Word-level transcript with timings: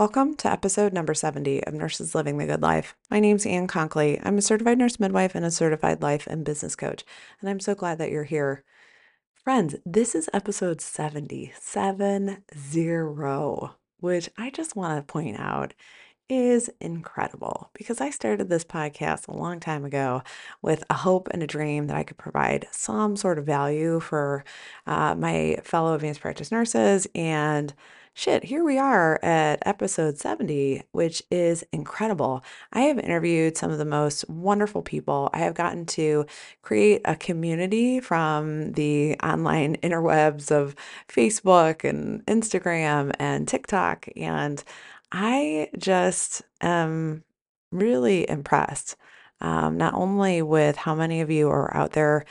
Welcome 0.00 0.34
to 0.36 0.50
episode 0.50 0.94
number 0.94 1.12
70 1.12 1.62
of 1.64 1.74
Nurses 1.74 2.14
Living 2.14 2.38
the 2.38 2.46
Good 2.46 2.62
Life. 2.62 2.96
My 3.10 3.20
name's 3.20 3.44
Ann 3.44 3.66
Conkley. 3.66 4.18
I'm 4.22 4.38
a 4.38 4.40
certified 4.40 4.78
nurse 4.78 4.98
midwife 4.98 5.34
and 5.34 5.44
a 5.44 5.50
certified 5.50 6.00
life 6.00 6.26
and 6.26 6.42
business 6.42 6.74
coach, 6.74 7.04
and 7.38 7.50
I'm 7.50 7.60
so 7.60 7.74
glad 7.74 7.98
that 7.98 8.10
you're 8.10 8.24
here. 8.24 8.64
Friends, 9.34 9.74
this 9.84 10.14
is 10.14 10.30
episode 10.32 10.80
70, 10.80 11.52
70, 11.54 12.38
which 13.98 14.30
I 14.38 14.48
just 14.48 14.74
want 14.74 15.06
to 15.06 15.12
point 15.12 15.38
out 15.38 15.74
is 16.30 16.70
incredible 16.80 17.68
because 17.74 18.00
I 18.00 18.08
started 18.08 18.48
this 18.48 18.64
podcast 18.64 19.28
a 19.28 19.36
long 19.36 19.60
time 19.60 19.84
ago 19.84 20.22
with 20.62 20.82
a 20.88 20.94
hope 20.94 21.28
and 21.30 21.42
a 21.42 21.46
dream 21.46 21.88
that 21.88 21.96
I 21.98 22.04
could 22.04 22.16
provide 22.16 22.68
some 22.70 23.16
sort 23.16 23.38
of 23.38 23.44
value 23.44 24.00
for 24.00 24.44
uh, 24.86 25.14
my 25.14 25.58
fellow 25.62 25.92
advanced 25.92 26.22
practice 26.22 26.50
nurses 26.50 27.06
and 27.14 27.74
shit, 28.20 28.44
here 28.44 28.62
we 28.62 28.76
are 28.76 29.18
at 29.24 29.62
episode 29.64 30.18
70, 30.18 30.82
which 30.92 31.22
is 31.30 31.64
incredible. 31.72 32.44
I 32.70 32.80
have 32.82 32.98
interviewed 32.98 33.56
some 33.56 33.70
of 33.70 33.78
the 33.78 33.86
most 33.86 34.28
wonderful 34.28 34.82
people. 34.82 35.30
I 35.32 35.38
have 35.38 35.54
gotten 35.54 35.86
to 35.86 36.26
create 36.60 37.00
a 37.06 37.16
community 37.16 37.98
from 37.98 38.72
the 38.72 39.18
online 39.20 39.76
interwebs 39.82 40.50
of 40.50 40.76
Facebook 41.08 41.88
and 41.88 42.22
Instagram 42.26 43.14
and 43.18 43.48
TikTok. 43.48 44.06
And 44.16 44.62
I 45.10 45.70
just 45.78 46.42
am 46.60 47.24
really 47.72 48.28
impressed, 48.28 48.96
um, 49.40 49.78
not 49.78 49.94
only 49.94 50.42
with 50.42 50.76
how 50.76 50.94
many 50.94 51.22
of 51.22 51.30
you 51.30 51.48
are 51.48 51.74
out 51.74 51.92
there 51.92 52.26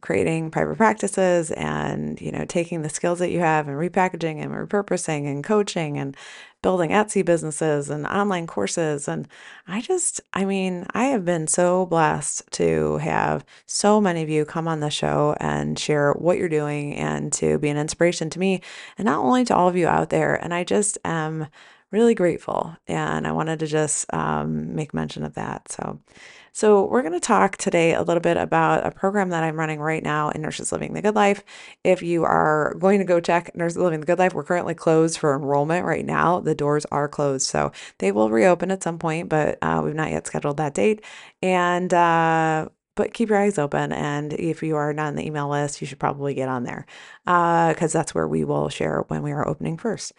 creating 0.00 0.50
private 0.50 0.76
practices 0.76 1.50
and 1.52 2.20
you 2.20 2.32
know 2.32 2.44
taking 2.44 2.82
the 2.82 2.88
skills 2.88 3.18
that 3.18 3.30
you 3.30 3.40
have 3.40 3.68
and 3.68 3.76
repackaging 3.76 4.42
and 4.42 4.52
repurposing 4.52 5.26
and 5.30 5.44
coaching 5.44 5.98
and 5.98 6.16
building 6.62 6.90
Etsy 6.90 7.22
businesses 7.22 7.90
and 7.90 8.06
online 8.06 8.46
courses. 8.46 9.06
And 9.06 9.28
I 9.68 9.80
just 9.80 10.20
I 10.32 10.44
mean 10.44 10.86
I 10.94 11.04
have 11.04 11.24
been 11.24 11.46
so 11.46 11.86
blessed 11.86 12.42
to 12.52 12.96
have 12.98 13.44
so 13.66 14.00
many 14.00 14.22
of 14.22 14.30
you 14.30 14.44
come 14.44 14.66
on 14.66 14.80
the 14.80 14.90
show 14.90 15.36
and 15.40 15.78
share 15.78 16.12
what 16.14 16.38
you're 16.38 16.48
doing 16.48 16.94
and 16.96 17.32
to 17.34 17.58
be 17.58 17.68
an 17.68 17.76
inspiration 17.76 18.30
to 18.30 18.38
me 18.38 18.62
and 18.98 19.06
not 19.06 19.22
only 19.22 19.44
to 19.44 19.54
all 19.54 19.68
of 19.68 19.76
you 19.76 19.86
out 19.86 20.10
there. 20.10 20.34
And 20.34 20.54
I 20.54 20.64
just 20.64 20.98
am 21.04 21.48
really 21.90 22.14
grateful. 22.14 22.76
And 22.88 23.26
I 23.26 23.32
wanted 23.32 23.60
to 23.60 23.66
just 23.66 24.12
um, 24.12 24.74
make 24.74 24.92
mention 24.92 25.22
of 25.22 25.34
that. 25.34 25.70
So 25.70 26.00
so, 26.56 26.84
we're 26.86 27.02
going 27.02 27.14
to 27.14 27.18
talk 27.18 27.56
today 27.56 27.94
a 27.94 28.02
little 28.02 28.20
bit 28.20 28.36
about 28.36 28.86
a 28.86 28.92
program 28.92 29.30
that 29.30 29.42
I'm 29.42 29.58
running 29.58 29.80
right 29.80 30.04
now 30.04 30.30
in 30.30 30.40
Nurses 30.40 30.70
Living 30.70 30.94
the 30.94 31.02
Good 31.02 31.16
Life. 31.16 31.42
If 31.82 32.00
you 32.00 32.22
are 32.22 32.76
going 32.78 33.00
to 33.00 33.04
go 33.04 33.18
check 33.18 33.56
Nurses 33.56 33.78
Living 33.78 33.98
the 33.98 34.06
Good 34.06 34.20
Life, 34.20 34.34
we're 34.34 34.44
currently 34.44 34.74
closed 34.74 35.18
for 35.18 35.34
enrollment 35.34 35.84
right 35.84 36.06
now. 36.06 36.38
The 36.38 36.54
doors 36.54 36.86
are 36.92 37.08
closed, 37.08 37.48
so 37.48 37.72
they 37.98 38.12
will 38.12 38.30
reopen 38.30 38.70
at 38.70 38.84
some 38.84 39.00
point, 39.00 39.28
but 39.28 39.58
uh, 39.62 39.82
we've 39.84 39.96
not 39.96 40.12
yet 40.12 40.28
scheduled 40.28 40.58
that 40.58 40.74
date. 40.74 41.04
And 41.42 41.92
uh, 41.92 42.68
but 42.94 43.12
keep 43.12 43.30
your 43.30 43.38
eyes 43.38 43.58
open. 43.58 43.92
And 43.92 44.32
if 44.34 44.62
you 44.62 44.76
are 44.76 44.92
not 44.92 45.08
on 45.08 45.16
the 45.16 45.26
email 45.26 45.48
list, 45.48 45.80
you 45.80 45.86
should 45.86 45.98
probably 45.98 46.34
get 46.34 46.48
on 46.48 46.62
there 46.62 46.86
because 47.24 47.94
uh, 47.94 47.98
that's 47.98 48.14
where 48.14 48.28
we 48.28 48.44
will 48.44 48.68
share 48.68 49.04
when 49.08 49.22
we 49.22 49.32
are 49.32 49.46
opening 49.46 49.76
first. 49.76 50.12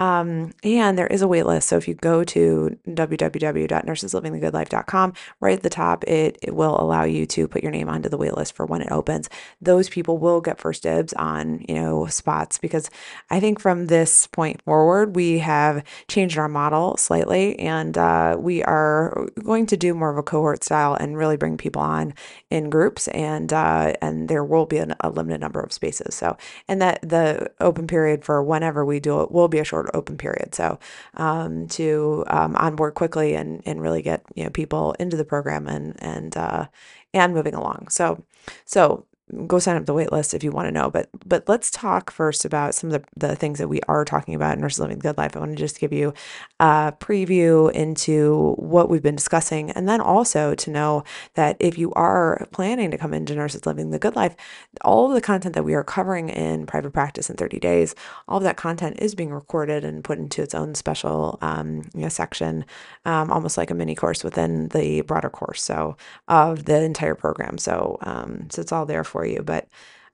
Um, 0.00 0.52
and 0.64 0.98
there 0.98 1.06
is 1.06 1.20
a 1.20 1.28
wait 1.28 1.44
list. 1.44 1.68
So 1.68 1.76
if 1.76 1.86
you 1.86 1.92
go 1.92 2.24
to 2.24 2.74
www.nurseslivingthegoodlife.com, 2.88 5.12
right 5.40 5.58
at 5.58 5.62
the 5.62 5.68
top, 5.68 6.04
it, 6.04 6.38
it 6.40 6.54
will 6.54 6.80
allow 6.80 7.04
you 7.04 7.26
to 7.26 7.46
put 7.46 7.62
your 7.62 7.70
name 7.70 7.90
onto 7.90 8.08
the 8.08 8.16
wait 8.16 8.34
list 8.34 8.56
for 8.56 8.64
when 8.64 8.80
it 8.80 8.90
opens. 8.90 9.28
Those 9.60 9.90
people 9.90 10.16
will 10.16 10.40
get 10.40 10.58
first 10.58 10.84
dibs 10.84 11.12
on, 11.12 11.66
you 11.68 11.74
know, 11.74 12.06
spots 12.06 12.56
because 12.56 12.88
I 13.28 13.40
think 13.40 13.60
from 13.60 13.88
this 13.88 14.26
point 14.26 14.62
forward, 14.62 15.14
we 15.14 15.40
have 15.40 15.84
changed 16.08 16.38
our 16.38 16.48
model 16.48 16.96
slightly 16.96 17.58
and 17.58 17.98
uh, 17.98 18.38
we 18.40 18.64
are 18.64 19.28
going 19.44 19.66
to 19.66 19.76
do 19.76 19.92
more 19.92 20.10
of 20.10 20.16
a 20.16 20.22
cohort 20.22 20.64
style 20.64 20.94
and 20.94 21.18
really 21.18 21.36
bring 21.36 21.58
people 21.58 21.82
on 21.82 22.14
in 22.48 22.70
groups 22.70 23.06
and 23.08 23.52
uh, 23.52 23.92
and 24.00 24.30
there 24.30 24.44
will 24.44 24.64
be 24.64 24.78
an, 24.78 24.94
a 25.00 25.10
limited 25.10 25.42
number 25.42 25.60
of 25.60 25.74
spaces. 25.74 26.14
So 26.14 26.38
and 26.68 26.80
that 26.80 27.00
the 27.02 27.50
open 27.60 27.86
period 27.86 28.24
for 28.24 28.42
whenever 28.42 28.82
we 28.82 28.98
do 28.98 29.20
it 29.20 29.30
will 29.30 29.48
be 29.48 29.58
a 29.58 29.64
short 29.64 29.89
open 29.94 30.16
period. 30.16 30.54
So 30.54 30.78
um, 31.14 31.68
to 31.68 32.24
um, 32.28 32.56
onboard 32.56 32.94
quickly 32.94 33.34
and 33.34 33.62
and 33.66 33.80
really 33.80 34.02
get 34.02 34.24
you 34.34 34.44
know 34.44 34.50
people 34.50 34.92
into 34.98 35.16
the 35.16 35.24
program 35.24 35.66
and 35.66 35.96
and 36.02 36.36
uh, 36.36 36.66
and 37.12 37.34
moving 37.34 37.54
along. 37.54 37.88
So 37.88 38.22
so 38.64 39.06
go 39.46 39.58
sign 39.58 39.76
up 39.76 39.86
the 39.86 39.94
wait 39.94 40.12
list 40.12 40.34
if 40.34 40.42
you 40.42 40.50
want 40.50 40.66
to 40.66 40.72
know. 40.72 40.90
But 40.90 41.08
but 41.26 41.48
let's 41.48 41.70
talk 41.70 42.10
first 42.10 42.44
about 42.44 42.74
some 42.74 42.90
of 42.92 43.02
the, 43.02 43.28
the 43.28 43.36
things 43.36 43.58
that 43.58 43.68
we 43.68 43.80
are 43.88 44.04
talking 44.04 44.34
about 44.34 44.54
in 44.54 44.60
Nurses 44.60 44.80
Living 44.80 44.98
the 44.98 45.02
Good 45.02 45.18
Life. 45.18 45.36
I 45.36 45.40
want 45.40 45.52
to 45.52 45.56
just 45.56 45.80
give 45.80 45.92
you 45.92 46.12
a 46.58 46.92
preview 47.00 47.70
into 47.72 48.54
what 48.58 48.88
we've 48.90 49.02
been 49.02 49.16
discussing, 49.16 49.70
and 49.72 49.88
then 49.88 50.00
also 50.00 50.54
to 50.54 50.70
know 50.70 51.04
that 51.34 51.56
if 51.60 51.78
you 51.78 51.92
are 51.92 52.46
planning 52.52 52.90
to 52.90 52.98
come 52.98 53.14
into 53.14 53.34
Nurses 53.34 53.66
Living 53.66 53.90
the 53.90 53.98
Good 53.98 54.16
Life, 54.16 54.36
all 54.82 55.08
of 55.08 55.14
the 55.14 55.20
content 55.20 55.54
that 55.54 55.64
we 55.64 55.74
are 55.74 55.84
covering 55.84 56.28
in 56.28 56.66
private 56.66 56.92
practice 56.92 57.30
in 57.30 57.36
30 57.36 57.58
days, 57.58 57.94
all 58.28 58.38
of 58.38 58.44
that 58.44 58.56
content 58.56 58.96
is 58.98 59.14
being 59.14 59.32
recorded 59.32 59.84
and 59.84 60.04
put 60.04 60.18
into 60.18 60.42
its 60.42 60.54
own 60.54 60.74
special 60.74 61.38
um, 61.40 61.82
you 61.94 62.02
know, 62.02 62.08
section, 62.08 62.64
um, 63.04 63.30
almost 63.30 63.56
like 63.56 63.70
a 63.70 63.74
mini 63.74 63.94
course 63.94 64.24
within 64.24 64.68
the 64.68 65.02
broader 65.02 65.30
course. 65.30 65.62
So 65.62 65.96
of 66.28 66.64
the 66.64 66.82
entire 66.82 67.14
program. 67.14 67.58
So 67.58 67.98
um, 68.02 68.48
so 68.50 68.60
it's 68.62 68.72
all 68.72 68.86
there 68.86 69.04
for 69.04 69.19
for 69.20 69.26
you. 69.26 69.42
But 69.42 69.68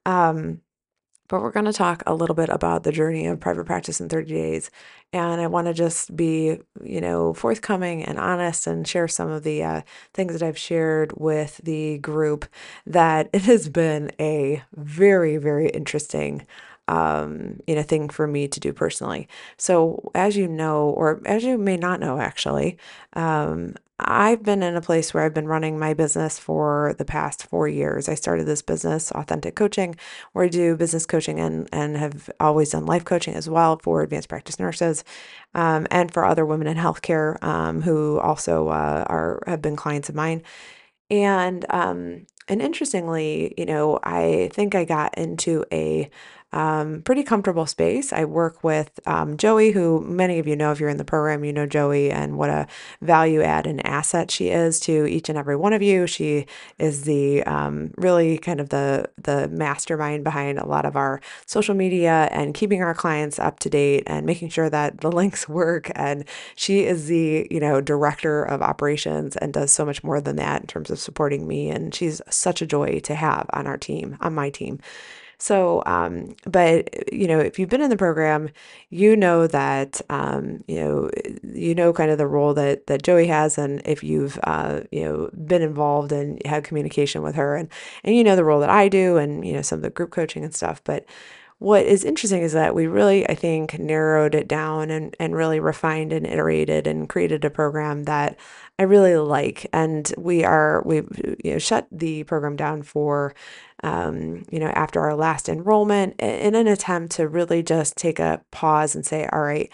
um, 0.05 0.61
but 1.29 1.43
we're 1.43 1.53
going 1.53 1.67
to 1.67 1.73
talk 1.73 2.03
a 2.07 2.15
little 2.15 2.37
bit 2.37 2.49
about 2.49 2.85
the 2.85 2.93
journey 2.93 3.27
of 3.27 3.41
private 3.41 3.67
practice 3.67 4.01
in 4.01 4.09
30 4.09 4.33
days. 4.33 4.71
And 5.13 5.41
I 5.41 5.49
want 5.49 5.67
to 5.67 5.75
just 5.75 6.15
be, 6.15 6.59
you 6.85 7.01
know, 7.01 7.35
forthcoming 7.35 8.05
and 8.05 8.19
honest 8.19 8.67
and 8.69 8.87
share 8.87 9.09
some 9.09 9.31
of 9.31 9.43
the 9.43 9.63
uh, 9.63 9.83
things 10.15 10.33
that 10.35 10.43
I've 10.47 10.59
shared 10.59 11.13
with 11.17 11.61
the 11.65 11.99
group 11.99 12.47
that 12.87 13.29
it 13.33 13.43
has 13.43 13.69
been 13.69 14.13
a 14.21 14.63
very, 14.77 15.37
very 15.37 15.69
interesting 15.71 16.47
um, 16.89 17.59
you 17.67 17.75
know, 17.75 17.83
thing 17.83 18.09
for 18.09 18.29
me 18.29 18.47
to 18.47 18.61
do 18.61 18.73
personally. 18.73 19.29
So, 19.57 20.13
as 20.15 20.37
you 20.37 20.47
know, 20.47 20.91
or 20.91 21.21
as 21.27 21.43
you 21.43 21.59
may 21.59 21.77
not 21.77 21.99
know, 21.99 22.21
actually, 22.21 22.79
um, 23.15 23.75
I've 23.99 24.43
been 24.43 24.63
in 24.63 24.77
a 24.77 24.83
place 24.83 25.15
where 25.15 25.25
I've 25.25 25.33
been 25.33 25.49
running 25.49 25.79
my 25.79 25.95
business 25.95 26.39
for 26.39 26.95
the 26.99 27.05
past 27.05 27.45
four 27.47 27.67
years. 27.67 28.09
I 28.11 28.15
started 28.15 28.45
this 28.45 28.61
business, 28.61 29.11
Authentic 29.13 29.57
Coaching, 29.57 29.97
where 30.33 30.45
I 30.45 30.49
do 30.49 30.77
business 30.77 31.07
coaching 31.07 31.41
and, 31.41 31.67
and 31.73 31.97
have 31.97 32.29
always 32.39 32.71
done 32.71 32.85
life 32.85 33.07
coaching 33.07 33.35
as 33.35 33.49
well 33.49 33.79
for 33.83 34.03
advanced 34.03 34.29
practice 34.29 34.59
nurses 34.61 35.03
um, 35.55 35.87
and 35.91 36.13
for 36.13 36.27
other 36.27 36.45
women 36.45 36.67
in 36.67 36.77
healthcare 36.77 37.43
um, 37.43 37.81
who 37.83 38.21
also 38.21 38.69
uh, 38.69 39.05
are 39.09 39.43
have 39.47 39.63
been 39.63 39.77
clients 39.77 40.11
of 40.11 40.15
mine. 40.15 40.43
And 41.11 41.65
um, 41.71 42.27
and 42.49 42.63
interestingly, 42.63 43.55
you 43.57 43.67
know, 43.67 43.99
I 44.05 44.51
think 44.53 44.75
I 44.75 44.85
got 44.85 45.17
into 45.17 45.65
a 45.73 46.11
um, 46.57 47.03
pretty 47.03 47.23
comfortable 47.23 47.67
space. 47.67 48.15
I 48.15 48.25
work 48.25 48.65
with 48.65 48.99
um, 49.05 49.37
Joey, 49.37 49.73
who 49.73 50.01
many 50.01 50.39
of 50.39 50.47
you 50.47 50.57
know 50.57 50.73
if 50.73 50.81
you're 50.81 50.89
in 50.89 50.97
the 50.97 51.05
program, 51.05 51.45
you 51.45 51.53
know 51.53 51.67
Joey 51.67 52.11
and 52.11 52.39
what 52.39 52.49
a 52.49 52.67
value 53.03 53.43
add 53.43 53.67
and 53.67 53.87
asset 53.87 54.31
she 54.31 54.49
is 54.49 54.81
to 54.81 55.05
each 55.05 55.29
and 55.29 55.37
every 55.37 55.55
one 55.55 55.75
of 55.75 55.83
you. 55.83 56.07
She 56.07 56.47
is 56.79 57.03
the 57.03 57.43
um, 57.43 57.93
really 57.99 58.39
kind 58.39 58.59
of 58.59 58.71
the 58.71 59.07
the 59.19 59.49
mastermind 59.49 60.25
behind 60.25 60.59
a 60.59 60.65
lot 60.65 60.87
of 60.87 60.97
our 60.97 61.21
social 61.45 61.75
media 61.75 62.31
and 62.33 62.55
keeping 62.55 62.83
our 62.83 62.95
clients 62.95 63.39
up 63.39 63.59
to 63.59 63.69
date 63.69 64.05
and 64.07 64.25
making 64.25 64.49
sure 64.49 64.71
that 64.71 65.03
the 65.03 65.13
links 65.21 65.47
work. 65.51 65.91
And 65.95 66.25
she 66.55 66.85
is 66.85 67.07
the 67.09 67.47
you 67.51 67.61
know 67.61 67.83
director 67.83 68.43
of 68.43 68.63
operations 68.63 69.37
and 69.37 69.53
does 69.53 69.73
so 69.73 69.85
much 69.85 70.03
more 70.03 70.23
than 70.23 70.37
that 70.37 70.63
in 70.63 70.67
terms 70.69 70.89
of 70.89 70.99
supporting 70.99 71.47
me. 71.47 71.69
And 71.69 71.95
she's 71.95 72.23
such 72.31 72.63
a 72.63 72.67
joy 72.67 73.01
to 73.01 73.15
have 73.15 73.45
on 73.53 73.67
our 73.67 73.77
team, 73.77 74.17
on 74.23 74.35
my 74.35 74.49
team. 74.49 74.81
So, 75.39 75.83
um, 75.87 76.35
but 76.47 77.13
you 77.13 77.27
know, 77.29 77.39
if 77.39 77.59
you've 77.59 77.69
been 77.69 77.83
in 77.83 77.91
the 77.91 77.97
program, 77.97 78.49
you 78.91 79.17
know 79.17 79.47
that 79.47 80.01
um, 80.09 80.65
you 80.67 80.77
know 80.77 81.11
you 81.43 81.75
know 81.75 81.93
kind 81.93 82.11
of 82.11 82.19
the 82.19 82.27
role 82.27 82.55
that 82.55 82.87
that 82.87 83.03
Joey 83.03 83.27
has, 83.27 83.59
and 83.59 83.83
if 83.85 84.03
you've 84.03 84.39
uh, 84.45 84.81
you 84.91 85.05
know 85.05 85.31
been 85.47 85.63
involved 85.63 86.13
and 86.13 86.41
had 86.47 86.65
communication 86.65 87.23
with 87.23 87.35
her, 87.35 87.57
and 87.57 87.69
and 88.05 88.17
you 88.17 88.25
know 88.25 88.37
the 88.37 88.45
role 88.45 88.61
that 88.61 88.71
I 88.71 88.89
do, 88.89 89.19
and 89.19 89.47
you 89.47 89.53
know 89.53 89.63
some 89.63 89.79
of 89.79 89.83
the 89.83 89.91
group 89.91 90.11
coaching 90.11 90.45
and 90.45 90.55
stuff, 90.55 90.83
but 90.85 91.05
what 91.59 91.87
is 91.87 92.05
interesting 92.05 92.43
is 92.43 92.53
that 92.53 92.75
we 92.75 92.87
really, 92.87 93.27
I 93.29 93.35
think, 93.35 93.79
narrowed 93.79 94.35
it 94.35 94.47
down 94.47 94.91
and, 94.91 95.17
and 95.19 95.35
really 95.35 95.59
refined 95.59 96.13
and 96.13 96.27
iterated 96.27 96.87
and 96.87 97.09
created 97.09 97.45
a 97.47 97.51
program 97.51 98.05
that 98.05 98.37
I 98.79 98.83
really 98.83 99.17
like. 99.17 99.67
And 99.73 100.13
we 100.19 100.45
are, 100.45 100.83
we 100.85 100.97
you 101.43 101.53
know, 101.53 101.59
shut 101.59 101.87
the 101.91 102.25
program 102.25 102.57
down 102.57 102.83
for 102.83 103.35
um, 103.83 104.45
you 104.51 104.59
know, 104.59 104.69
after 104.69 105.01
our 105.01 105.15
last 105.15 105.49
enrollment 105.49 106.17
in 106.19 106.55
an 106.55 106.67
attempt 106.67 107.13
to 107.17 107.29
really 107.29 107.63
just 107.63 107.97
take 107.97 108.19
a 108.19 108.41
pause 108.51 108.95
and 108.95 109.05
say, 109.05 109.29
all 109.33 109.43
right, 109.43 109.71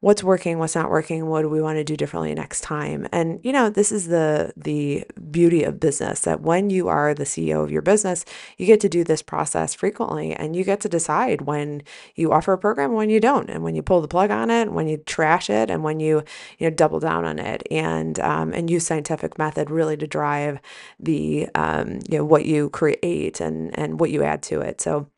what's 0.00 0.22
working, 0.22 0.58
what's 0.58 0.74
not 0.74 0.90
working, 0.90 1.26
what 1.26 1.42
do 1.42 1.48
we 1.48 1.62
want 1.62 1.76
to 1.76 1.84
do 1.84 1.96
differently 1.96 2.34
next 2.34 2.60
time. 2.60 3.08
And 3.12 3.40
you 3.42 3.52
know, 3.52 3.70
this 3.70 3.90
is 3.90 4.08
the 4.08 4.52
the 4.56 5.04
beauty 5.30 5.62
of 5.64 5.80
business 5.80 6.20
that 6.22 6.40
when 6.40 6.70
you 6.70 6.88
are 6.88 7.14
the 7.14 7.24
CEO 7.24 7.62
of 7.62 7.70
your 7.70 7.82
business, 7.82 8.24
you 8.56 8.66
get 8.66 8.80
to 8.80 8.88
do 8.88 9.04
this 9.04 9.22
process 9.22 9.74
frequently 9.74 10.34
and 10.34 10.54
you 10.54 10.64
get 10.64 10.80
to 10.80 10.88
decide 10.88 11.42
when 11.42 11.82
you 12.14 12.32
offer 12.32 12.52
a 12.52 12.58
program 12.58 12.92
when 12.92 13.10
you 13.10 13.20
don't 13.20 13.50
and 13.50 13.62
when 13.62 13.74
you 13.74 13.82
pull 13.82 14.00
the 14.00 14.08
plug 14.08 14.30
on 14.30 14.50
it, 14.50 14.72
when 14.72 14.88
you 14.88 14.98
trash 14.98 15.48
it 15.50 15.70
and 15.70 15.82
when 15.82 16.00
you, 16.00 16.22
you 16.58 16.68
know, 16.68 16.74
double 16.74 17.00
down 17.00 17.24
on 17.24 17.38
it 17.38 17.66
and 17.70 18.20
um, 18.20 18.52
and 18.52 18.70
use 18.70 18.86
scientific 18.86 19.38
method 19.38 19.70
really 19.70 19.96
to 19.96 20.06
drive 20.06 20.58
the 21.00 21.48
um, 21.54 22.00
you 22.08 22.18
know 22.18 22.24
what 22.24 22.44
you 22.44 22.70
create 22.70 23.40
and 23.40 23.76
and 23.78 24.00
what 24.00 24.10
you 24.10 24.22
add 24.22 24.42
to 24.42 24.60
it. 24.60 24.80
So 24.80 25.08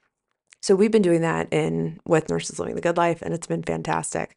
so 0.60 0.74
we've 0.74 0.90
been 0.90 1.02
doing 1.02 1.20
that 1.20 1.52
in 1.52 2.00
with 2.04 2.28
Nurses 2.28 2.58
Living 2.58 2.74
the 2.74 2.80
Good 2.80 2.96
Life 2.96 3.22
and 3.22 3.32
it's 3.32 3.46
been 3.46 3.62
fantastic. 3.62 4.36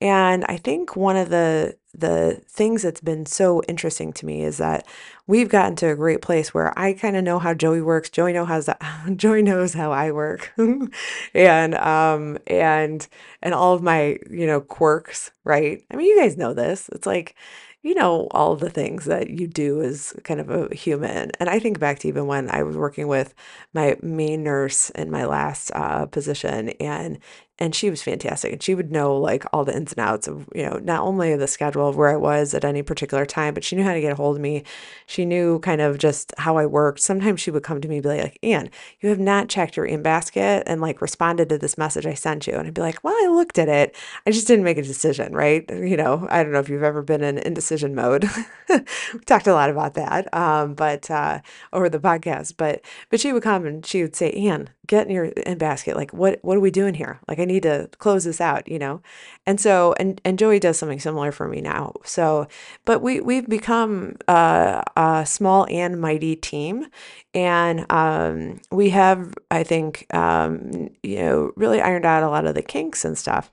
And 0.00 0.44
I 0.48 0.56
think 0.56 0.96
one 0.96 1.16
of 1.16 1.30
the 1.30 1.76
the 1.94 2.40
things 2.48 2.82
that's 2.82 3.02
been 3.02 3.26
so 3.26 3.62
interesting 3.68 4.14
to 4.14 4.24
me 4.24 4.42
is 4.42 4.56
that 4.56 4.86
we've 5.26 5.50
gotten 5.50 5.76
to 5.76 5.90
a 5.90 5.94
great 5.94 6.22
place 6.22 6.54
where 6.54 6.76
I 6.78 6.94
kind 6.94 7.16
of 7.16 7.24
know 7.24 7.38
how 7.38 7.52
Joey 7.52 7.82
works. 7.82 8.08
Joey 8.08 8.32
knows 8.32 8.66
how 8.66 9.10
Joey 9.16 9.42
knows 9.42 9.74
how 9.74 9.92
I 9.92 10.10
work. 10.10 10.52
and 11.34 11.74
um 11.76 12.38
and 12.46 13.06
and 13.42 13.54
all 13.54 13.74
of 13.74 13.82
my, 13.82 14.18
you 14.30 14.46
know, 14.46 14.60
quirks, 14.60 15.30
right? 15.44 15.84
I 15.90 15.96
mean, 15.96 16.06
you 16.06 16.18
guys 16.18 16.36
know 16.36 16.54
this. 16.54 16.88
It's 16.92 17.06
like 17.06 17.34
you 17.82 17.94
know, 17.94 18.28
all 18.30 18.54
the 18.56 18.70
things 18.70 19.04
that 19.06 19.30
you 19.30 19.46
do 19.48 19.82
as 19.82 20.12
kind 20.24 20.40
of 20.40 20.50
a 20.50 20.74
human. 20.74 21.30
And 21.40 21.48
I 21.48 21.58
think 21.58 21.80
back 21.80 21.98
to 22.00 22.08
even 22.08 22.26
when 22.26 22.48
I 22.50 22.62
was 22.62 22.76
working 22.76 23.08
with 23.08 23.34
my 23.74 23.96
main 24.02 24.44
nurse 24.44 24.90
in 24.90 25.10
my 25.10 25.24
last 25.24 25.70
uh, 25.74 26.06
position, 26.06 26.70
and 26.80 27.18
and 27.58 27.74
she 27.74 27.90
was 27.90 28.02
fantastic 28.02 28.52
and 28.52 28.62
she 28.62 28.74
would 28.74 28.90
know 28.90 29.16
like 29.16 29.44
all 29.52 29.64
the 29.64 29.76
ins 29.76 29.92
and 29.92 30.00
outs 30.00 30.26
of 30.26 30.48
you 30.54 30.64
know 30.64 30.80
not 30.82 31.02
only 31.02 31.36
the 31.36 31.46
schedule 31.46 31.88
of 31.88 31.96
where 31.96 32.08
i 32.08 32.16
was 32.16 32.54
at 32.54 32.64
any 32.64 32.82
particular 32.82 33.26
time 33.26 33.52
but 33.52 33.62
she 33.62 33.76
knew 33.76 33.84
how 33.84 33.92
to 33.92 34.00
get 34.00 34.12
a 34.12 34.14
hold 34.14 34.36
of 34.36 34.42
me. 34.42 34.64
She 35.06 35.24
knew 35.24 35.58
kind 35.60 35.80
of 35.80 35.98
just 35.98 36.32
how 36.38 36.56
i 36.56 36.66
worked. 36.66 37.00
Sometimes 37.00 37.40
she 37.40 37.50
would 37.50 37.62
come 37.62 37.80
to 37.80 37.88
me 37.88 37.96
and 37.96 38.02
be 38.02 38.08
like 38.08 38.38
anne 38.42 38.70
you 39.00 39.08
have 39.10 39.18
not 39.18 39.48
checked 39.48 39.76
your 39.76 39.86
in 39.86 40.02
basket 40.02 40.62
and 40.66 40.80
like 40.80 41.02
responded 41.02 41.48
to 41.50 41.58
this 41.58 41.76
message 41.76 42.06
i 42.06 42.14
sent 42.14 42.46
you. 42.46 42.54
And 42.54 42.66
i'd 42.66 42.74
be 42.74 42.80
like 42.80 43.02
well 43.04 43.16
i 43.22 43.28
looked 43.28 43.58
at 43.58 43.68
it. 43.68 43.94
I 44.26 44.30
just 44.30 44.46
didn't 44.46 44.64
make 44.64 44.78
a 44.78 44.82
decision 44.82 45.34
right? 45.34 45.64
You 45.70 45.96
know 45.96 46.26
i 46.30 46.42
don't 46.42 46.52
know 46.52 46.60
if 46.60 46.68
you've 46.68 46.82
ever 46.82 47.02
been 47.02 47.22
in 47.22 47.38
indecision 47.38 47.94
mode. 47.94 48.28
We 48.68 49.20
talked 49.26 49.46
a 49.46 49.52
lot 49.54 49.70
about 49.70 49.94
that 49.94 50.32
um, 50.34 50.74
but 50.74 51.10
uh, 51.10 51.40
over 51.72 51.88
the 51.88 52.00
podcast 52.00 52.54
but 52.56 52.80
but 53.10 53.20
she 53.20 53.32
would 53.32 53.42
come 53.42 53.66
and 53.66 53.84
she 53.84 54.02
would 54.02 54.16
say 54.16 54.30
anne 54.32 54.70
get 54.86 55.06
in 55.06 55.12
your 55.12 55.24
in 55.24 55.58
basket 55.58 55.96
like 55.96 56.12
what 56.12 56.38
what 56.42 56.56
are 56.56 56.60
we 56.60 56.70
doing 56.70 56.94
here? 56.94 57.20
Like 57.28 57.38
i 57.42 57.44
need 57.44 57.62
to 57.62 57.88
close 57.98 58.24
this 58.24 58.40
out 58.40 58.66
you 58.68 58.78
know 58.78 59.02
and 59.46 59.60
so 59.60 59.94
and 59.98 60.20
and 60.24 60.38
joey 60.38 60.58
does 60.58 60.78
something 60.78 61.00
similar 61.00 61.32
for 61.32 61.48
me 61.48 61.60
now 61.60 61.92
so 62.04 62.46
but 62.84 63.02
we 63.02 63.20
we've 63.20 63.48
become 63.48 64.16
a, 64.28 64.82
a 64.96 65.24
small 65.26 65.66
and 65.70 66.00
mighty 66.00 66.36
team 66.36 66.86
and 67.34 67.90
um, 67.90 68.60
we 68.70 68.90
have 68.90 69.34
i 69.50 69.62
think 69.62 70.06
um, 70.14 70.88
you 71.02 71.16
know 71.16 71.52
really 71.56 71.80
ironed 71.80 72.06
out 72.06 72.22
a 72.22 72.28
lot 72.28 72.46
of 72.46 72.54
the 72.54 72.62
kinks 72.62 73.04
and 73.04 73.18
stuff 73.18 73.50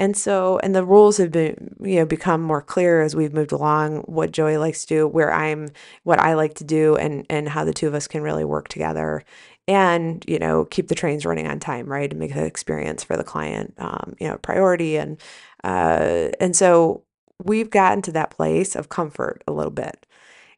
and 0.00 0.16
so, 0.16 0.60
and 0.62 0.76
the 0.76 0.84
rules 0.84 1.16
have 1.16 1.32
been, 1.32 1.74
you 1.80 1.96
know, 1.96 2.06
become 2.06 2.40
more 2.40 2.62
clear 2.62 3.02
as 3.02 3.16
we've 3.16 3.32
moved 3.32 3.50
along. 3.50 4.02
What 4.02 4.30
Joey 4.30 4.56
likes 4.56 4.82
to 4.82 4.86
do, 4.86 5.08
where 5.08 5.32
I'm, 5.32 5.70
what 6.04 6.20
I 6.20 6.34
like 6.34 6.54
to 6.54 6.64
do, 6.64 6.94
and 6.94 7.26
and 7.28 7.48
how 7.48 7.64
the 7.64 7.72
two 7.72 7.88
of 7.88 7.94
us 7.94 8.06
can 8.06 8.22
really 8.22 8.44
work 8.44 8.68
together 8.68 9.24
and 9.68 10.24
you 10.26 10.38
know 10.38 10.64
keep 10.64 10.88
the 10.88 10.94
trains 10.94 11.26
running 11.26 11.46
on 11.46 11.60
time 11.60 11.86
right 11.86 12.10
and 12.10 12.18
make 12.18 12.34
the 12.34 12.44
experience 12.44 13.04
for 13.04 13.16
the 13.16 13.24
client 13.24 13.74
um, 13.78 14.16
you 14.18 14.26
know 14.26 14.38
priority. 14.38 14.96
And 14.96 15.20
uh, 15.62 16.30
and 16.40 16.56
so 16.56 17.04
we've 17.44 17.70
gotten 17.70 18.02
to 18.02 18.12
that 18.12 18.30
place 18.30 18.74
of 18.74 18.88
comfort 18.88 19.44
a 19.46 19.52
little 19.52 19.70
bit. 19.70 20.06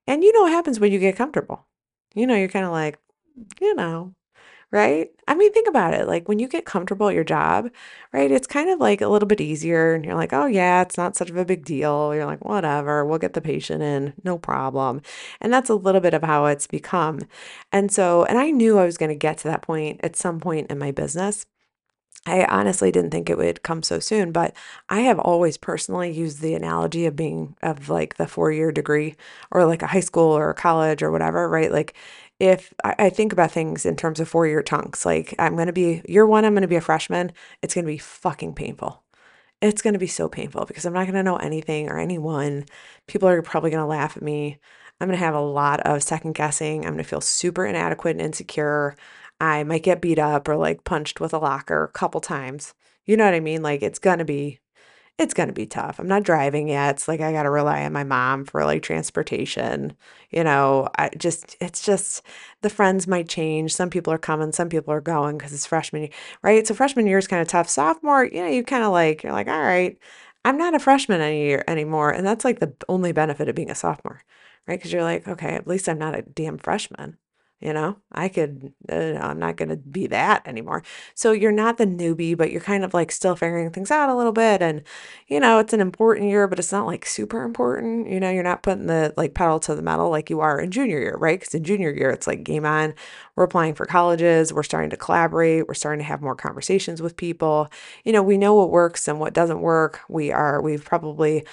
And 0.07 0.25
you 0.25 0.33
know 0.33 0.43
what 0.43 0.53
happens 0.53 0.81
when 0.81 0.93
you 0.93 0.99
get 0.99 1.17
comfortable? 1.17 1.67
You 2.15 2.27
know 2.27 2.37
you're 2.37 2.49
kind 2.49 2.65
of 2.65 2.73
like 2.73 2.99
you 3.61 3.75
know 3.75 4.15
right? 4.73 5.09
I 5.29 5.35
mean, 5.35 5.53
think 5.53 5.69
about 5.69 5.95
it. 5.95 6.07
Like 6.07 6.29
when 6.29 6.39
you 6.39 6.49
get 6.49 6.65
comfortable 6.65 7.09
at 7.09 7.15
your 7.15 7.25
job, 7.25 7.71
right? 8.13 8.31
It's 8.31 8.47
kind 8.47 8.71
of 8.71 8.79
like 8.81 9.01
a 9.01 9.09
little 9.09 9.27
bit 9.27 9.41
easier 9.41 9.95
and 9.95 10.05
you're 10.05 10.15
like, 10.15 10.33
"Oh 10.33 10.47
yeah, 10.47 10.83
it's 10.83 10.97
not 10.97 11.17
such 11.17 11.31
of 11.31 11.37
a 11.37 11.45
big 11.45 11.65
deal." 11.65 12.15
You're 12.15 12.27
like, 12.27 12.45
"Whatever, 12.45 13.05
we'll 13.05 13.19
get 13.19 13.35
the 13.35 13.41
patient 13.41 13.83
in, 13.83 14.15
no 14.25 14.39
problem." 14.39 15.03
And 15.41 15.53
that's 15.53 15.71
a 15.71 15.75
little 15.75 16.01
bit 16.01 16.15
of 16.15 16.23
how 16.23 16.47
it's 16.47 16.67
become. 16.67 17.21
And 17.73 17.93
so, 17.93 18.25
and 18.25 18.39
I 18.39 18.51
knew 18.51 18.79
I 18.79 18.85
was 18.87 18.99
going 18.99 19.11
to 19.11 19.15
get 19.15 19.39
to 19.39 19.49
that 19.49 19.63
point 19.63 20.01
at 20.03 20.17
some 20.17 20.41
point 20.41 20.71
in 20.71 20.79
my 20.79 20.91
business. 20.93 21.47
I 22.27 22.45
honestly 22.45 22.93
didn't 22.93 23.13
think 23.13 23.31
it 23.31 23.39
would 23.39 23.63
come 23.63 23.83
so 23.83 23.99
soon, 23.99 24.31
but 24.31 24.55
I 24.91 25.01
have 25.01 25.19
always 25.19 25.57
personally 25.57 26.11
used 26.11 26.41
the 26.41 26.55
analogy 26.55 27.07
of 27.07 27.17
being 27.17 27.57
of 27.63 27.89
like 27.89 28.17
the 28.17 28.27
four 28.27 28.53
year 28.53 28.71
degree 28.73 29.17
or 29.51 29.65
like 29.65 29.81
a 29.83 29.87
high 29.87 30.01
school 30.01 30.37
or 30.37 30.51
a 30.51 30.55
college 30.55 31.03
or 31.03 31.11
whatever, 31.11 31.49
right? 31.49 31.73
Like 31.73 31.95
if 32.41 32.73
I, 32.83 33.11
think 33.11 33.35
about 33.35 33.53
things 33.53 33.85
in 33.85 33.97
terms 33.97 34.19
of 34.19 34.29
four 34.29 34.47
year 34.47 34.63
chunks, 34.63 35.05
like 35.05 35.35
I'm 35.39 35.55
going 35.55 35.67
to 35.67 35.75
be 35.75 36.03
year 36.09 36.27
one, 36.27 36.47
I'm 36.47 36.55
going 36.55 36.63
to 36.63 36.69
be 36.69 36.77
a 36.77 36.81
freshman. 36.81 37.33
It's 37.63 37.75
going 37.75 37.85
to 37.85 37.93
be 37.93 37.99
fucking 37.99 38.55
painful. 38.55 39.03
It's 39.61 39.83
going 39.83 39.93
to 39.93 40.01
be 40.01 40.07
so 40.07 40.27
painful 40.27 40.65
because 40.65 40.87
I'm 40.87 40.95
not 40.95 41.05
going 41.05 41.15
to 41.15 41.23
know 41.23 41.37
anything 41.37 41.91
or 41.91 41.99
anyone. 41.99 42.65
People 43.07 43.29
are 43.29 43.43
probably 43.43 43.71
going 43.71 43.83
to 43.83 43.87
laugh 43.87 44.17
at 44.17 44.23
me. 44.23 44.59
I'm 44.99 45.07
going 45.07 45.19
to 45.19 45.25
have 45.25 45.35
a 45.35 45.41
lot 45.41 45.81
of 45.81 46.03
second 46.03 46.35
guessing. 46.35 46.81
I'm 46.81 46.93
going 46.93 47.05
to 47.05 47.09
feel 47.09 47.21
super 47.21 47.67
inadequate 47.67 48.17
and 48.17 48.25
insecure. 48.25 48.97
I 49.39 49.63
might 49.63 49.83
get 49.83 50.01
beat 50.01 50.19
up 50.19 50.49
or 50.49 50.57
like 50.57 50.85
punched 50.85 51.21
with 51.21 51.35
a 51.35 51.39
locker 51.39 51.85
a 51.85 51.89
couple 51.89 52.23
times. 52.23 52.73
You 53.05 53.19
know 53.19 53.27
what 53.27 53.35
I 53.35 53.41
mean? 53.41 53.63
Like 53.63 53.83
it's 53.83 53.99
going 53.99 54.19
to 54.19 54.25
be 54.25 54.61
it's 55.19 55.35
going 55.35 55.49
to 55.49 55.53
be 55.53 55.67
tough. 55.67 55.99
I'm 55.99 56.09
not 56.09 56.23
driving 56.23 56.69
yet. 56.69 56.97
It's 56.97 57.09
like 57.09 57.21
I 57.21 57.33
got 57.33 57.43
to 57.43 57.51
rely 57.51 57.85
on 57.85 57.93
my 57.93 58.05
mom 58.05 58.45
for 58.45 58.65
like 58.65 58.83
transportation. 58.83 59.95
You 60.31 60.45
know, 60.45 60.89
I 60.99 61.11
just, 61.19 61.57
it's 61.61 61.85
just 61.85 62.23
the 62.63 62.71
friends 62.71 63.07
might 63.07 63.29
change. 63.29 63.75
Some 63.75 63.91
people 63.91 64.13
are 64.13 64.19
coming, 64.19 64.53
some 64.53 64.69
people 64.71 64.95
are 64.95 65.01
going 65.01 65.37
because 65.37 65.53
it's 65.53 65.67
freshman 65.67 66.03
year, 66.03 66.11
right? 66.43 66.67
So 66.67 66.75
freshman 66.75 67.07
year 67.07 67.19
is 67.19 67.29
kind 67.29 67.43
of 67.43 67.49
tough. 67.49 67.69
Sophomore, 67.69 68.25
you 68.25 68.43
know, 68.43 68.49
you 68.49 68.65
kind 68.65 68.85
of 68.85 68.93
like, 68.93 69.23
you're 69.23 69.33
like, 69.33 69.49
all 69.49 69.61
right, 69.61 69.99
I'm 70.45 70.57
not 70.57 70.75
a 70.75 70.79
freshman 70.79 71.21
any 71.21 71.43
year 71.43 71.65
anymore. 71.69 72.11
And 72.11 72.27
that's 72.27 72.45
like 72.45 72.61
the 72.61 72.75
only 72.89 73.13
benefit 73.13 73.49
of 73.49 73.55
being 73.55 73.71
a 73.71 73.75
sophomore, 73.75 74.23
right? 74.67 74.79
Because 74.79 74.93
you're 74.93 75.03
like, 75.03 75.29
okay, 75.29 75.55
at 75.55 75.67
least 75.67 75.89
I'm 75.89 75.99
not 75.99 76.15
a 76.19 76.23
damn 76.23 76.59
freshman. 76.59 77.19
You 77.61 77.75
know, 77.75 77.97
I 78.11 78.29
could, 78.29 78.73
uh, 78.91 79.19
I'm 79.21 79.39
not 79.39 79.57
going 79.57 79.69
to 79.69 79.77
be 79.77 80.07
that 80.07 80.47
anymore. 80.47 80.83
So 81.15 81.33
you're 81.33 81.53
not 81.53 81.77
the 81.77 81.85
newbie, 81.85 82.35
but 82.35 82.51
you're 82.51 82.63
kind 82.63 82.85
of 82.85 82.95
like 82.95 83.13
still 83.13 83.37
figuring 83.37 83.71
things 83.71 83.91
out 83.91 84.09
a 84.09 84.17
little 84.17 84.33
bit. 84.33 84.63
And, 84.63 84.83
you 85.29 85.41
know, 85.41 85.59
it's 85.59 85.75
an 85.75 85.81
important 85.81 86.31
year, 86.31 86.49
but 86.49 86.59
it's 86.59 86.73
not 86.73 86.87
like 86.87 87.05
super 87.05 87.43
important. 87.43 88.09
You 88.09 88.19
know, 88.19 88.31
you're 88.31 88.43
not 88.43 88.63
putting 88.63 88.87
the 88.87 89.13
like 89.19 89.35
pedal 89.35 89.61
to 89.61 89.75
the 89.75 89.83
metal 89.83 90.09
like 90.09 90.31
you 90.31 90.41
are 90.41 90.59
in 90.59 90.71
junior 90.71 90.99
year, 91.01 91.17
right? 91.19 91.39
Because 91.39 91.55
in 91.55 91.63
junior 91.63 91.93
year, 91.93 92.11
it's 92.11 92.27
like 92.27 92.45
game 92.45 92.65
on. 92.65 92.95
We're 93.37 93.45
applying 93.45 93.75
for 93.75 93.85
colleges. 93.85 94.53
We're 94.53 94.63
starting 94.63 94.91
to 94.91 94.97
collaborate. 94.97 95.69
We're 95.69 95.75
starting 95.75 96.01
to 96.01 96.09
have 96.09 96.23
more 96.23 96.35
conversations 96.35 97.03
with 97.03 97.17
people. 97.17 97.69
You 98.05 98.13
know, 98.13 98.23
we 98.23 98.39
know 98.39 98.55
what 98.55 98.71
works 98.71 99.07
and 99.07 99.21
what 99.21 99.35
doesn't 99.35 99.61
work. 99.61 100.01
We 100.09 100.33
are, 100.33 100.63
we've 100.63 100.85
probably 100.85 101.45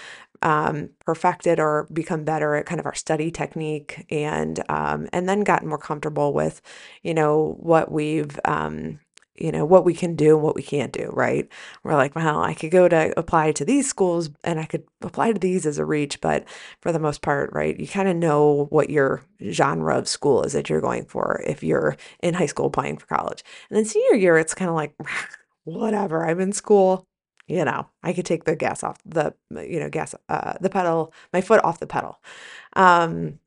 um, 0.42 0.90
perfected 1.06 1.60
or 1.60 1.88
become 1.92 2.24
better 2.24 2.56
at 2.56 2.66
kind 2.66 2.80
of 2.80 2.86
our 2.86 2.96
study 2.96 3.32
technique 3.32 4.06
and 4.10 4.64
um, 4.70 5.08
and 5.14 5.28
then 5.28 5.42
gotten 5.42 5.68
more 5.68 5.78
comfortable 5.78 6.34
with 6.34 6.62
you 7.04 7.14
know 7.14 7.56
what 7.60 7.92
we've 7.92 8.40
um, 8.46 9.00
you 9.36 9.52
know 9.52 9.66
what 9.66 9.86
we 9.86 9.94
can 9.94 10.16
do 10.16 10.36
and 10.36 10.44
what 10.44 10.56
we 10.56 10.64
can't 10.64 10.92
do 10.92 11.10
right? 11.14 11.48
We're 11.84 11.96
like 11.96 12.16
well 12.16 12.42
i 12.42 12.54
could 12.54 12.72
go 12.72 12.88
to 12.88 13.18
apply 13.18 13.52
to 13.54 13.66
these 13.66 13.88
schools 13.88 14.30
and 14.44 14.60
i 14.60 14.66
could 14.66 14.84
apply 15.02 15.32
to 15.32 15.40
these 15.40 15.66
as 15.66 15.78
a 15.78 15.86
reach 15.86 16.20
but 16.22 16.46
for 16.82 16.92
the 16.92 17.00
most 17.00 17.22
part 17.22 17.52
right 17.54 17.80
you 17.80 17.88
kind 17.88 18.10
of 18.10 18.16
know 18.16 18.68
what 18.70 18.90
your 18.90 19.22
genre 19.52 19.98
of 19.98 20.08
school 20.08 20.44
is 20.44 20.54
that 20.54 20.70
you're 20.70 20.82
going 20.82 21.06
for 21.06 21.42
if 21.46 21.64
you're 21.64 21.96
in 22.22 22.34
high 22.34 22.46
school 22.46 22.68
applying 22.68 22.98
for 22.98 23.06
college. 23.08 23.44
And 23.70 23.78
then 23.78 23.86
senior 23.86 24.16
year 24.16 24.38
it's 24.38 24.54
kind 24.54 24.70
of 24.70 24.76
like 24.76 24.94
whatever 25.64 26.26
i'm 26.26 26.40
in 26.40 26.54
school 26.54 27.07
you 27.48 27.64
know, 27.66 27.88
I 28.04 28.14
could 28.14 28.26
take 28.26 28.44
the 28.44 28.56
gas 28.56 28.84
off 28.84 29.00
the, 29.06 29.34
you 29.52 29.80
know, 29.80 29.90
gas, 29.90 30.14
uh, 30.30 30.54
the 30.62 30.70
pedal, 30.70 31.14
my 31.34 31.42
foot 31.42 31.64
off 31.64 31.80
the 31.80 31.88
pedal. 31.88 32.20
Um, 32.74 33.40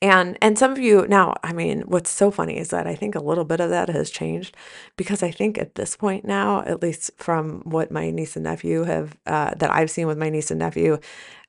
and 0.00 0.38
and 0.40 0.58
some 0.58 0.72
of 0.72 0.78
you 0.78 1.06
now, 1.08 1.34
I 1.42 1.52
mean, 1.52 1.82
what's 1.82 2.10
so 2.10 2.30
funny 2.30 2.56
is 2.56 2.70
that 2.70 2.86
I 2.86 2.94
think 2.94 3.14
a 3.14 3.22
little 3.22 3.44
bit 3.44 3.60
of 3.60 3.70
that 3.70 3.88
has 3.90 4.10
changed 4.10 4.56
because 4.96 5.22
I 5.22 5.30
think 5.30 5.58
at 5.58 5.74
this 5.74 5.96
point 5.96 6.24
now, 6.24 6.62
at 6.62 6.82
least 6.82 7.10
from 7.16 7.60
what 7.64 7.90
my 7.90 8.10
niece 8.10 8.36
and 8.36 8.44
nephew 8.44 8.84
have 8.84 9.18
uh, 9.26 9.52
that 9.56 9.72
I've 9.72 9.90
seen 9.90 10.06
with 10.06 10.18
my 10.18 10.30
niece 10.30 10.50
and 10.50 10.60
nephew 10.60 10.98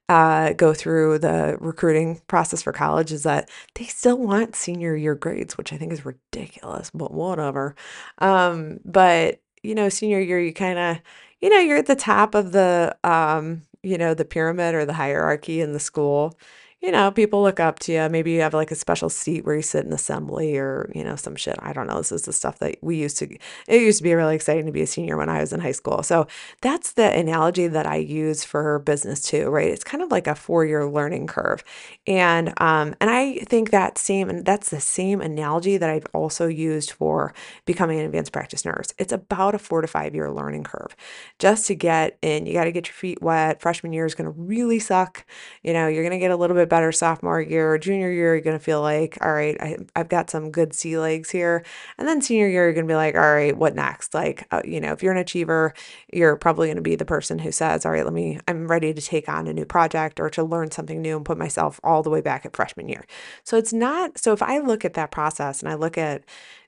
uh, 0.10 0.54
go 0.54 0.74
through 0.74 1.20
the 1.20 1.58
recruiting 1.62 2.22
process 2.28 2.62
for 2.62 2.74
college, 2.74 3.12
is 3.12 3.24
that 3.24 3.50
they 3.76 3.86
still 3.86 4.18
want 4.18 4.56
senior 4.56 4.96
year 4.96 5.16
grades, 5.16 5.58
which 5.58 5.72
I 5.72 5.78
think 5.78 5.94
is 5.94 6.06
ridiculous, 6.06 6.92
but 6.94 7.14
whatever. 7.14 7.76
Um, 8.20 8.80
but 8.84 9.42
you 9.64 9.76
know, 9.76 9.90
senior 9.90 10.20
year, 10.20 10.40
you 10.40 10.54
kind 10.54 10.78
of 10.78 10.98
you 11.44 11.50
know, 11.50 11.60
you're 11.60 11.78
at 11.78 11.88
the 11.88 11.96
top 11.96 12.36
of 12.36 12.54
the, 12.54 12.96
um, 13.04 13.64
you 13.82 13.98
know, 13.98 14.14
the 14.14 14.24
pyramid 14.24 14.74
or 14.74 14.86
the 14.86 14.94
hierarchy 14.94 15.60
in 15.60 15.74
the 15.74 15.80
school. 15.80 16.40
You 16.84 16.92
know, 16.92 17.10
people 17.12 17.42
look 17.42 17.62
up 17.62 17.80
to 17.80 17.94
you. 17.94 18.10
Maybe 18.10 18.34
you 18.34 18.42
have 18.42 18.54
like 18.54 18.70
a 18.70 18.76
special 18.76 19.10
seat 19.10 19.46
where 19.46 19.56
you 19.56 19.62
sit 19.62 19.86
in 19.86 19.94
assembly 19.94 20.58
or, 20.58 20.92
you 20.94 21.02
know, 21.02 21.16
some 21.16 21.38
shit. 21.38 21.56
I 21.60 21.72
don't 21.72 21.88
know. 21.88 22.00
This 22.00 22.12
is 22.12 22.24
the 22.24 22.34
stuff 22.34 22.60
that 22.60 22.76
we 22.82 22.98
used 22.98 23.18
to, 23.20 23.38
it 23.70 23.82
used 23.82 24.00
to 24.00 24.04
be 24.04 24.14
really 24.14 24.36
exciting 24.36 24.66
to 24.66 24.72
be 24.74 24.82
a 24.82 24.88
senior 24.88 25.16
when 25.16 25.30
I 25.30 25.40
was 25.40 25.54
in 25.54 25.62
high 25.62 25.72
school. 25.72 26.04
So 26.04 26.28
that's 26.60 26.92
the 26.92 27.10
analogy 27.18 27.68
that 27.68 27.86
I 27.86 27.96
use 27.96 28.44
for 28.44 28.80
business 28.80 29.22
too, 29.22 29.48
right? 29.48 29.70
It's 29.70 29.86
kind 29.86 30.04
of 30.04 30.12
like 30.12 30.28
a 30.28 30.36
four 30.36 30.66
year 30.66 30.86
learning 30.86 31.28
curve. 31.28 31.64
And, 32.06 32.50
um, 32.60 32.96
and 33.00 33.10
I 33.10 33.38
think 33.46 33.72
that 33.72 33.98
same, 33.98 34.30
and 34.30 34.44
that's 34.46 34.70
the 34.70 34.82
same 34.82 35.22
analogy 35.22 35.78
that 35.78 35.90
I've 35.90 36.08
also 36.14 36.48
used 36.48 36.92
for 36.92 37.34
becoming 37.66 37.98
an 37.98 38.06
advanced 38.06 38.34
practice 38.34 38.66
nurse. 38.66 38.94
It's 38.98 39.14
about 39.14 39.56
a 39.56 39.60
four 39.60 39.80
to 39.80 39.88
five 39.88 40.14
year 40.14 40.30
learning 40.30 40.66
curve 40.66 40.98
just 41.40 41.66
to 41.68 41.76
get 41.76 42.18
in. 42.22 42.46
You 42.46 42.52
got 42.52 42.66
to 42.66 42.74
get 42.74 42.88
your 42.88 42.94
feet 42.94 43.22
wet. 43.22 43.62
Freshman 43.62 43.94
year 43.94 44.06
is 44.06 44.16
going 44.16 44.26
to 44.26 44.38
really 44.38 44.80
suck. 44.80 45.26
You 45.62 45.72
know, 45.72 45.88
you're 45.88 46.04
going 46.04 46.12
to 46.12 46.20
get 46.20 46.32
a 46.32 46.36
little 46.36 46.58
bit 46.58 46.73
better 46.74 46.92
sophomore 46.92 47.40
year, 47.40 47.72
or 47.72 47.78
junior 47.78 48.12
year, 48.12 48.34
you're 48.34 48.42
going 48.42 48.58
to 48.58 48.64
feel 48.64 48.82
like, 48.82 49.16
all 49.22 49.32
right, 49.32 49.56
I, 49.62 49.78
I've 49.96 50.10
got 50.10 50.32
some 50.32 50.50
good 50.50 50.74
sea 50.74 50.98
legs 50.98 51.30
here. 51.30 51.64
And 52.00 52.08
then 52.08 52.20
senior 52.20 52.48
year, 52.48 52.64
you're 52.64 52.74
going 52.74 52.88
to 52.88 52.92
be 52.92 52.96
like, 52.96 53.14
all 53.14 53.22
right, 53.22 53.56
what 53.56 53.76
next? 53.76 54.16
Like, 54.16 54.48
uh, 54.50 54.64
you 54.66 54.82
know, 54.82 54.92
if 54.92 55.04
you're 55.04 55.12
an 55.12 55.20
achiever, 55.20 55.76
you're 56.12 56.36
probably 56.36 56.70
going 56.70 56.78
to 56.78 56.82
be 56.82 56.96
the 56.96 57.06
person 57.06 57.38
who 57.38 57.52
says, 57.52 57.86
all 57.86 57.92
right, 57.92 58.04
let 58.04 58.12
me, 58.12 58.40
I'm 58.48 58.68
ready 58.68 58.92
to 58.92 59.02
take 59.02 59.30
on 59.30 59.46
a 59.46 59.54
new 59.54 59.66
project 59.66 60.20
or 60.20 60.32
to 60.32 60.44
learn 60.44 60.72
something 60.72 61.00
new 61.00 61.16
and 61.16 61.24
put 61.24 61.38
myself 61.38 61.80
all 61.84 62.02
the 62.02 62.10
way 62.10 62.22
back 62.22 62.44
at 62.44 62.56
freshman 62.56 62.90
year. 62.90 63.06
So 63.44 63.56
it's 63.56 63.72
not, 63.72 64.18
so 64.18 64.34
if 64.34 64.42
I 64.42 64.58
look 64.58 64.84
at 64.84 64.96
that 64.96 65.12
process 65.12 65.62
and 65.62 65.72
I 65.72 65.76
look 65.76 65.96
at, 65.96 66.24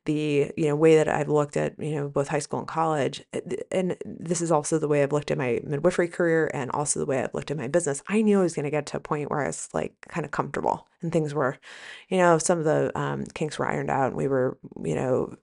the 0.05 0.51
you 0.55 0.67
know 0.67 0.75
way 0.75 0.95
that 0.95 1.07
I've 1.07 1.29
looked 1.29 1.57
at 1.57 1.77
you 1.79 1.95
know 1.95 2.07
both 2.07 2.29
high 2.29 2.39
school 2.39 2.59
and 2.59 2.67
college 2.67 3.24
eh, 3.33 3.41
and 3.71 3.97
this 4.05 4.41
is 4.41 4.51
also 4.51 4.79
the 4.79 4.88
way 4.88 5.03
I've 5.03 5.12
looked 5.12 5.31
at 5.31 5.38
my 5.38 5.59
midwifery 5.63 6.07
career 6.07 6.50
and 6.53 6.71
also 6.71 7.00
the 7.00 7.05
way 7.05 7.24
I've 7.24 7.33
looked 7.33 7.51
at 7.51 7.57
my 7.57 7.67
business 7.67 8.03
I 8.07 8.21
knew 8.21 8.39
I 8.39 8.43
was 8.43 8.53
going 8.53 8.65
to 8.65 8.71
get 8.71 8.85
to 8.88 8.97
a 8.97 9.01
point 9.01 9.29
where 9.29 9.41
I 9.43 9.47
was 9.47 9.69
like 9.74 9.93
kind 10.07 10.25
of 10.25 10.31
comfortable 10.31 10.88
and 11.01 11.12
things 11.12 11.33
were 11.33 11.57
you 12.09 12.17
know 12.17 12.38
some 12.38 12.59
of 12.59 12.65
the 12.65 12.97
um, 12.97 13.25
kinks 13.33 13.59
were 13.59 13.67
ironed 13.67 13.89
out 13.89 14.07
and 14.07 14.15
we 14.15 14.27
were 14.27 14.57
you 14.83 14.95
know 14.95 15.35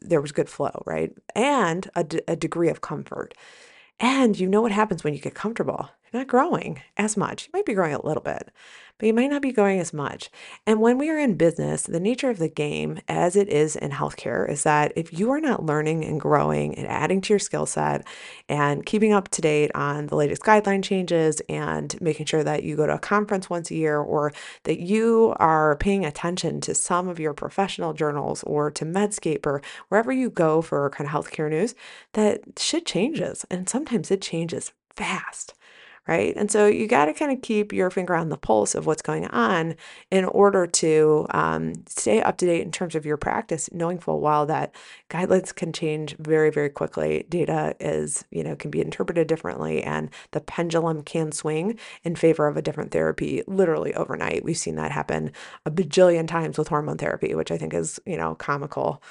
there 0.00 0.20
was 0.20 0.32
good 0.32 0.48
flow 0.48 0.82
right? 0.86 1.12
And 1.34 1.88
a, 1.94 2.04
d- 2.04 2.22
a 2.28 2.36
degree 2.36 2.68
of 2.68 2.80
comfort. 2.80 3.34
And 4.00 4.38
you 4.38 4.48
know 4.48 4.62
what 4.62 4.72
happens 4.72 5.02
when 5.02 5.14
you 5.14 5.20
get 5.20 5.34
comfortable? 5.34 5.90
You're 6.12 6.20
not 6.20 6.28
growing 6.28 6.80
as 6.96 7.16
much. 7.16 7.46
You 7.46 7.50
might 7.52 7.66
be 7.66 7.74
growing 7.74 7.94
a 7.94 8.06
little 8.06 8.22
bit 8.22 8.50
but 8.98 9.06
you 9.06 9.14
might 9.14 9.30
not 9.30 9.42
be 9.42 9.52
going 9.52 9.78
as 9.80 9.92
much. 9.92 10.30
And 10.66 10.80
when 10.80 10.98
we 10.98 11.08
are 11.10 11.18
in 11.18 11.34
business, 11.34 11.82
the 11.82 12.00
nature 12.00 12.30
of 12.30 12.38
the 12.38 12.48
game, 12.48 13.00
as 13.08 13.36
it 13.36 13.48
is 13.48 13.76
in 13.76 13.90
healthcare, 13.90 14.48
is 14.48 14.64
that 14.64 14.92
if 14.96 15.18
you 15.18 15.30
are 15.30 15.40
not 15.40 15.64
learning 15.64 16.04
and 16.04 16.20
growing 16.20 16.74
and 16.74 16.86
adding 16.86 17.20
to 17.22 17.32
your 17.32 17.38
skill 17.38 17.66
set 17.66 18.06
and 18.48 18.84
keeping 18.84 19.12
up 19.12 19.28
to 19.28 19.40
date 19.40 19.70
on 19.74 20.06
the 20.08 20.16
latest 20.16 20.42
guideline 20.42 20.82
changes 20.82 21.40
and 21.48 22.00
making 22.00 22.26
sure 22.26 22.44
that 22.44 22.64
you 22.64 22.76
go 22.76 22.86
to 22.86 22.94
a 22.94 22.98
conference 22.98 23.48
once 23.48 23.70
a 23.70 23.74
year 23.74 23.98
or 23.98 24.32
that 24.64 24.80
you 24.80 25.34
are 25.36 25.76
paying 25.76 26.04
attention 26.04 26.60
to 26.60 26.74
some 26.74 27.08
of 27.08 27.20
your 27.20 27.34
professional 27.34 27.92
journals 27.92 28.42
or 28.44 28.70
to 28.70 28.84
Medscape 28.84 29.46
or 29.46 29.62
wherever 29.88 30.12
you 30.12 30.30
go 30.30 30.60
for 30.60 30.90
kind 30.90 31.08
of 31.08 31.14
healthcare 31.14 31.50
news, 31.50 31.74
that 32.14 32.40
shit 32.58 32.84
changes. 32.86 33.44
And 33.50 33.68
sometimes 33.68 34.10
it 34.10 34.20
changes 34.20 34.72
fast 34.94 35.54
right? 36.08 36.34
And 36.36 36.50
so 36.50 36.66
you 36.66 36.86
got 36.88 37.04
to 37.04 37.12
kind 37.12 37.30
of 37.30 37.42
keep 37.42 37.72
your 37.72 37.90
finger 37.90 38.14
on 38.14 38.30
the 38.30 38.38
pulse 38.38 38.74
of 38.74 38.86
what's 38.86 39.02
going 39.02 39.26
on 39.26 39.76
in 40.10 40.24
order 40.24 40.66
to 40.66 41.26
um, 41.30 41.74
stay 41.86 42.22
up 42.22 42.38
to 42.38 42.46
date 42.46 42.62
in 42.62 42.72
terms 42.72 42.94
of 42.94 43.04
your 43.04 43.18
practice, 43.18 43.68
knowing 43.72 43.98
full 43.98 44.20
well 44.20 44.46
that 44.46 44.74
guidelines 45.10 45.54
can 45.54 45.72
change 45.72 46.16
very, 46.18 46.50
very 46.50 46.70
quickly. 46.70 47.26
Data 47.28 47.76
is, 47.78 48.24
you 48.30 48.42
know, 48.42 48.56
can 48.56 48.70
be 48.70 48.80
interpreted 48.80 49.26
differently, 49.26 49.82
and 49.82 50.08
the 50.32 50.40
pendulum 50.40 51.02
can 51.02 51.30
swing 51.30 51.78
in 52.02 52.16
favor 52.16 52.48
of 52.48 52.56
a 52.56 52.62
different 52.62 52.90
therapy 52.90 53.42
literally 53.46 53.94
overnight. 53.94 54.44
We've 54.44 54.56
seen 54.56 54.76
that 54.76 54.92
happen 54.92 55.30
a 55.66 55.70
bajillion 55.70 56.26
times 56.26 56.56
with 56.56 56.68
hormone 56.68 56.96
therapy, 56.96 57.34
which 57.34 57.50
I 57.50 57.58
think 57.58 57.74
is, 57.74 58.00
you 58.06 58.16
know, 58.16 58.34
comical. 58.34 59.02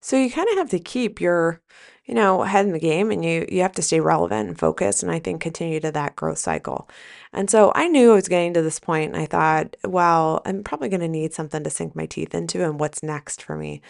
So 0.00 0.16
you 0.16 0.30
kind 0.30 0.48
of 0.50 0.56
have 0.56 0.70
to 0.70 0.78
keep 0.78 1.20
your 1.20 1.60
you 2.06 2.14
know, 2.14 2.42
head 2.42 2.66
in 2.66 2.72
the 2.72 2.78
game 2.78 3.10
and 3.10 3.24
you 3.24 3.46
you 3.50 3.62
have 3.62 3.72
to 3.72 3.82
stay 3.82 4.00
relevant 4.00 4.48
and 4.48 4.58
focused 4.58 5.02
and 5.02 5.12
I 5.12 5.18
think 5.18 5.40
continue 5.40 5.80
to 5.80 5.92
that 5.92 6.16
growth 6.16 6.38
cycle. 6.38 6.88
And 7.32 7.50
so 7.50 7.72
I 7.74 7.88
knew 7.88 8.12
I 8.12 8.14
was 8.14 8.28
getting 8.28 8.54
to 8.54 8.62
this 8.62 8.80
point 8.80 9.12
and 9.12 9.20
I 9.22 9.26
thought, 9.26 9.76
well, 9.84 10.40
I'm 10.46 10.62
probably 10.64 10.88
going 10.88 11.00
to 11.00 11.08
need 11.08 11.34
something 11.34 11.62
to 11.64 11.70
sink 11.70 11.94
my 11.96 12.06
teeth 12.06 12.34
into 12.34 12.64
and 12.64 12.80
what's 12.80 13.02
next 13.02 13.42
for 13.42 13.56
me. 13.56 13.82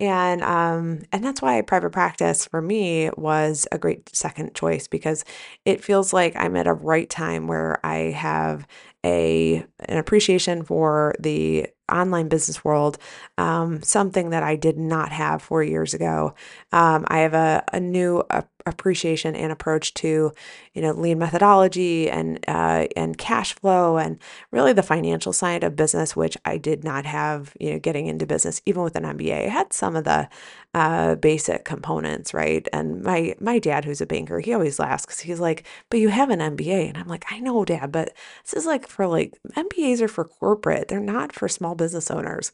And 0.00 0.42
um 0.42 1.02
and 1.12 1.24
that's 1.24 1.40
why 1.40 1.60
private 1.62 1.90
practice 1.90 2.46
for 2.46 2.60
me 2.60 3.10
was 3.16 3.66
a 3.72 3.78
great 3.78 4.14
second 4.14 4.54
choice 4.54 4.88
because 4.88 5.24
it 5.64 5.84
feels 5.84 6.12
like 6.12 6.34
I'm 6.36 6.56
at 6.56 6.66
a 6.66 6.74
right 6.74 7.08
time 7.08 7.46
where 7.46 7.78
I 7.86 8.10
have 8.10 8.66
a 9.04 9.64
an 9.80 9.98
appreciation 9.98 10.64
for 10.64 11.14
the 11.20 11.68
online 11.92 12.28
business 12.28 12.64
world, 12.64 12.98
um, 13.38 13.82
something 13.82 14.30
that 14.30 14.42
I 14.42 14.56
did 14.56 14.78
not 14.78 15.12
have 15.12 15.42
four 15.42 15.62
years 15.62 15.94
ago. 15.94 16.34
Um, 16.72 17.04
I 17.08 17.18
have 17.18 17.34
a, 17.34 17.62
a 17.72 17.80
new 17.80 18.22
appreciation 18.66 19.36
and 19.36 19.52
approach 19.52 19.94
to, 19.94 20.32
you 20.72 20.82
know, 20.82 20.92
lean 20.92 21.18
methodology 21.18 22.10
and 22.10 22.38
uh, 22.48 22.86
and 22.96 23.18
cash 23.18 23.54
flow 23.54 23.96
and 23.98 24.18
really 24.50 24.72
the 24.72 24.82
financial 24.82 25.32
side 25.32 25.62
of 25.64 25.76
business, 25.76 26.16
which 26.16 26.36
I 26.44 26.56
did 26.58 26.84
not 26.84 27.04
have, 27.06 27.54
you 27.60 27.72
know, 27.72 27.78
getting 27.78 28.06
into 28.06 28.26
business 28.26 28.60
even 28.66 28.82
with 28.82 28.96
an 28.96 29.04
MBA. 29.04 29.46
I 29.46 29.48
had 29.48 29.72
some 29.72 29.96
of 29.96 30.04
the 30.04 30.28
uh, 30.74 31.14
basic 31.16 31.64
components, 31.64 32.34
right? 32.34 32.66
And 32.72 33.02
my 33.02 33.34
my 33.40 33.58
dad, 33.58 33.84
who's 33.84 34.00
a 34.00 34.06
banker, 34.06 34.40
he 34.40 34.52
always 34.52 34.78
laughs 34.78 35.06
because 35.06 35.20
he's 35.20 35.40
like, 35.40 35.64
"But 35.90 36.00
you 36.00 36.08
have 36.08 36.30
an 36.30 36.40
MBA," 36.40 36.88
and 36.88 36.98
I'm 36.98 37.06
like, 37.08 37.24
"I 37.30 37.38
know, 37.40 37.64
Dad, 37.64 37.92
but 37.92 38.12
this 38.44 38.54
is 38.54 38.66
like 38.66 38.88
for 38.88 39.06
like 39.06 39.34
MBAs 39.56 40.00
are 40.00 40.08
for 40.08 40.24
corporate. 40.24 40.88
They're 40.88 41.00
not 41.00 41.32
for 41.32 41.48
small 41.48 41.74
business 41.74 42.10
owners." 42.10 42.50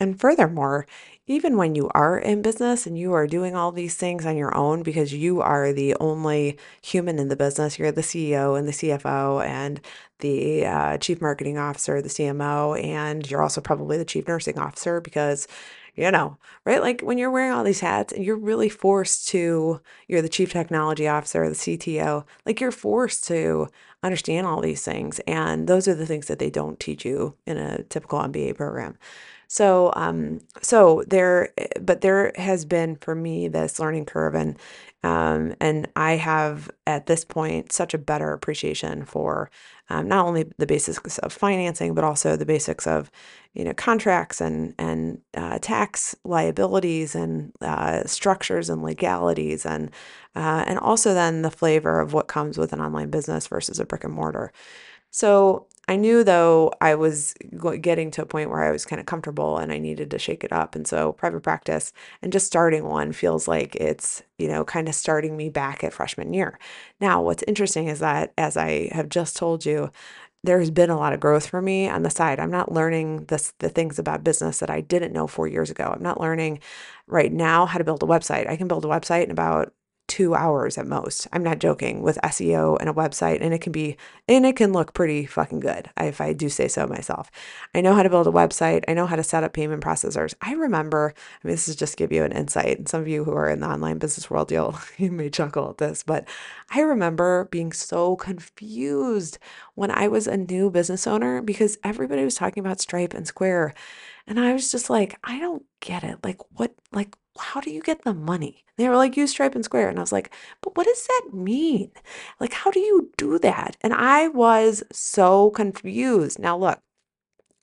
And 0.00 0.18
furthermore, 0.20 0.86
even 1.26 1.56
when 1.56 1.74
you 1.74 1.90
are 1.92 2.18
in 2.18 2.40
business 2.40 2.86
and 2.86 2.96
you 2.96 3.12
are 3.14 3.26
doing 3.26 3.56
all 3.56 3.72
these 3.72 3.96
things 3.96 4.24
on 4.24 4.36
your 4.36 4.56
own 4.56 4.82
because 4.82 5.12
you 5.12 5.40
are 5.40 5.72
the 5.72 5.94
only 5.96 6.56
human 6.80 7.18
in 7.18 7.28
the 7.28 7.36
business, 7.36 7.78
you're 7.78 7.92
the 7.92 8.00
CEO 8.00 8.56
and 8.56 8.66
the 8.66 8.72
CFO 8.72 9.44
and 9.44 9.80
the 10.20 10.64
uh, 10.66 10.98
chief 10.98 11.20
marketing 11.20 11.58
officer, 11.58 12.00
the 12.00 12.08
CMO, 12.08 12.82
and 12.82 13.28
you're 13.28 13.42
also 13.42 13.60
probably 13.60 13.98
the 13.98 14.04
chief 14.04 14.28
nursing 14.28 14.58
officer 14.58 15.00
because 15.00 15.48
you 15.96 16.12
know, 16.12 16.38
right? 16.64 16.80
Like 16.80 17.00
when 17.00 17.18
you're 17.18 17.30
wearing 17.30 17.50
all 17.50 17.64
these 17.64 17.80
hats 17.80 18.12
and 18.12 18.24
you're 18.24 18.36
really 18.36 18.68
forced 18.68 19.26
to, 19.30 19.80
you're 20.06 20.22
the 20.22 20.28
chief 20.28 20.52
technology 20.52 21.08
officer, 21.08 21.48
the 21.48 21.56
CTO, 21.56 22.24
like 22.46 22.60
you're 22.60 22.70
forced 22.70 23.26
to 23.26 23.66
understand 24.04 24.46
all 24.46 24.60
these 24.60 24.84
things. 24.84 25.18
And 25.26 25.66
those 25.66 25.88
are 25.88 25.96
the 25.96 26.06
things 26.06 26.28
that 26.28 26.38
they 26.38 26.50
don't 26.50 26.78
teach 26.78 27.04
you 27.04 27.34
in 27.46 27.56
a 27.58 27.82
typical 27.82 28.20
MBA 28.20 28.56
program. 28.56 28.96
So, 29.50 29.92
um, 29.96 30.40
so 30.60 31.04
there, 31.06 31.52
but 31.80 32.02
there 32.02 32.32
has 32.36 32.66
been 32.66 32.96
for 32.96 33.14
me 33.14 33.48
this 33.48 33.80
learning 33.80 34.04
curve, 34.04 34.34
and 34.34 34.58
um, 35.04 35.54
and 35.60 35.88
I 35.96 36.12
have 36.16 36.70
at 36.86 37.06
this 37.06 37.24
point 37.24 37.72
such 37.72 37.94
a 37.94 37.98
better 37.98 38.32
appreciation 38.32 39.04
for 39.06 39.50
um, 39.88 40.06
not 40.08 40.26
only 40.26 40.50
the 40.58 40.66
basics 40.66 41.18
of 41.18 41.32
financing, 41.32 41.94
but 41.94 42.04
also 42.04 42.36
the 42.36 42.44
basics 42.44 42.86
of 42.86 43.10
you 43.54 43.64
know 43.64 43.72
contracts 43.72 44.40
and 44.42 44.74
and 44.78 45.20
uh, 45.34 45.58
tax 45.62 46.14
liabilities 46.24 47.14
and 47.14 47.52
uh, 47.62 48.04
structures 48.04 48.68
and 48.68 48.82
legalities, 48.82 49.64
and 49.64 49.90
uh, 50.36 50.64
and 50.66 50.78
also 50.78 51.14
then 51.14 51.40
the 51.40 51.50
flavor 51.50 52.00
of 52.00 52.12
what 52.12 52.28
comes 52.28 52.58
with 52.58 52.74
an 52.74 52.80
online 52.82 53.08
business 53.08 53.46
versus 53.46 53.80
a 53.80 53.86
brick 53.86 54.04
and 54.04 54.12
mortar. 54.12 54.52
So 55.10 55.66
I 55.90 55.96
knew 55.96 56.22
though 56.22 56.70
I 56.82 56.94
was 56.96 57.34
getting 57.80 58.10
to 58.12 58.22
a 58.22 58.26
point 58.26 58.50
where 58.50 58.62
I 58.62 58.70
was 58.70 58.84
kind 58.84 59.00
of 59.00 59.06
comfortable 59.06 59.56
and 59.56 59.72
I 59.72 59.78
needed 59.78 60.10
to 60.10 60.18
shake 60.18 60.44
it 60.44 60.52
up. 60.52 60.74
And 60.74 60.86
so 60.86 61.12
private 61.12 61.42
practice 61.42 61.94
and 62.20 62.30
just 62.30 62.46
starting 62.46 62.84
one 62.84 63.12
feels 63.12 63.48
like 63.48 63.74
it's, 63.76 64.22
you 64.36 64.48
know, 64.48 64.64
kind 64.64 64.86
of 64.88 64.94
starting 64.94 65.34
me 65.34 65.48
back 65.48 65.82
at 65.82 65.94
freshman 65.94 66.34
year. 66.34 66.58
Now, 67.00 67.22
what's 67.22 67.42
interesting 67.48 67.88
is 67.88 68.00
that 68.00 68.34
as 68.36 68.56
I 68.58 68.90
have 68.92 69.08
just 69.08 69.34
told 69.36 69.64
you, 69.64 69.90
there's 70.44 70.70
been 70.70 70.90
a 70.90 70.96
lot 70.98 71.12
of 71.14 71.20
growth 71.20 71.46
for 71.46 71.60
me 71.62 71.88
on 71.88 72.02
the 72.02 72.10
side. 72.10 72.38
I'm 72.38 72.50
not 72.50 72.70
learning 72.70 73.24
this 73.24 73.52
the 73.58 73.68
things 73.68 73.98
about 73.98 74.22
business 74.22 74.60
that 74.60 74.70
I 74.70 74.82
didn't 74.82 75.12
know 75.12 75.26
4 75.26 75.48
years 75.48 75.70
ago. 75.70 75.90
I'm 75.94 76.02
not 76.02 76.20
learning 76.20 76.60
right 77.06 77.32
now 77.32 77.66
how 77.66 77.78
to 77.78 77.84
build 77.84 78.02
a 78.02 78.06
website. 78.06 78.48
I 78.48 78.56
can 78.56 78.68
build 78.68 78.84
a 78.84 78.88
website 78.88 79.24
in 79.24 79.30
about 79.32 79.72
two 80.08 80.34
hours 80.34 80.76
at 80.78 80.86
most. 80.86 81.28
I'm 81.32 81.44
not 81.44 81.60
joking 81.60 82.02
with 82.02 82.18
SEO 82.24 82.78
and 82.80 82.88
a 82.88 82.94
website, 82.94 83.38
and 83.40 83.54
it 83.54 83.60
can 83.60 83.72
be, 83.72 83.96
and 84.26 84.44
it 84.44 84.56
can 84.56 84.72
look 84.72 84.94
pretty 84.94 85.26
fucking 85.26 85.60
good 85.60 85.90
if 85.98 86.20
I 86.20 86.32
do 86.32 86.48
say 86.48 86.66
so 86.66 86.86
myself. 86.86 87.30
I 87.74 87.82
know 87.82 87.94
how 87.94 88.02
to 88.02 88.10
build 88.10 88.26
a 88.26 88.32
website. 88.32 88.84
I 88.88 88.94
know 88.94 89.06
how 89.06 89.16
to 89.16 89.22
set 89.22 89.44
up 89.44 89.52
payment 89.52 89.84
processors. 89.84 90.34
I 90.40 90.54
remember, 90.54 91.14
I 91.16 91.46
mean, 91.46 91.52
this 91.52 91.68
is 91.68 91.76
just 91.76 91.98
give 91.98 92.10
you 92.10 92.24
an 92.24 92.32
insight. 92.32 92.88
Some 92.88 93.02
of 93.02 93.08
you 93.08 93.22
who 93.22 93.32
are 93.32 93.50
in 93.50 93.60
the 93.60 93.68
online 93.68 93.98
business 93.98 94.30
world, 94.30 94.50
you'll, 94.50 94.78
you 94.96 95.12
may 95.12 95.30
chuckle 95.30 95.70
at 95.70 95.78
this, 95.78 96.02
but 96.02 96.26
I 96.70 96.80
remember 96.80 97.46
being 97.50 97.72
so 97.72 98.16
confused 98.16 99.38
when 99.74 99.90
I 99.90 100.08
was 100.08 100.26
a 100.26 100.36
new 100.36 100.70
business 100.70 101.06
owner 101.06 101.42
because 101.42 101.78
everybody 101.84 102.24
was 102.24 102.34
talking 102.34 102.62
about 102.62 102.80
Stripe 102.80 103.14
and 103.14 103.26
Square. 103.26 103.74
And 104.26 104.40
I 104.40 104.52
was 104.52 104.70
just 104.70 104.90
like, 104.90 105.18
I 105.24 105.38
don't 105.38 105.64
get 105.80 106.04
it. 106.04 106.18
Like, 106.22 106.38
what, 106.52 106.74
like, 106.92 107.16
how 107.38 107.60
do 107.60 107.70
you 107.70 107.80
get 107.80 108.02
the 108.02 108.14
money? 108.14 108.64
They 108.76 108.88
were 108.88 108.96
like, 108.96 109.16
use 109.16 109.30
Stripe 109.30 109.54
and 109.54 109.64
Square. 109.64 109.88
And 109.90 109.98
I 109.98 110.02
was 110.02 110.12
like, 110.12 110.32
but 110.62 110.76
what 110.76 110.86
does 110.86 111.06
that 111.06 111.30
mean? 111.32 111.90
Like, 112.40 112.52
how 112.52 112.70
do 112.70 112.80
you 112.80 113.10
do 113.16 113.38
that? 113.40 113.76
And 113.80 113.92
I 113.92 114.28
was 114.28 114.82
so 114.92 115.50
confused. 115.50 116.38
Now, 116.38 116.56
look, 116.56 116.80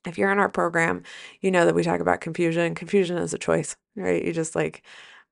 if 0.06 0.18
you're 0.18 0.30
in 0.30 0.38
our 0.38 0.48
program, 0.48 1.02
you 1.40 1.50
know 1.50 1.64
that 1.64 1.74
we 1.74 1.82
talk 1.82 2.00
about 2.00 2.20
confusion. 2.20 2.74
Confusion 2.74 3.18
is 3.18 3.34
a 3.34 3.38
choice, 3.38 3.76
right? 3.96 4.24
You 4.24 4.32
just 4.32 4.54
like 4.54 4.82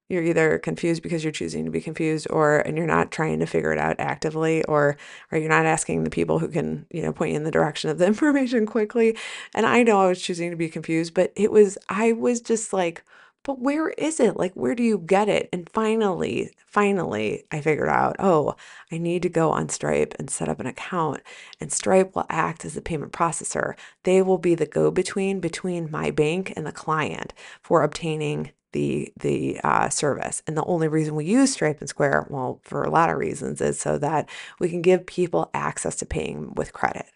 you're 0.08 0.22
either 0.22 0.58
confused 0.58 1.02
because 1.02 1.24
you're 1.24 1.32
choosing 1.32 1.64
to 1.64 1.70
be 1.70 1.80
confused 1.80 2.26
or 2.28 2.58
and 2.58 2.76
you're 2.76 2.86
not 2.86 3.10
trying 3.10 3.40
to 3.40 3.46
figure 3.46 3.72
it 3.72 3.78
out 3.78 3.96
actively 3.98 4.62
or 4.64 4.96
or 5.32 5.38
you're 5.38 5.48
not 5.48 5.66
asking 5.66 6.04
the 6.04 6.10
people 6.10 6.38
who 6.38 6.48
can 6.48 6.86
you 6.90 7.02
know 7.02 7.12
point 7.12 7.30
you 7.30 7.36
in 7.36 7.44
the 7.44 7.50
direction 7.50 7.90
of 7.90 7.98
the 7.98 8.06
information 8.14 8.66
quickly 8.66 9.16
and 9.54 9.64
i 9.64 9.82
know 9.82 10.00
i 10.00 10.08
was 10.08 10.20
choosing 10.20 10.50
to 10.50 10.56
be 10.56 10.68
confused 10.68 11.14
but 11.14 11.32
it 11.36 11.50
was 11.50 11.78
i 11.88 12.12
was 12.12 12.40
just 12.40 12.72
like 12.72 13.02
but 13.44 13.60
where 13.60 13.90
is 13.90 14.18
it 14.18 14.36
like 14.36 14.52
where 14.54 14.74
do 14.74 14.82
you 14.82 14.98
get 14.98 15.28
it 15.28 15.48
and 15.52 15.70
finally 15.70 16.50
finally 16.66 17.44
i 17.52 17.60
figured 17.60 17.88
out 17.88 18.16
oh 18.18 18.56
i 18.90 18.98
need 18.98 19.22
to 19.22 19.28
go 19.28 19.50
on 19.50 19.68
stripe 19.68 20.14
and 20.18 20.28
set 20.28 20.48
up 20.48 20.58
an 20.58 20.66
account 20.66 21.20
and 21.60 21.72
stripe 21.72 22.14
will 22.14 22.26
act 22.28 22.64
as 22.64 22.74
the 22.74 22.82
payment 22.82 23.12
processor 23.12 23.74
they 24.02 24.20
will 24.20 24.38
be 24.38 24.54
the 24.54 24.66
go 24.66 24.90
between 24.90 25.38
between 25.38 25.90
my 25.90 26.10
bank 26.10 26.52
and 26.56 26.66
the 26.66 26.72
client 26.72 27.32
for 27.62 27.82
obtaining 27.82 28.50
the 28.74 29.10
the 29.18 29.58
uh, 29.64 29.88
service. 29.88 30.42
And 30.46 30.56
the 30.56 30.64
only 30.64 30.88
reason 30.88 31.14
we 31.14 31.24
use 31.24 31.52
Stripe 31.52 31.80
and 31.80 31.88
Square, 31.88 32.26
well, 32.28 32.60
for 32.64 32.82
a 32.82 32.90
lot 32.90 33.08
of 33.08 33.16
reasons, 33.16 33.62
is 33.62 33.80
so 33.80 33.96
that 33.98 34.28
we 34.58 34.68
can 34.68 34.82
give 34.82 35.06
people 35.06 35.48
access 35.54 35.96
to 35.96 36.06
paying 36.06 36.52
with 36.54 36.74
credit. 36.74 37.06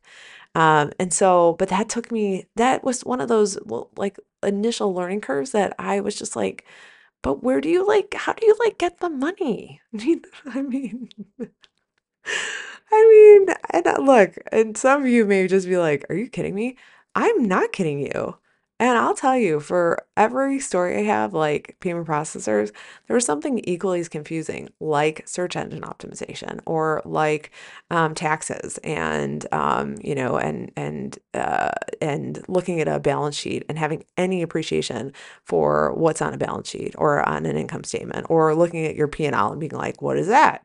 Um, 0.54 0.92
and 0.98 1.12
so, 1.12 1.56
but 1.58 1.68
that 1.68 1.90
took 1.90 2.10
me. 2.10 2.46
That 2.56 2.82
was 2.84 3.04
one 3.04 3.20
of 3.20 3.28
those 3.28 3.58
like 3.96 4.18
initial 4.42 4.94
learning 4.94 5.20
curves 5.22 5.52
that 5.52 5.74
I 5.78 6.00
was 6.00 6.16
just 6.16 6.36
like, 6.36 6.64
but 7.22 7.42
where 7.42 7.60
do 7.60 7.68
you 7.68 7.86
like? 7.86 8.14
How 8.14 8.32
do 8.34 8.46
you 8.46 8.56
like 8.60 8.78
get 8.78 9.00
the 9.00 9.10
money? 9.10 9.80
I 10.46 10.62
mean. 10.62 11.10
I 12.90 13.44
mean, 13.46 13.54
and 13.70 13.86
uh, 13.86 13.98
look, 14.00 14.34
and 14.52 14.76
some 14.76 15.02
of 15.02 15.08
you 15.08 15.24
may 15.26 15.46
just 15.46 15.66
be 15.68 15.76
like, 15.76 16.04
"Are 16.10 16.14
you 16.16 16.28
kidding 16.28 16.54
me?" 16.54 16.76
I'm 17.14 17.44
not 17.44 17.72
kidding 17.72 18.00
you. 18.00 18.36
And 18.80 18.96
I'll 18.96 19.14
tell 19.14 19.36
you, 19.36 19.58
for 19.58 20.06
every 20.16 20.60
story 20.60 20.98
I 20.98 21.02
have, 21.02 21.34
like 21.34 21.76
payment 21.80 22.06
processors, 22.06 22.70
there 23.08 23.14
was 23.14 23.24
something 23.24 23.58
equally 23.64 23.98
as 23.98 24.08
confusing, 24.08 24.68
like 24.78 25.26
search 25.26 25.56
engine 25.56 25.82
optimization 25.82 26.60
or 26.64 27.02
like 27.04 27.50
um, 27.90 28.14
taxes, 28.14 28.78
and 28.84 29.44
um, 29.52 29.96
you 30.00 30.14
know, 30.14 30.38
and 30.38 30.70
and 30.76 31.18
uh, 31.34 31.72
and 32.00 32.44
looking 32.46 32.80
at 32.80 32.86
a 32.86 33.00
balance 33.00 33.36
sheet 33.36 33.64
and 33.68 33.80
having 33.80 34.04
any 34.16 34.42
appreciation 34.42 35.12
for 35.44 35.92
what's 35.94 36.22
on 36.22 36.32
a 36.32 36.38
balance 36.38 36.68
sheet 36.70 36.94
or 36.98 37.28
on 37.28 37.46
an 37.46 37.56
income 37.56 37.82
statement, 37.82 38.26
or 38.30 38.54
looking 38.54 38.86
at 38.86 38.94
your 38.94 39.08
P 39.08 39.26
and 39.26 39.34
L 39.34 39.50
and 39.50 39.58
being 39.60 39.72
like, 39.72 40.00
what 40.00 40.16
is 40.16 40.28
that? 40.28 40.64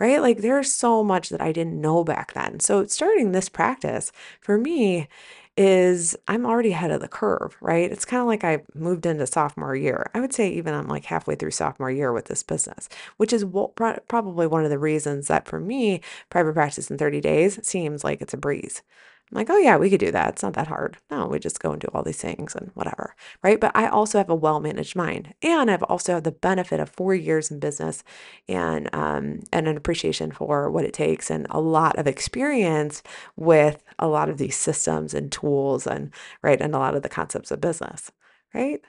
Right? 0.00 0.20
Like 0.20 0.38
there's 0.38 0.72
so 0.72 1.02
much 1.04 1.30
that 1.30 1.40
I 1.40 1.52
didn't 1.52 1.80
know 1.80 2.04
back 2.04 2.34
then. 2.34 2.60
So 2.60 2.84
starting 2.86 3.32
this 3.32 3.48
practice 3.48 4.12
for 4.40 4.58
me 4.58 5.08
is 5.56 6.16
I'm 6.28 6.44
already 6.44 6.72
ahead 6.72 6.90
of 6.90 7.00
the 7.00 7.08
curve, 7.08 7.56
right? 7.60 7.90
It's 7.90 8.04
kind 8.04 8.20
of 8.20 8.26
like 8.26 8.44
I 8.44 8.62
moved 8.74 9.06
into 9.06 9.26
sophomore 9.26 9.74
year. 9.74 10.10
I 10.14 10.20
would 10.20 10.32
say 10.32 10.48
even 10.50 10.74
I'm 10.74 10.88
like 10.88 11.06
halfway 11.06 11.34
through 11.34 11.52
sophomore 11.52 11.90
year 11.90 12.12
with 12.12 12.26
this 12.26 12.42
business, 12.42 12.88
which 13.16 13.32
is 13.32 13.44
probably 13.74 14.46
one 14.46 14.64
of 14.64 14.70
the 14.70 14.78
reasons 14.78 15.28
that 15.28 15.48
for 15.48 15.58
me, 15.60 16.00
private 16.30 16.54
practice 16.54 16.90
in 16.90 16.98
30 16.98 17.20
days 17.20 17.66
seems 17.66 18.04
like 18.04 18.20
it's 18.20 18.34
a 18.34 18.38
breeze. 18.38 18.82
I'm 19.30 19.36
like, 19.36 19.50
oh 19.50 19.58
yeah, 19.58 19.76
we 19.76 19.90
could 19.90 19.98
do 20.00 20.12
that. 20.12 20.28
It's 20.30 20.42
not 20.42 20.52
that 20.54 20.68
hard. 20.68 20.98
No, 21.10 21.26
we 21.26 21.40
just 21.40 21.58
go 21.58 21.72
and 21.72 21.80
do 21.80 21.88
all 21.92 22.04
these 22.04 22.20
things 22.20 22.54
and 22.54 22.70
whatever. 22.74 23.16
Right. 23.42 23.60
But 23.60 23.72
I 23.74 23.88
also 23.88 24.18
have 24.18 24.30
a 24.30 24.34
well 24.36 24.60
managed 24.60 24.94
mind. 24.94 25.34
And 25.42 25.68
I've 25.68 25.82
also 25.82 26.14
had 26.14 26.24
the 26.24 26.30
benefit 26.30 26.78
of 26.78 26.90
four 26.90 27.12
years 27.14 27.50
in 27.50 27.58
business 27.58 28.04
and 28.48 28.88
um 28.94 29.40
and 29.52 29.66
an 29.68 29.76
appreciation 29.76 30.30
for 30.30 30.70
what 30.70 30.84
it 30.84 30.92
takes 30.92 31.30
and 31.30 31.46
a 31.50 31.60
lot 31.60 31.98
of 31.98 32.06
experience 32.06 33.02
with 33.36 33.82
a 33.98 34.06
lot 34.06 34.28
of 34.28 34.38
these 34.38 34.56
systems 34.56 35.12
and 35.14 35.32
tools 35.32 35.86
and 35.86 36.12
right 36.42 36.60
and 36.60 36.74
a 36.74 36.78
lot 36.78 36.94
of 36.94 37.02
the 37.02 37.08
concepts 37.08 37.50
of 37.50 37.60
business. 37.60 38.12
Right. 38.54 38.80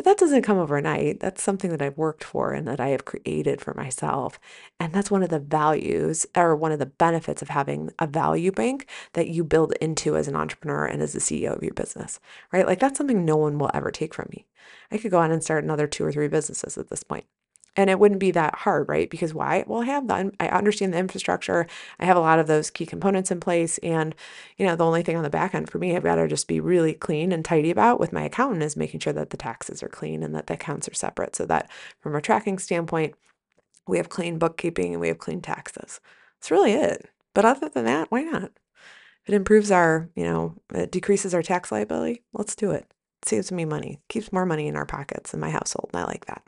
But 0.00 0.06
that 0.06 0.16
doesn't 0.16 0.40
come 0.40 0.56
overnight. 0.56 1.20
That's 1.20 1.42
something 1.42 1.70
that 1.72 1.82
I've 1.82 1.98
worked 1.98 2.24
for 2.24 2.54
and 2.54 2.66
that 2.66 2.80
I 2.80 2.88
have 2.88 3.04
created 3.04 3.60
for 3.60 3.74
myself. 3.74 4.40
And 4.78 4.94
that's 4.94 5.10
one 5.10 5.22
of 5.22 5.28
the 5.28 5.38
values 5.38 6.24
or 6.34 6.56
one 6.56 6.72
of 6.72 6.78
the 6.78 6.86
benefits 6.86 7.42
of 7.42 7.50
having 7.50 7.90
a 7.98 8.06
value 8.06 8.50
bank 8.50 8.88
that 9.12 9.28
you 9.28 9.44
build 9.44 9.74
into 9.74 10.16
as 10.16 10.26
an 10.26 10.36
entrepreneur 10.36 10.86
and 10.86 11.02
as 11.02 11.12
the 11.12 11.18
CEO 11.18 11.54
of 11.54 11.62
your 11.62 11.74
business, 11.74 12.18
right? 12.50 12.66
Like 12.66 12.80
that's 12.80 12.96
something 12.96 13.26
no 13.26 13.36
one 13.36 13.58
will 13.58 13.70
ever 13.74 13.90
take 13.90 14.14
from 14.14 14.28
me. 14.30 14.46
I 14.90 14.96
could 14.96 15.10
go 15.10 15.18
on 15.18 15.32
and 15.32 15.44
start 15.44 15.64
another 15.64 15.86
two 15.86 16.06
or 16.06 16.12
three 16.12 16.28
businesses 16.28 16.78
at 16.78 16.88
this 16.88 17.02
point 17.02 17.26
and 17.76 17.88
it 17.90 17.98
wouldn't 17.98 18.20
be 18.20 18.30
that 18.32 18.54
hard 18.54 18.88
right? 18.88 19.08
Because 19.10 19.32
why? 19.34 19.64
Well 19.66 19.82
i 19.82 19.86
have 19.86 20.08
the 20.08 20.32
I 20.40 20.48
understand 20.48 20.92
the 20.94 20.98
infrastructure. 20.98 21.66
I 21.98 22.04
have 22.06 22.16
a 22.16 22.20
lot 22.20 22.38
of 22.38 22.46
those 22.46 22.70
key 22.70 22.86
components 22.86 23.30
in 23.30 23.40
place. 23.40 23.78
And 23.78 24.14
you 24.56 24.66
know 24.66 24.76
the 24.76 24.84
only 24.84 25.02
thing 25.02 25.16
on 25.16 25.22
the 25.22 25.30
back 25.30 25.54
end 25.54 25.70
for 25.70 25.78
me 25.78 25.96
i've 25.96 26.02
got 26.02 26.16
to 26.16 26.28
just 26.28 26.48
be 26.48 26.60
really 26.60 26.94
clean 26.94 27.32
and 27.32 27.44
tidy 27.44 27.70
about 27.70 28.00
with 28.00 28.12
my 28.12 28.24
accountant 28.24 28.62
is 28.62 28.76
making 28.76 29.00
sure 29.00 29.12
that 29.12 29.30
the 29.30 29.36
taxes 29.36 29.82
are 29.82 29.88
clean 29.88 30.22
and 30.22 30.34
that 30.34 30.46
the 30.46 30.54
accounts 30.54 30.88
are 30.88 30.94
separate 30.94 31.36
so 31.36 31.46
that 31.46 31.70
from 32.00 32.14
a 32.14 32.20
tracking 32.22 32.58
standpoint 32.58 33.14
we 33.86 33.96
have 33.98 34.08
clean 34.08 34.38
bookkeeping 34.38 34.92
and 34.92 35.00
we 35.00 35.08
have 35.08 35.18
clean 35.18 35.40
taxes. 35.40 36.00
That's 36.38 36.50
really 36.50 36.72
it. 36.72 37.08
But 37.34 37.44
other 37.44 37.68
than 37.68 37.84
that 37.86 38.10
why 38.10 38.22
not? 38.22 38.52
It 39.26 39.34
improves 39.34 39.70
our 39.70 40.08
you 40.16 40.24
know 40.24 40.56
it 40.74 40.90
decreases 40.90 41.34
our 41.34 41.42
tax 41.42 41.70
liability 41.72 42.22
let's 42.32 42.56
do 42.56 42.70
it 42.72 42.86
saves 43.24 43.52
me 43.52 43.64
money, 43.64 44.00
keeps 44.08 44.32
more 44.32 44.46
money 44.46 44.66
in 44.68 44.76
our 44.76 44.86
pockets 44.86 45.34
in 45.34 45.40
my 45.40 45.50
household. 45.50 45.90
And 45.92 46.02
I 46.02 46.06
like 46.06 46.26
that, 46.26 46.42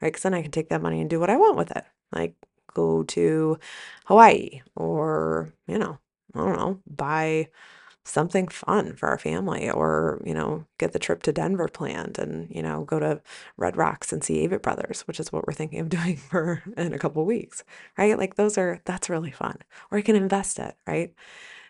right? 0.00 0.08
Because 0.08 0.22
then 0.22 0.34
I 0.34 0.42
can 0.42 0.50
take 0.50 0.68
that 0.70 0.82
money 0.82 1.00
and 1.00 1.10
do 1.10 1.20
what 1.20 1.30
I 1.30 1.36
want 1.36 1.56
with 1.56 1.70
it. 1.76 1.84
Like 2.12 2.34
go 2.72 3.02
to 3.04 3.58
Hawaii 4.06 4.62
or, 4.76 5.52
you 5.66 5.78
know, 5.78 5.98
I 6.34 6.38
don't 6.38 6.56
know, 6.56 6.80
buy 6.86 7.48
something 8.06 8.48
fun 8.48 8.94
for 8.96 9.08
our 9.08 9.18
family 9.18 9.70
or, 9.70 10.20
you 10.26 10.34
know, 10.34 10.66
get 10.78 10.92
the 10.92 10.98
trip 10.98 11.22
to 11.22 11.32
Denver 11.32 11.68
planned 11.68 12.18
and, 12.18 12.48
you 12.54 12.62
know, 12.62 12.84
go 12.84 12.98
to 13.00 13.20
Red 13.56 13.76
Rocks 13.76 14.12
and 14.12 14.22
see 14.22 14.46
Avett 14.46 14.62
Brothers, 14.62 15.02
which 15.02 15.18
is 15.18 15.32
what 15.32 15.46
we're 15.46 15.54
thinking 15.54 15.80
of 15.80 15.88
doing 15.90 16.16
for 16.16 16.62
in 16.76 16.92
a 16.92 16.98
couple 16.98 17.24
weeks, 17.24 17.64
right? 17.96 18.18
Like 18.18 18.34
those 18.36 18.58
are, 18.58 18.80
that's 18.84 19.08
really 19.08 19.30
fun. 19.30 19.56
Or 19.90 19.98
I 19.98 20.02
can 20.02 20.16
invest 20.16 20.58
it, 20.58 20.76
right? 20.86 21.14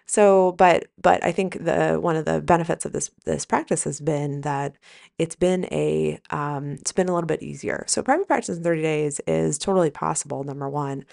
So, 0.06 0.52
but 0.52 0.86
but 1.00 1.24
I 1.24 1.32
think 1.32 1.64
the 1.64 1.98
one 2.00 2.16
of 2.16 2.26
the 2.26 2.40
benefits 2.40 2.84
of 2.84 2.92
this 2.92 3.10
this 3.24 3.46
practice 3.46 3.84
has 3.84 4.00
been 4.00 4.42
that 4.42 4.76
it's 5.18 5.36
been 5.36 5.64
a 5.72 6.20
um, 6.30 6.72
it's 6.72 6.92
been 6.92 7.08
a 7.08 7.14
little 7.14 7.26
bit 7.26 7.42
easier. 7.42 7.84
So, 7.88 8.02
private 8.02 8.26
practice 8.26 8.56
in 8.58 8.62
30 8.64 8.82
days 8.82 9.20
is 9.26 9.58
totally 9.58 9.90
possible. 9.90 10.44
Number 10.44 10.68
one. 10.68 11.04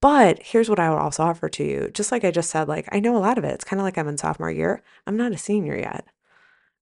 But 0.00 0.42
here's 0.42 0.68
what 0.70 0.80
I 0.80 0.90
would 0.90 0.98
also 0.98 1.24
offer 1.24 1.48
to 1.48 1.64
you. 1.64 1.90
Just 1.92 2.12
like 2.12 2.24
I 2.24 2.30
just 2.30 2.50
said, 2.50 2.68
like 2.68 2.88
I 2.92 3.00
know 3.00 3.16
a 3.16 3.18
lot 3.18 3.38
of 3.38 3.44
it. 3.44 3.54
It's 3.54 3.64
kind 3.64 3.80
of 3.80 3.84
like 3.84 3.98
I'm 3.98 4.08
in 4.08 4.18
sophomore 4.18 4.50
year. 4.50 4.82
I'm 5.06 5.16
not 5.16 5.32
a 5.32 5.38
senior 5.38 5.76
yet. 5.76 6.06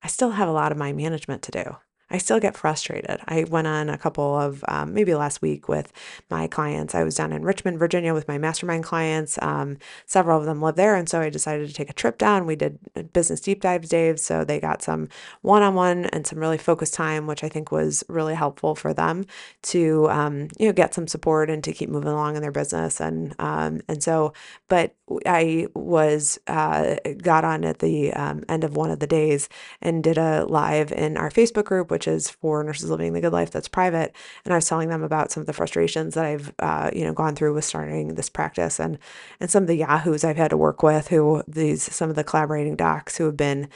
I 0.03 0.09
still 0.09 0.33
have 0.33 0.49
a 0.49 0.53
lot 0.53 0.73
of 0.73 0.79
my 0.79 0.93
management 0.93 1.43
to 1.45 1.53
do. 1.53 1.77
I 2.11 2.19
still 2.19 2.39
get 2.39 2.57
frustrated. 2.57 3.19
I 3.27 3.45
went 3.45 3.67
on 3.67 3.89
a 3.89 3.99
couple 3.99 4.39
of 4.39 4.65
um, 4.69 4.95
maybe 4.95 5.15
last 5.15 5.43
week 5.43 5.69
with 5.69 5.93
my 6.31 6.47
clients. 6.47 6.95
I 6.95 7.03
was 7.03 7.17
down 7.17 7.33
in 7.33 7.43
Richmond, 7.43 7.79
Virginia 7.79 8.15
with 8.15 8.29
my 8.29 8.39
mastermind 8.39 8.85
clients. 8.85 9.39
Um, 9.43 9.79
several 10.07 10.39
of 10.39 10.45
them 10.45 10.61
live 10.61 10.77
there. 10.77 10.95
And 10.95 11.09
so 11.09 11.21
I 11.21 11.31
decided 11.31 11.67
to 11.67 11.75
take 11.75 11.91
a 11.91 11.95
trip 11.95 12.19
down. 12.19 12.47
We 12.47 12.55
did 12.55 12.79
business 13.13 13.41
deep 13.41 13.61
dives 13.61 13.89
Dave. 13.89 14.21
So 14.21 14.45
they 14.45 14.61
got 14.61 14.83
some 14.83 15.09
one 15.43 15.63
on 15.63 15.75
one 15.75 16.07
and 16.07 16.27
some 16.27 16.39
really 16.39 16.59
focused 16.59 16.95
time, 16.95 17.27
which 17.27 17.43
I 17.43 17.49
think 17.49 17.73
was 17.73 18.05
really 18.09 18.35
helpful 18.35 18.75
for 18.77 18.95
them 18.95 19.27
to, 19.63 20.09
um, 20.11 20.49
you 20.59 20.67
know, 20.67 20.73
get 20.73 20.95
some 20.95 21.09
support 21.09 21.51
and 21.51 21.63
to 21.65 21.73
keep 21.73 21.89
moving 21.89 22.11
along 22.11 22.37
in 22.37 22.43
their 22.43 22.53
business. 22.53 23.01
And, 23.01 23.35
um, 23.41 23.81
and 23.89 24.03
so, 24.03 24.33
but 24.69 24.95
I 25.25 25.67
was, 25.75 26.39
uh, 26.47 26.97
got 27.23 27.45
on 27.45 27.65
at 27.65 27.81
the 27.81 28.13
um, 28.13 28.45
end 28.49 28.65
of 28.65 28.77
one 28.77 28.91
of 28.91 29.01
the 29.01 29.07
days 29.07 29.49
and 29.83 30.05
did 30.05 30.19
a 30.19 30.45
live 30.47 30.93
in 30.93 31.17
our 31.17 31.31
Facebook 31.31 31.65
group 31.65 31.91
which 31.97 32.07
is 32.07 32.29
for 32.29 32.63
nurses 32.63 32.91
living 32.91 33.15
the 33.15 33.23
good 33.23 33.33
life 33.33 33.51
that's 33.51 33.69
private. 33.69 34.15
And 34.45 34.53
I 34.53 34.59
was 34.59 34.69
telling 34.69 34.91
them 34.91 35.03
about 35.03 35.33
some 35.33 35.41
of 35.41 35.47
the 35.47 35.55
frustrations 35.55 36.13
that 36.13 36.27
I've, 36.27 36.53
uh, 36.59 36.91
you 36.95 37.05
know, 37.05 37.15
gone 37.15 37.35
through 37.35 37.55
with 37.55 37.65
starting 37.65 38.09
this 38.09 38.29
practice 38.29 38.79
and, 38.79 38.99
and 39.41 39.51
some 39.51 39.63
of 39.63 39.67
the 39.67 39.77
yahoos 39.77 40.23
I've 40.23 40.37
had 40.37 40.51
to 40.51 40.59
work 40.59 40.83
with 40.83 41.09
who 41.09 41.43
these, 41.49 41.83
some 41.83 42.11
of 42.11 42.17
the 42.17 42.23
collaborating 42.23 42.77
docs 42.77 43.17
who 43.17 43.25
have 43.25 43.37
been, 43.39 43.71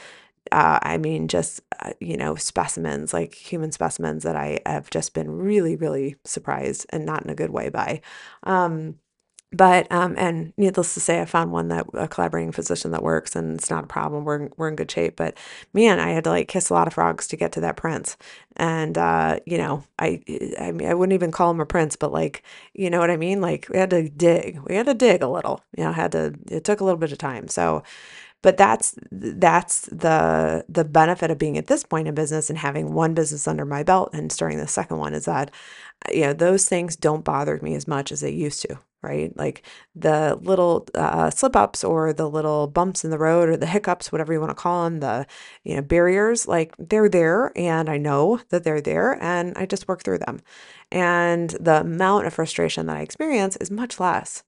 uh, 0.51 0.77
I 0.83 0.99
mean, 0.99 1.27
just, 1.27 1.61
uh, 1.79 1.93
you 1.99 2.15
know, 2.15 2.35
specimens, 2.35 3.11
like 3.11 3.33
human 3.33 3.71
specimens 3.71 4.21
that 4.21 4.35
I 4.35 4.59
have 4.67 4.91
just 4.91 5.15
been 5.15 5.31
really, 5.31 5.75
really 5.75 6.17
surprised 6.23 6.85
and 6.91 7.03
not 7.03 7.23
in 7.23 7.31
a 7.31 7.35
good 7.35 7.49
way 7.49 7.69
by. 7.69 8.01
Um, 8.43 8.99
but 9.53 9.91
um, 9.91 10.15
and 10.17 10.53
needless 10.55 10.93
to 10.93 11.01
say, 11.01 11.21
I 11.21 11.25
found 11.25 11.51
one 11.51 11.67
that 11.67 11.85
a 11.93 12.07
collaborating 12.07 12.53
physician 12.53 12.91
that 12.91 13.03
works, 13.03 13.35
and 13.35 13.57
it's 13.59 13.69
not 13.69 13.83
a 13.83 13.87
problem. 13.87 14.23
We're 14.23 14.49
we're 14.55 14.69
in 14.69 14.77
good 14.77 14.89
shape. 14.89 15.17
But 15.17 15.37
man, 15.73 15.99
I 15.99 16.11
had 16.11 16.23
to 16.23 16.29
like 16.29 16.47
kiss 16.47 16.69
a 16.69 16.73
lot 16.73 16.87
of 16.87 16.93
frogs 16.93 17.27
to 17.27 17.35
get 17.35 17.51
to 17.53 17.61
that 17.61 17.75
prince, 17.75 18.15
and 18.55 18.97
uh, 18.97 19.39
you 19.45 19.57
know, 19.57 19.83
I 19.99 20.21
I 20.57 20.71
mean, 20.71 20.87
I 20.87 20.93
wouldn't 20.93 21.13
even 21.13 21.31
call 21.31 21.51
him 21.51 21.59
a 21.59 21.65
prince, 21.65 21.97
but 21.97 22.13
like, 22.13 22.43
you 22.73 22.89
know 22.89 22.99
what 22.99 23.11
I 23.11 23.17
mean? 23.17 23.41
Like 23.41 23.67
we 23.69 23.77
had 23.77 23.89
to 23.89 24.07
dig, 24.09 24.59
we 24.67 24.75
had 24.75 24.85
to 24.85 24.93
dig 24.93 25.21
a 25.21 25.27
little. 25.27 25.61
You 25.77 25.83
know, 25.83 25.91
had 25.91 26.13
to. 26.13 26.33
It 26.49 26.63
took 26.63 26.79
a 26.79 26.85
little 26.85 26.99
bit 26.99 27.11
of 27.11 27.17
time. 27.17 27.49
So, 27.49 27.83
but 28.41 28.57
that's 28.57 28.95
that's 29.11 29.81
the 29.87 30.65
the 30.69 30.85
benefit 30.85 31.29
of 31.31 31.37
being 31.37 31.57
at 31.57 31.67
this 31.67 31.83
point 31.83 32.07
in 32.07 32.15
business 32.15 32.49
and 32.49 32.59
having 32.59 32.93
one 32.93 33.13
business 33.13 33.47
under 33.47 33.65
my 33.65 33.83
belt 33.83 34.11
and 34.13 34.31
starting 34.31 34.59
the 34.59 34.67
second 34.67 34.97
one 34.97 35.13
is 35.13 35.25
that 35.25 35.51
you 36.11 36.21
know 36.21 36.33
those 36.33 36.67
things 36.69 36.95
don't 36.95 37.25
bother 37.25 37.59
me 37.61 37.75
as 37.75 37.87
much 37.87 38.11
as 38.13 38.21
they 38.21 38.31
used 38.31 38.61
to 38.61 38.79
right? 39.01 39.35
Like 39.37 39.63
the 39.95 40.37
little 40.41 40.87
uh, 40.95 41.29
slip 41.29 41.55
ups 41.55 41.83
or 41.83 42.13
the 42.13 42.29
little 42.29 42.67
bumps 42.67 43.03
in 43.03 43.11
the 43.11 43.17
road 43.17 43.49
or 43.49 43.57
the 43.57 43.65
hiccups, 43.65 44.11
whatever 44.11 44.33
you 44.33 44.39
want 44.39 44.51
to 44.51 44.55
call 44.55 44.83
them, 44.83 44.99
the 44.99 45.25
you 45.63 45.75
know 45.75 45.81
barriers, 45.81 46.47
like 46.47 46.75
they're 46.77 47.09
there, 47.09 47.51
and 47.55 47.89
I 47.89 47.97
know 47.97 48.41
that 48.49 48.63
they're 48.63 48.81
there, 48.81 49.21
and 49.21 49.57
I 49.57 49.65
just 49.65 49.87
work 49.87 50.03
through 50.03 50.19
them. 50.19 50.41
And 50.91 51.51
the 51.51 51.81
amount 51.81 52.27
of 52.27 52.33
frustration 52.33 52.85
that 52.87 52.97
I 52.97 53.01
experience 53.01 53.55
is 53.57 53.71
much 53.71 53.99
less 53.99 54.43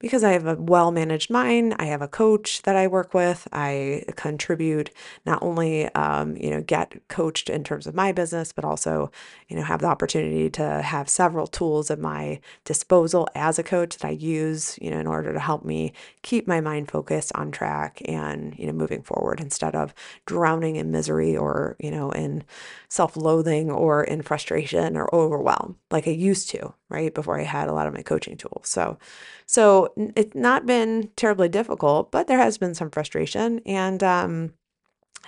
because 0.00 0.22
I 0.22 0.32
have 0.32 0.46
a 0.46 0.54
well 0.54 0.92
managed 0.92 1.30
mind. 1.30 1.74
I 1.78 1.86
have 1.86 2.02
a 2.02 2.08
coach 2.08 2.62
that 2.62 2.76
I 2.76 2.86
work 2.86 3.14
with. 3.14 3.48
I 3.52 4.04
contribute 4.16 4.90
not 5.26 5.42
only, 5.42 5.92
um, 5.94 6.36
you 6.36 6.50
know, 6.50 6.62
get 6.62 6.94
coached 7.08 7.50
in 7.50 7.64
terms 7.64 7.86
of 7.86 7.94
my 7.94 8.12
business, 8.12 8.52
but 8.52 8.64
also, 8.64 9.10
you 9.48 9.56
know, 9.56 9.62
have 9.62 9.80
the 9.80 9.86
opportunity 9.86 10.50
to 10.50 10.82
have 10.82 11.08
several 11.08 11.46
tools 11.46 11.90
at 11.90 11.98
my 11.98 12.40
disposal 12.64 13.28
as 13.34 13.58
a 13.58 13.64
coach 13.64 13.96
that 13.96 14.06
I 14.06 14.10
use, 14.10 14.78
you 14.80 14.90
know, 14.90 14.98
in 14.98 15.06
order 15.06 15.32
to 15.32 15.40
help 15.40 15.64
me 15.64 15.92
keep 16.22 16.46
my 16.46 16.60
mind 16.60 16.90
focused 16.90 17.32
on 17.34 17.50
track 17.50 18.00
and, 18.04 18.56
you 18.56 18.66
know, 18.66 18.72
moving 18.72 19.02
forward 19.02 19.40
instead 19.40 19.74
of 19.74 19.94
drowning 20.26 20.76
in 20.76 20.92
misery 20.92 21.36
or, 21.36 21.76
you 21.80 21.90
know, 21.90 22.10
in 22.12 22.44
self 22.88 23.16
loathing 23.16 23.70
or 23.70 24.04
in 24.04 24.22
frustration 24.22 24.96
or 24.96 25.12
overwhelm 25.14 25.76
like 25.90 26.06
I 26.06 26.12
used 26.12 26.50
to, 26.50 26.74
right? 26.88 27.14
Before 27.14 27.38
I 27.38 27.44
had 27.44 27.68
a 27.68 27.72
lot 27.72 27.86
of 27.86 27.94
my 27.94 28.02
coaching 28.02 28.36
tools. 28.36 28.68
So, 28.68 28.98
so 29.46 29.92
it's 29.96 30.34
not 30.34 30.66
been 30.66 31.10
terribly 31.16 31.48
difficult, 31.48 32.10
but 32.10 32.26
there 32.26 32.38
has 32.38 32.58
been 32.58 32.74
some 32.74 32.90
frustration 32.90 33.60
and, 33.66 34.02
um, 34.02 34.54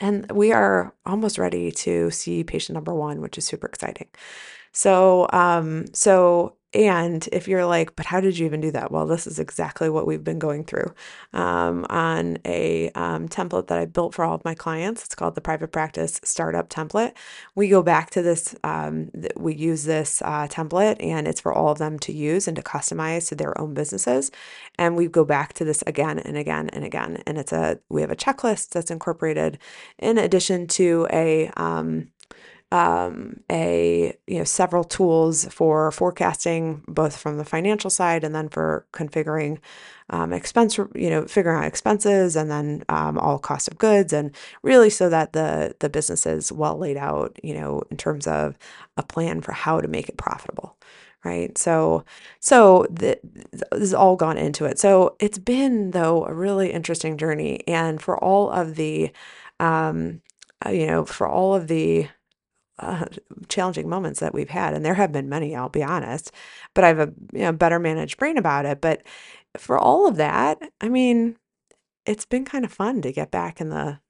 and 0.00 0.30
we 0.32 0.52
are 0.52 0.94
almost 1.04 1.38
ready 1.38 1.70
to 1.72 2.10
see 2.10 2.42
patient 2.44 2.74
number 2.74 2.94
one, 2.94 3.20
which 3.20 3.36
is 3.36 3.44
super 3.44 3.66
exciting. 3.66 4.08
So, 4.72 5.28
um, 5.32 5.86
so 5.92 6.56
and 6.72 7.28
if 7.32 7.48
you're 7.48 7.66
like, 7.66 7.96
but 7.96 8.06
how 8.06 8.20
did 8.20 8.38
you 8.38 8.46
even 8.46 8.60
do 8.60 8.70
that? 8.70 8.92
Well, 8.92 9.06
this 9.06 9.26
is 9.26 9.40
exactly 9.40 9.90
what 9.90 10.06
we've 10.06 10.22
been 10.22 10.38
going 10.38 10.64
through 10.64 10.94
um, 11.32 11.84
on 11.90 12.38
a 12.44 12.90
um, 12.90 13.28
template 13.28 13.66
that 13.66 13.78
I 13.78 13.86
built 13.86 14.14
for 14.14 14.24
all 14.24 14.36
of 14.36 14.44
my 14.44 14.54
clients. 14.54 15.04
It's 15.04 15.16
called 15.16 15.34
the 15.34 15.40
Private 15.40 15.72
Practice 15.72 16.20
Startup 16.22 16.68
Template. 16.68 17.12
We 17.56 17.68
go 17.68 17.82
back 17.82 18.10
to 18.10 18.22
this, 18.22 18.54
um, 18.62 19.10
th- 19.12 19.32
we 19.36 19.54
use 19.54 19.82
this 19.82 20.22
uh, 20.22 20.46
template, 20.46 21.02
and 21.02 21.26
it's 21.26 21.40
for 21.40 21.52
all 21.52 21.72
of 21.72 21.78
them 21.78 21.98
to 22.00 22.12
use 22.12 22.46
and 22.46 22.56
to 22.56 22.62
customize 22.62 23.28
to 23.28 23.34
their 23.34 23.60
own 23.60 23.74
businesses. 23.74 24.30
And 24.78 24.96
we 24.96 25.08
go 25.08 25.24
back 25.24 25.54
to 25.54 25.64
this 25.64 25.82
again 25.88 26.20
and 26.20 26.36
again 26.36 26.68
and 26.68 26.84
again. 26.84 27.20
And 27.26 27.36
it's 27.36 27.52
a, 27.52 27.80
we 27.88 28.00
have 28.00 28.12
a 28.12 28.16
checklist 28.16 28.70
that's 28.70 28.92
incorporated 28.92 29.58
in 29.98 30.18
addition 30.18 30.68
to 30.68 31.08
a, 31.12 31.48
um, 31.56 32.12
um, 32.72 33.40
a 33.50 34.16
you 34.26 34.38
know 34.38 34.44
several 34.44 34.84
tools 34.84 35.44
for 35.46 35.90
forecasting 35.90 36.82
both 36.86 37.16
from 37.16 37.36
the 37.36 37.44
financial 37.44 37.90
side 37.90 38.22
and 38.22 38.34
then 38.34 38.48
for 38.48 38.86
configuring 38.92 39.58
um, 40.10 40.32
expense 40.32 40.78
you 40.78 41.10
know 41.10 41.26
figuring 41.26 41.58
out 41.58 41.64
expenses 41.64 42.36
and 42.36 42.50
then 42.50 42.84
um, 42.88 43.18
all 43.18 43.38
cost 43.38 43.68
of 43.68 43.78
goods 43.78 44.12
and 44.12 44.34
really 44.62 44.90
so 44.90 45.08
that 45.08 45.32
the 45.32 45.74
the 45.80 45.90
business 45.90 46.26
is 46.26 46.52
well 46.52 46.78
laid 46.78 46.96
out 46.96 47.36
you 47.42 47.54
know 47.54 47.82
in 47.90 47.96
terms 47.96 48.26
of 48.26 48.56
a 48.96 49.02
plan 49.02 49.40
for 49.40 49.52
how 49.52 49.80
to 49.80 49.88
make 49.88 50.08
it 50.08 50.16
profitable 50.16 50.76
right? 51.24 51.56
So 51.58 52.04
so 52.40 52.86
the, 52.90 53.18
this 53.52 53.62
has 53.72 53.94
all 53.94 54.16
gone 54.16 54.38
into 54.38 54.64
it. 54.64 54.78
So 54.78 55.16
it's 55.20 55.38
been 55.38 55.90
though 55.90 56.24
a 56.24 56.32
really 56.32 56.72
interesting 56.72 57.16
journey 57.18 57.66
and 57.68 58.00
for 58.00 58.18
all 58.22 58.50
of 58.50 58.76
the 58.76 59.10
um, 59.58 60.22
uh, 60.64 60.70
you 60.70 60.86
know 60.86 61.04
for 61.04 61.28
all 61.28 61.54
of 61.54 61.68
the 61.68 62.08
uh, 62.80 63.06
challenging 63.48 63.88
moments 63.88 64.20
that 64.20 64.34
we've 64.34 64.50
had, 64.50 64.74
and 64.74 64.84
there 64.84 64.94
have 64.94 65.12
been 65.12 65.28
many, 65.28 65.54
I'll 65.54 65.68
be 65.68 65.82
honest, 65.82 66.32
but 66.74 66.84
I 66.84 66.88
have 66.88 66.98
a 66.98 67.12
you 67.32 67.40
know, 67.40 67.52
better 67.52 67.78
managed 67.78 68.18
brain 68.18 68.38
about 68.38 68.66
it. 68.66 68.80
But 68.80 69.02
for 69.56 69.78
all 69.78 70.06
of 70.08 70.16
that, 70.16 70.60
I 70.80 70.88
mean, 70.88 71.36
it's 72.06 72.26
been 72.26 72.44
kind 72.44 72.64
of 72.64 72.72
fun 72.72 73.02
to 73.02 73.12
get 73.12 73.30
back 73.30 73.60
in 73.60 73.68
the 73.70 74.00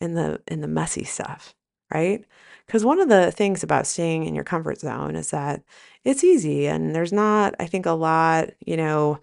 in 0.00 0.14
the 0.14 0.40
in 0.48 0.60
the 0.60 0.68
messy 0.68 1.04
stuff, 1.04 1.54
right? 1.92 2.24
Because 2.66 2.84
one 2.84 3.00
of 3.00 3.08
the 3.08 3.30
things 3.32 3.62
about 3.62 3.86
staying 3.86 4.24
in 4.24 4.34
your 4.34 4.44
comfort 4.44 4.80
zone 4.80 5.16
is 5.16 5.30
that 5.30 5.62
it's 6.04 6.24
easy 6.24 6.66
and 6.66 6.94
there's 6.94 7.12
not, 7.12 7.54
I 7.60 7.66
think, 7.66 7.86
a 7.86 7.92
lot, 7.92 8.50
you 8.64 8.76
know, 8.76 9.20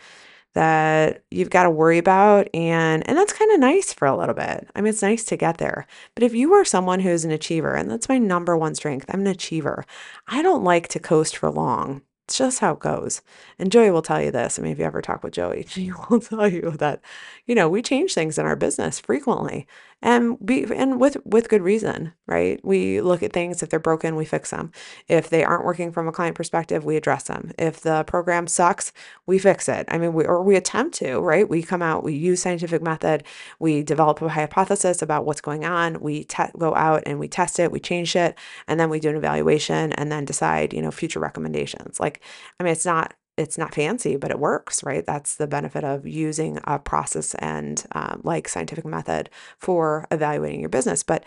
that 0.54 1.24
you've 1.32 1.50
got 1.50 1.64
to 1.64 1.70
worry 1.70 1.98
about 1.98 2.50
and 2.54 3.08
and 3.08 3.18
that's 3.18 3.34
kind 3.34 3.52
of 3.52 3.60
nice 3.60 3.94
for 3.94 4.06
a 4.06 4.16
little 4.18 4.36
bit. 4.36 4.68
I 4.76 4.82
mean, 4.82 4.90
it's 4.90 5.02
nice 5.02 5.24
to 5.26 5.38
get 5.38 5.58
there. 5.58 5.88
But 6.16 6.24
if 6.24 6.34
you 6.34 6.54
are 6.54 6.66
someone 6.66 7.00
who's 7.00 7.26
an 7.26 7.32
achiever, 7.32 7.74
and 7.74 7.90
that's 7.90 8.10
my 8.10 8.18
number 8.18 8.58
one 8.58 8.76
strength, 8.76 9.06
I'm 9.10 9.22
an 9.22 9.28
achiever. 9.28 9.86
I 10.28 10.42
don't 10.42 10.64
like 10.64 10.88
to 10.90 11.00
coast 11.00 11.38
for 11.38 11.50
long. 11.50 12.02
It's 12.28 12.38
just 12.38 12.60
how 12.60 12.74
it 12.74 12.80
goes. 12.80 13.22
And 13.60 13.72
Joey 13.72 13.92
will 13.92 14.02
tell 14.02 14.22
you 14.22 14.32
this. 14.32 14.58
I 14.58 14.62
mean, 14.62 14.72
if 14.72 14.80
you 14.80 14.86
ever 14.86 15.02
talk 15.02 15.24
with 15.24 15.34
Joey, 15.34 15.66
she 15.70 15.92
will 16.10 16.22
tell 16.22 16.48
you 16.48 16.72
that, 16.78 17.02
you 17.46 17.56
know, 17.56 17.68
we 17.68 17.82
change 17.82 18.14
things 18.14 18.38
in 18.38 18.46
our 18.46 18.56
business 18.56 19.00
frequently 19.00 19.68
and 20.02 20.44
be 20.44 20.66
and 20.76 21.00
with 21.00 21.18
with 21.26 21.50
good 21.50 21.62
reason, 21.62 22.14
right? 22.28 22.60
We 22.64 23.02
look 23.02 23.22
at 23.22 23.34
things 23.34 23.62
if 23.62 23.70
they're 23.70 23.80
broken, 23.80 24.16
we 24.16 24.26
fix 24.26 24.50
them. 24.50 24.72
If 25.08 25.30
they 25.30 25.44
aren't 25.44 25.66
working 25.66 25.92
from 25.92 26.08
a 26.08 26.12
client 26.12 26.36
perspective, 26.36 26.84
we 26.84 26.98
address 26.98 27.24
them. 27.24 27.52
If 27.60 27.82
the 27.82 28.04
program 28.06 28.48
sucks, 28.48 28.92
we 29.28 29.38
fix 29.38 29.70
it. 29.70 29.86
I 29.90 29.98
mean, 29.98 30.14
we 30.14 30.26
or 30.26 30.44
we 30.44 30.56
attempt 30.56 30.96
to, 30.96 31.20
right? 31.20 31.48
We 31.48 31.62
come 31.62 31.82
out, 31.82 32.04
we 32.04 32.14
use 32.14 32.42
scientific 32.42 32.82
method, 32.82 33.24
we 33.60 33.84
develop 33.84 34.22
a 34.22 34.30
hypothesis 34.30 35.02
about 35.02 35.26
what's 35.26 35.42
going 35.42 35.66
on, 35.66 36.00
we 36.02 36.24
te- 36.24 36.44
go 36.58 36.76
out 36.76 37.04
and 37.06 37.20
we 37.20 37.28
test 37.28 37.60
it, 37.60 37.72
we 37.72 37.80
change 37.80 38.16
it, 38.16 38.38
and 38.68 38.80
then 38.80 38.90
we 38.90 39.00
do 39.00 39.10
an 39.10 39.16
evaluation 39.16 39.94
and 39.94 40.12
then 40.12 40.26
decide, 40.26 40.74
you 40.74 40.82
know, 40.82 40.92
future 40.92 41.20
recommendations. 41.20 42.00
Like, 42.00 42.22
I 42.60 42.64
mean, 42.64 42.72
it's 42.74 42.86
not 42.86 43.14
it's 43.38 43.58
not 43.58 43.74
fancy, 43.74 44.18
but 44.18 44.32
it 44.32 44.40
works, 44.40 44.84
right? 44.84 45.06
That's 45.06 45.36
the 45.36 45.48
benefit 45.48 45.84
of 45.84 46.06
using 46.08 46.60
a 46.66 46.80
process 46.80 47.34
and 47.36 47.84
um, 47.94 48.22
like 48.24 48.48
scientific 48.48 48.86
method 48.86 49.30
for 49.58 50.08
evaluating 50.12 50.60
your 50.60 50.70
business. 50.70 51.04
But 51.04 51.24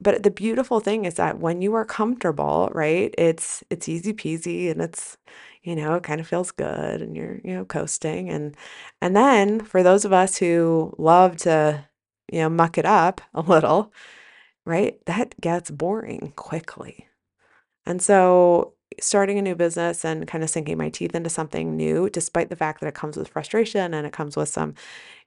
but 0.00 0.22
the 0.22 0.30
beautiful 0.30 0.80
thing 0.80 1.04
is 1.04 1.14
that 1.14 1.38
when 1.38 1.62
you 1.62 1.74
are 1.74 1.84
comfortable, 1.84 2.70
right, 2.72 3.14
it's 3.18 3.62
it's 3.70 3.88
easy 3.88 4.12
peasy 4.12 4.70
and 4.70 4.80
it's 4.80 5.16
you 5.62 5.76
know 5.76 5.94
it 5.94 6.02
kind 6.02 6.20
of 6.20 6.26
feels 6.26 6.50
good 6.50 7.02
and 7.02 7.16
you're 7.16 7.40
you 7.44 7.54
know 7.54 7.64
coasting 7.64 8.28
and 8.30 8.56
and 9.00 9.14
then 9.16 9.60
for 9.60 9.82
those 9.82 10.04
of 10.04 10.12
us 10.12 10.36
who 10.38 10.94
love 10.98 11.36
to 11.38 11.84
you 12.32 12.40
know 12.40 12.48
muck 12.48 12.78
it 12.78 12.86
up 12.86 13.20
a 13.34 13.40
little, 13.42 13.92
right, 14.66 15.04
that 15.06 15.40
gets 15.40 15.70
boring 15.70 16.32
quickly. 16.36 17.08
And 17.86 18.00
so 18.02 18.74
starting 19.00 19.38
a 19.38 19.42
new 19.42 19.54
business 19.54 20.04
and 20.04 20.26
kind 20.26 20.44
of 20.44 20.50
sinking 20.50 20.78
my 20.78 20.88
teeth 20.88 21.14
into 21.14 21.30
something 21.30 21.76
new, 21.76 22.10
despite 22.10 22.48
the 22.48 22.56
fact 22.56 22.80
that 22.80 22.86
it 22.86 22.94
comes 22.94 23.16
with 23.16 23.28
frustration 23.28 23.94
and 23.94 24.06
it 24.06 24.12
comes 24.12 24.36
with 24.36 24.48
some, 24.48 24.74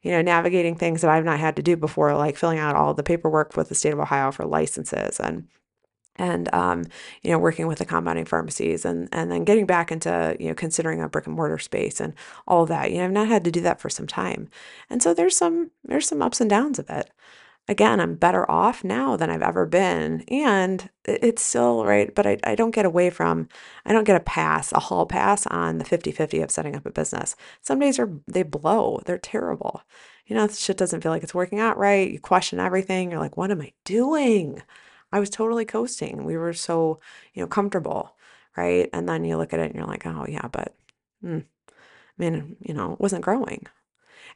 you 0.01 0.11
know, 0.11 0.21
navigating 0.21 0.75
things 0.75 1.01
that 1.01 1.11
I've 1.11 1.25
not 1.25 1.39
had 1.39 1.55
to 1.57 1.63
do 1.63 1.75
before, 1.75 2.15
like 2.15 2.37
filling 2.37 2.59
out 2.59 2.75
all 2.75 2.93
the 2.93 3.03
paperwork 3.03 3.55
with 3.57 3.69
the 3.69 3.75
state 3.75 3.93
of 3.93 3.99
Ohio 3.99 4.31
for 4.31 4.45
licenses 4.45 5.19
and 5.19 5.47
and 6.17 6.53
um, 6.53 6.85
you 7.23 7.31
know 7.31 7.37
working 7.37 7.67
with 7.67 7.79
the 7.79 7.85
compounding 7.85 8.25
pharmacies 8.25 8.85
and 8.85 9.09
and 9.11 9.31
then 9.31 9.43
getting 9.43 9.65
back 9.65 9.91
into 9.91 10.35
you 10.39 10.47
know 10.47 10.53
considering 10.53 11.01
a 11.01 11.09
brick 11.09 11.27
and 11.27 11.35
mortar 11.35 11.57
space 11.57 11.99
and 11.99 12.13
all 12.47 12.65
that. 12.65 12.91
You 12.91 12.97
know 12.99 13.05
i've 13.05 13.11
not 13.11 13.27
had 13.27 13.43
to 13.45 13.51
do 13.51 13.61
that 13.61 13.81
for 13.81 13.89
some 13.89 14.07
time. 14.07 14.49
And 14.89 15.03
so 15.03 15.13
there's 15.13 15.35
some 15.35 15.71
there's 15.83 16.07
some 16.07 16.21
ups 16.21 16.41
and 16.41 16.49
downs 16.49 16.79
of 16.79 16.89
it 16.89 17.09
again, 17.67 17.99
I'm 17.99 18.15
better 18.15 18.49
off 18.49 18.83
now 18.83 19.15
than 19.15 19.29
I've 19.29 19.41
ever 19.41 19.65
been. 19.65 20.21
And 20.27 20.89
it's 21.05 21.41
still 21.41 21.85
right, 21.85 22.13
but 22.13 22.25
I, 22.25 22.37
I 22.43 22.55
don't 22.55 22.75
get 22.75 22.85
away 22.85 23.09
from, 23.09 23.47
I 23.85 23.93
don't 23.93 24.03
get 24.03 24.15
a 24.15 24.23
pass, 24.23 24.71
a 24.71 24.79
hall 24.79 25.05
pass 25.05 25.47
on 25.47 25.77
the 25.77 25.85
50 25.85 26.11
50 26.11 26.41
of 26.41 26.51
setting 26.51 26.75
up 26.75 26.85
a 26.85 26.91
business. 26.91 27.35
Some 27.61 27.79
days 27.79 27.99
are, 27.99 28.11
they 28.27 28.43
blow, 28.43 29.01
they're 29.05 29.17
terrible. 29.17 29.81
You 30.25 30.35
know, 30.35 30.47
shit 30.47 30.77
doesn't 30.77 31.01
feel 31.01 31.11
like 31.11 31.23
it's 31.23 31.35
working 31.35 31.59
out 31.59 31.77
right. 31.77 32.11
You 32.11 32.19
question 32.19 32.59
everything. 32.59 33.11
You're 33.11 33.19
like, 33.19 33.37
what 33.37 33.51
am 33.51 33.61
I 33.61 33.73
doing? 33.83 34.61
I 35.11 35.19
was 35.19 35.29
totally 35.29 35.65
coasting. 35.65 36.25
We 36.25 36.37
were 36.37 36.53
so, 36.53 36.99
you 37.33 37.41
know, 37.41 37.47
comfortable. 37.47 38.15
Right. 38.57 38.89
And 38.93 39.07
then 39.07 39.25
you 39.25 39.37
look 39.37 39.53
at 39.53 39.59
it 39.59 39.67
and 39.67 39.75
you're 39.75 39.85
like, 39.85 40.05
oh, 40.05 40.25
yeah, 40.29 40.47
but, 40.49 40.75
hmm, 41.21 41.39
I 41.69 41.73
mean, 42.17 42.55
you 42.61 42.73
know, 42.73 42.93
it 42.93 43.01
wasn't 43.01 43.23
growing. 43.23 43.67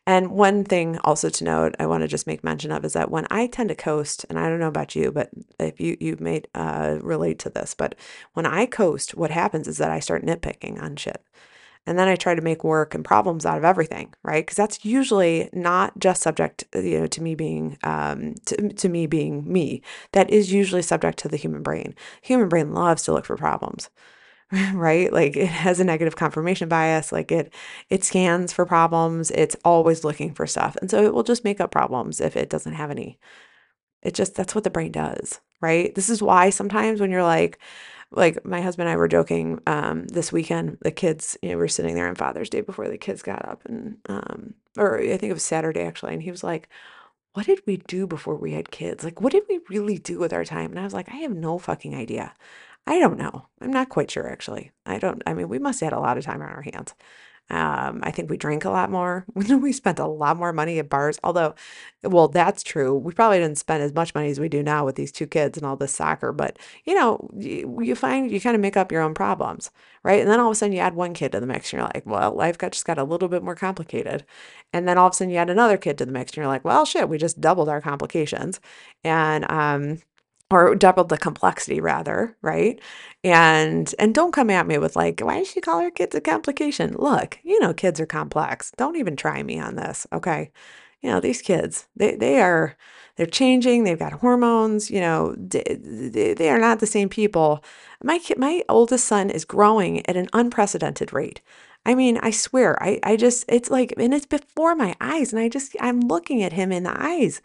And 0.07 0.31
one 0.31 0.63
thing 0.63 0.97
also 1.03 1.29
to 1.29 1.43
note, 1.43 1.75
I 1.79 1.85
want 1.85 2.01
to 2.01 2.07
just 2.07 2.27
make 2.27 2.43
mention 2.43 2.71
of 2.71 2.83
is 2.83 2.93
that 2.93 3.11
when 3.11 3.27
I 3.29 3.47
tend 3.47 3.69
to 3.69 3.75
coast, 3.75 4.25
and 4.29 4.39
I 4.39 4.49
don't 4.49 4.59
know 4.59 4.67
about 4.67 4.95
you, 4.95 5.11
but 5.11 5.29
if 5.59 5.79
you 5.79 5.97
you 5.99 6.17
may 6.19 6.41
uh, 6.55 6.97
relate 7.01 7.39
to 7.39 7.49
this, 7.49 7.73
but 7.73 7.95
when 8.33 8.45
I 8.45 8.65
coast, 8.65 9.15
what 9.15 9.31
happens 9.31 9.67
is 9.67 9.77
that 9.77 9.91
I 9.91 9.99
start 9.99 10.25
nitpicking 10.25 10.81
on 10.81 10.95
shit. 10.95 11.23
And 11.85 11.97
then 11.97 12.07
I 12.07 12.15
try 12.15 12.35
to 12.35 12.41
make 12.41 12.63
work 12.63 12.93
and 12.93 13.03
problems 13.03 13.45
out 13.45 13.57
of 13.57 13.63
everything, 13.63 14.13
right? 14.21 14.45
Because 14.45 14.57
that's 14.57 14.85
usually 14.85 15.49
not 15.53 15.97
just 15.97 16.21
subject, 16.21 16.65
you 16.75 16.99
know, 16.99 17.07
to 17.07 17.23
me 17.23 17.35
being, 17.35 17.77
um, 17.83 18.35
to, 18.45 18.69
to 18.73 18.89
me 18.89 19.07
being 19.07 19.51
me. 19.51 19.81
That 20.11 20.29
is 20.29 20.51
usually 20.51 20.81
subject 20.81 21.17
to 21.19 21.27
the 21.27 21.37
human 21.37 21.63
brain. 21.63 21.95
Human 22.21 22.49
brain 22.49 22.73
loves 22.73 23.03
to 23.03 23.13
look 23.13 23.25
for 23.25 23.37
problems. 23.37 23.89
right? 24.73 25.11
Like 25.13 25.37
it 25.37 25.47
has 25.47 25.79
a 25.79 25.83
negative 25.83 26.15
confirmation 26.15 26.69
bias, 26.69 27.11
like 27.11 27.31
it 27.31 27.53
it 27.89 28.03
scans 28.03 28.51
for 28.53 28.65
problems, 28.65 29.31
it's 29.31 29.55
always 29.63 30.03
looking 30.03 30.33
for 30.33 30.47
stuff. 30.47 30.75
And 30.81 30.89
so 30.89 31.03
it 31.03 31.13
will 31.13 31.23
just 31.23 31.43
make 31.43 31.61
up 31.61 31.71
problems 31.71 32.19
if 32.21 32.35
it 32.35 32.49
doesn't 32.49 32.73
have 32.73 32.89
any 32.91 33.19
It 34.03 34.13
just, 34.13 34.35
that's 34.35 34.55
what 34.55 34.63
the 34.63 34.69
brain 34.69 34.91
does, 34.93 35.41
right? 35.61 35.93
This 35.95 36.09
is 36.09 36.21
why 36.23 36.49
sometimes 36.51 37.01
when 37.01 37.11
you're 37.11 37.23
like, 37.23 37.59
like 38.11 38.45
my 38.45 38.61
husband 38.61 38.89
and 38.89 38.93
I 38.95 38.97
were 38.97 39.07
joking 39.09 39.61
um, 39.67 40.07
this 40.07 40.31
weekend. 40.31 40.77
The 40.81 40.91
kids, 40.91 41.37
you 41.43 41.49
know, 41.49 41.55
we 41.57 41.61
were 41.61 41.67
sitting 41.69 41.95
there 41.95 42.07
on 42.09 42.15
Father's 42.15 42.49
Day 42.49 42.61
before 42.61 42.89
the 42.89 42.97
kids 42.97 43.21
got 43.23 43.45
up, 43.47 43.63
and 43.65 43.97
um, 44.09 44.55
or 44.77 44.99
I 44.99 45.17
think 45.17 45.31
it 45.31 45.33
was 45.33 45.43
Saturday 45.43 45.81
actually, 45.83 46.13
and 46.13 46.23
he 46.23 46.31
was 46.31 46.43
like, 46.43 46.69
"What 47.33 47.45
did 47.47 47.61
we 47.67 47.77
do 47.77 48.07
before 48.07 48.35
we 48.35 48.53
had 48.53 48.71
kids? 48.71 49.03
Like, 49.03 49.21
what 49.21 49.31
did 49.33 49.43
we 49.49 49.59
really 49.69 49.97
do 49.99 50.19
with 50.19 50.33
our 50.33 50.45
time?" 50.45 50.71
And 50.71 50.79
I 50.79 50.83
was 50.83 50.93
like, 50.93 51.09
"I 51.09 51.17
have 51.17 51.33
no 51.35 51.57
fucking 51.59 51.95
idea. 51.95 52.33
I 52.89 52.99
don't 52.99 53.19
know. 53.19 53.45
I'm 53.61 53.71
not 53.71 53.89
quite 53.89 54.09
sure 54.11 54.29
actually. 54.29 54.71
I 54.85 54.97
don't. 54.97 55.21
I 55.27 55.33
mean, 55.33 55.47
we 55.47 55.59
must 55.59 55.79
have 55.79 55.91
had 55.91 55.97
a 55.97 56.01
lot 56.01 56.17
of 56.17 56.25
time 56.25 56.41
on 56.41 56.49
our 56.49 56.63
hands." 56.63 56.95
Um, 57.51 58.01
I 58.03 58.11
think 58.11 58.29
we 58.29 58.37
drank 58.37 58.63
a 58.65 58.69
lot 58.69 58.91
more. 58.91 59.25
We 59.35 59.73
spent 59.73 59.99
a 59.99 60.05
lot 60.05 60.37
more 60.37 60.53
money 60.53 60.79
at 60.79 60.89
bars. 60.89 61.19
Although, 61.23 61.55
well, 62.03 62.27
that's 62.27 62.63
true. 62.63 62.95
We 62.95 63.13
probably 63.13 63.39
didn't 63.39 63.57
spend 63.57 63.83
as 63.83 63.93
much 63.93 64.13
money 64.13 64.29
as 64.29 64.39
we 64.39 64.49
do 64.49 64.61
now 64.63 64.85
with 64.85 64.95
these 64.95 65.11
two 65.11 65.27
kids 65.27 65.57
and 65.57 65.65
all 65.65 65.75
this 65.75 65.93
soccer. 65.93 66.31
But 66.31 66.57
you 66.85 66.95
know, 66.95 67.29
you, 67.35 67.79
you 67.81 67.95
find 67.95 68.31
you 68.31 68.39
kind 68.41 68.55
of 68.55 68.61
make 68.61 68.77
up 68.77 68.91
your 68.91 69.01
own 69.01 69.13
problems, 69.13 69.71
right? 70.03 70.21
And 70.21 70.29
then 70.29 70.39
all 70.39 70.47
of 70.49 70.53
a 70.53 70.55
sudden 70.55 70.73
you 70.73 70.79
add 70.79 70.95
one 70.95 71.13
kid 71.13 71.31
to 71.33 71.39
the 71.39 71.47
mix, 71.47 71.71
and 71.73 71.79
you're 71.79 71.89
like, 71.93 72.05
well, 72.05 72.33
life 72.35 72.57
got 72.57 72.71
just 72.73 72.85
got 72.85 72.97
a 72.97 73.03
little 73.03 73.29
bit 73.29 73.43
more 73.43 73.55
complicated. 73.55 74.25
And 74.73 74.87
then 74.87 74.97
all 74.97 75.07
of 75.07 75.13
a 75.13 75.15
sudden 75.15 75.31
you 75.31 75.37
add 75.37 75.49
another 75.49 75.77
kid 75.77 75.97
to 75.99 76.05
the 76.05 76.11
mix, 76.11 76.31
and 76.31 76.37
you're 76.37 76.47
like, 76.47 76.65
well, 76.65 76.85
shit, 76.85 77.09
we 77.09 77.17
just 77.17 77.41
doubled 77.41 77.69
our 77.69 77.81
complications. 77.81 78.59
And 79.03 79.49
um, 79.51 79.99
or 80.51 80.75
doubled 80.75 81.09
the 81.09 81.17
complexity 81.17 81.79
rather, 81.79 82.35
right? 82.41 82.79
And 83.23 83.93
and 83.99 84.13
don't 84.15 84.31
come 84.33 84.49
at 84.49 84.67
me 84.67 84.77
with 84.77 84.95
like, 84.95 85.19
why 85.21 85.39
does 85.39 85.51
she 85.51 85.61
call 85.61 85.79
her 85.81 85.91
kids 85.91 86.15
a 86.15 86.21
complication? 86.21 86.95
Look, 86.97 87.39
you 87.43 87.59
know 87.59 87.73
kids 87.73 87.99
are 87.99 88.05
complex. 88.05 88.71
Don't 88.77 88.95
even 88.97 89.15
try 89.15 89.43
me 89.43 89.59
on 89.59 89.75
this, 89.75 90.07
okay? 90.13 90.51
You 91.01 91.11
know, 91.11 91.19
these 91.19 91.41
kids, 91.41 91.87
they 91.95 92.15
they 92.15 92.41
are 92.41 92.75
they're 93.15 93.25
changing, 93.25 93.83
they've 93.83 93.99
got 93.99 94.13
hormones, 94.13 94.89
you 94.89 95.01
know, 95.01 95.35
they, 95.37 96.33
they 96.37 96.49
are 96.49 96.59
not 96.59 96.79
the 96.79 96.85
same 96.87 97.09
people. 97.09 97.61
My 98.03 98.17
kid, 98.19 98.37
my 98.37 98.63
oldest 98.69 99.05
son 99.07 99.29
is 99.29 99.43
growing 99.45 100.05
at 100.07 100.15
an 100.15 100.29
unprecedented 100.33 101.11
rate. 101.13 101.41
I 101.85 101.95
mean, 101.95 102.17
I 102.21 102.31
swear, 102.31 102.81
I 102.81 102.99
I 103.03 103.15
just 103.17 103.45
it's 103.49 103.69
like 103.69 103.93
and 103.97 104.13
it's 104.13 104.25
before 104.25 104.75
my 104.75 104.95
eyes 105.01 105.33
and 105.33 105.41
I 105.41 105.49
just 105.49 105.75
I'm 105.79 106.01
looking 106.01 106.43
at 106.43 106.53
him 106.53 106.71
in 106.71 106.83
the 106.83 107.01
eyes 107.01 107.41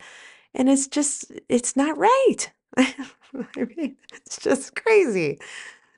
and 0.55 0.69
it's 0.69 0.87
just 0.87 1.33
it's 1.49 1.77
not 1.77 1.97
right. 1.99 2.51
I 2.79 3.65
mean, 3.77 3.97
it's 4.15 4.39
just 4.39 4.75
crazy. 4.77 5.39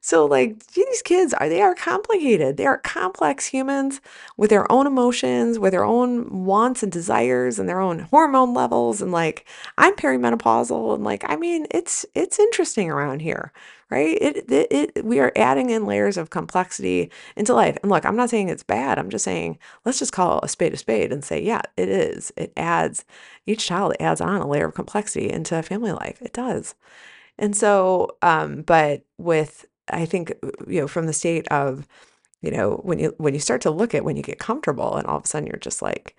So 0.07 0.25
like 0.25 0.65
these 0.69 1.03
kids 1.03 1.35
are 1.35 1.49
they 1.49 1.61
are 1.61 1.75
complicated. 1.75 2.57
They 2.57 2.67
are 2.67 2.79
complex 2.79 3.47
humans 3.47 4.01
with 4.37 4.51
their 4.51 4.71
own 4.71 4.87
emotions, 4.87 5.59
with 5.59 5.73
their 5.73 5.85
own 5.85 6.45
wants 6.45 6.85
and 6.85 6.93
desires 6.93 7.59
and 7.59 7.69
their 7.69 7.81
own 7.81 7.99
hormone 7.99 8.55
levels 8.55 9.03
and 9.03 9.11
like 9.11 9.49
I'm 9.77 9.97
perimenopausal 9.97 10.95
and 10.95 11.03
like 11.03 11.25
I 11.29 11.35
mean 11.35 11.67
it's 11.73 12.07
it's 12.15 12.39
interesting 12.39 12.89
around 12.89 13.19
here, 13.19 13.53
right? 13.91 14.17
It, 14.21 14.49
it 14.49 14.69
it 14.71 15.05
we 15.05 15.19
are 15.19 15.33
adding 15.35 15.71
in 15.71 15.87
layers 15.87 16.17
of 16.17 16.31
complexity 16.31 17.11
into 17.35 17.53
life. 17.53 17.77
And 17.83 17.91
look, 17.91 18.07
I'm 18.07 18.15
not 18.15 18.31
saying 18.31 18.49
it's 18.49 18.63
bad. 18.63 19.01
I'm 19.01 19.11
just 19.11 19.25
saying 19.25 19.59
let's 19.85 19.99
just 19.99 20.13
call 20.13 20.39
a 20.41 20.49
spade 20.49 20.73
a 20.73 20.77
spade 20.77 21.13
and 21.13 21.25
say, 21.25 21.43
yeah, 21.43 21.63
it 21.77 21.89
is. 21.89 22.33
It 22.37 22.53
adds 22.57 23.05
each 23.45 23.67
child 23.67 23.97
adds 23.99 24.21
on 24.21 24.41
a 24.41 24.47
layer 24.47 24.67
of 24.67 24.75
complexity 24.75 25.29
into 25.29 25.61
family 25.65 25.91
life. 25.91 26.23
It 26.23 26.33
does. 26.33 26.77
And 27.39 27.57
so, 27.57 28.17
um, 28.23 28.63
but 28.63 29.05
with 29.19 29.67
I 29.89 30.07
think, 30.07 30.33
uh, 30.43 30.51
you 30.67 30.81
know, 30.81 30.89
from 30.89 31.07
the 31.07 31.13
state 31.13 31.47
of, 31.49 31.87
you 32.43 32.51
know, 32.51 32.77
when 32.85 32.99
you 32.99 33.15
when 33.19 33.35
you 33.35 33.41
start 33.41 33.61
to 33.63 33.71
look 33.71 33.95
at 33.95 34.05
when 34.05 34.17
you 34.17 34.23
get 34.23 34.39
comfortable 34.39 34.97
and 34.97 35.07
all 35.07 35.19
of 35.19 35.25
a 35.25 35.27
sudden 35.27 35.47
you're 35.47 35.59
just 35.59 35.83
like, 35.83 36.17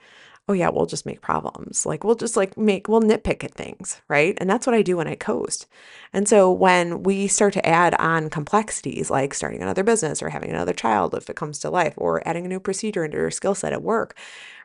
oh 0.50 0.54
yeah, 0.54 0.70
we'll 0.70 0.86
just 0.86 1.06
make 1.06 1.22
problems. 1.22 1.86
Like 1.86 2.04
we'll 2.04 2.16
just 2.16 2.38
like 2.38 2.58
make 2.58 2.88
we'll 2.88 3.02
nitpick 3.02 3.44
at 3.44 3.54
things, 3.54 4.02
right? 4.08 4.38
And 4.40 4.50
that's 4.50 4.66
what 4.66 4.76
I 4.76 4.82
do 4.82 4.98
when 4.98 5.08
I 5.08 5.16
coast. 5.16 5.68
And 6.14 6.28
so 6.28 6.52
when 6.52 7.04
we 7.04 7.28
start 7.28 7.54
to 7.54 7.66
add 7.66 7.96
on 7.96 8.30
complexities 8.30 9.10
like 9.10 9.34
starting 9.34 9.62
another 9.62 9.84
business 9.84 10.22
or 10.24 10.30
having 10.30 10.50
another 10.50 10.74
child 10.74 11.14
if 11.16 11.30
it 11.30 11.36
comes 11.36 11.60
to 11.60 11.70
life 11.70 11.94
or 11.98 12.26
adding 12.28 12.46
a 12.46 12.50
new 12.50 12.60
procedure 12.60 13.04
into 13.06 13.18
your 13.18 13.32
skill 13.32 13.56
set 13.56 13.74
at 13.74 13.84
work, 13.84 14.18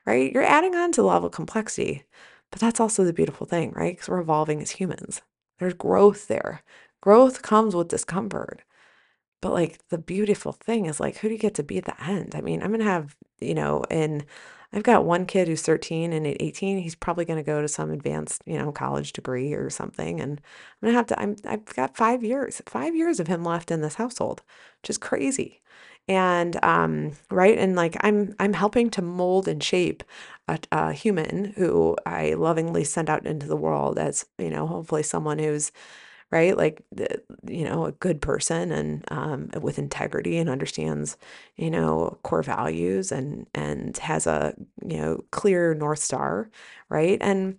right? 0.06 0.32
You're 0.32 0.42
adding 0.44 0.74
on 0.76 0.92
to 0.92 1.02
the 1.02 1.08
level 1.08 1.26
of 1.26 1.32
complexity. 1.34 2.04
But 2.50 2.60
that's 2.60 2.80
also 2.80 3.02
the 3.04 3.12
beautiful 3.14 3.46
thing, 3.46 3.72
right? 3.72 3.94
Because 3.94 4.08
we're 4.08 4.20
evolving 4.20 4.60
as 4.60 4.72
humans. 4.72 5.22
There's 5.58 5.74
growth 5.74 6.28
there. 6.28 6.62
Growth 7.00 7.42
comes 7.42 7.74
with 7.74 7.88
discomfort. 7.88 8.62
But 9.42 9.52
like 9.52 9.81
the 9.90 9.98
beautiful 9.98 10.52
thing 10.52 10.87
is 10.87 11.00
like, 11.00 11.18
who 11.18 11.28
do 11.28 11.35
you 11.35 11.40
get 11.40 11.55
to 11.57 11.62
be 11.64 11.76
at 11.78 11.85
the 11.85 12.02
end? 12.02 12.35
I 12.35 12.40
mean, 12.40 12.62
I'm 12.62 12.70
gonna 12.70 12.85
have, 12.85 13.16
you 13.40 13.55
know, 13.55 13.85
and 13.90 14.24
I've 14.72 14.85
got 14.85 15.05
one 15.05 15.26
kid 15.26 15.48
who's 15.48 15.62
13 15.62 16.12
and 16.14 16.26
at 16.26 16.40
18, 16.40 16.78
he's 16.78 16.94
probably 16.94 17.24
gonna 17.26 17.42
go 17.42 17.61
to 17.61 17.68
some 17.68 17.90
advanced, 17.90 18.42
you 18.46 18.57
know, 18.59 18.72
college 18.72 19.12
degree 19.12 19.52
or 19.52 19.68
something. 19.68 20.20
And 20.20 20.40
I'm 20.81 20.87
gonna 20.88 20.96
have 20.96 21.07
to, 21.09 21.20
I'm, 21.20 21.37
I've 21.46 21.66
got 21.66 21.96
five 21.96 22.24
years, 22.24 22.62
five 22.66 22.94
years 22.96 23.20
of 23.20 23.26
him 23.26 23.44
left 23.44 23.70
in 23.70 23.83
this 23.83 23.96
household, 23.96 24.42
which 24.81 24.90
is 24.90 24.98
crazy. 24.98 25.61
And 26.09 26.62
um, 26.64 27.12
right, 27.31 27.57
and 27.59 27.76
like 27.76 27.96
I'm, 28.00 28.35
I'm 28.40 28.55
helping 28.55 28.90
to 28.90 29.02
mold 29.02 29.48
and 29.48 29.62
shape 29.62 30.02
a, 30.48 30.59
a 30.72 30.92
human 30.92 31.52
who 31.57 31.96
I 32.07 32.35
lovingly 32.35 32.85
send 32.85 33.11
out 33.11 33.26
into 33.26 33.46
the 33.46 33.57
world 33.57 33.98
as, 33.98 34.26
you 34.38 34.50
know, 34.50 34.66
hopefully 34.66 35.02
someone 35.05 35.38
who's 35.38 35.70
right? 36.33 36.57
Like, 36.57 36.83
you 37.47 37.64
know, 37.64 37.87
a 37.87 37.92
good 37.92 38.21
person 38.23 38.73
and 38.73 39.05
um, 39.12 39.51
with 39.61 39.79
integrity 39.79 40.38
and 40.38 40.51
understands, 40.51 41.16
you 41.57 41.71
know, 41.71 42.18
core 42.25 42.42
values 42.42 43.12
and 43.12 43.47
and 43.55 43.97
has 43.99 44.27
a 44.27 44.55
you 44.87 44.99
know 44.99 45.25
clear 45.31 45.75
north 45.75 46.01
star, 46.01 46.51
right? 46.88 47.18
And 47.21 47.59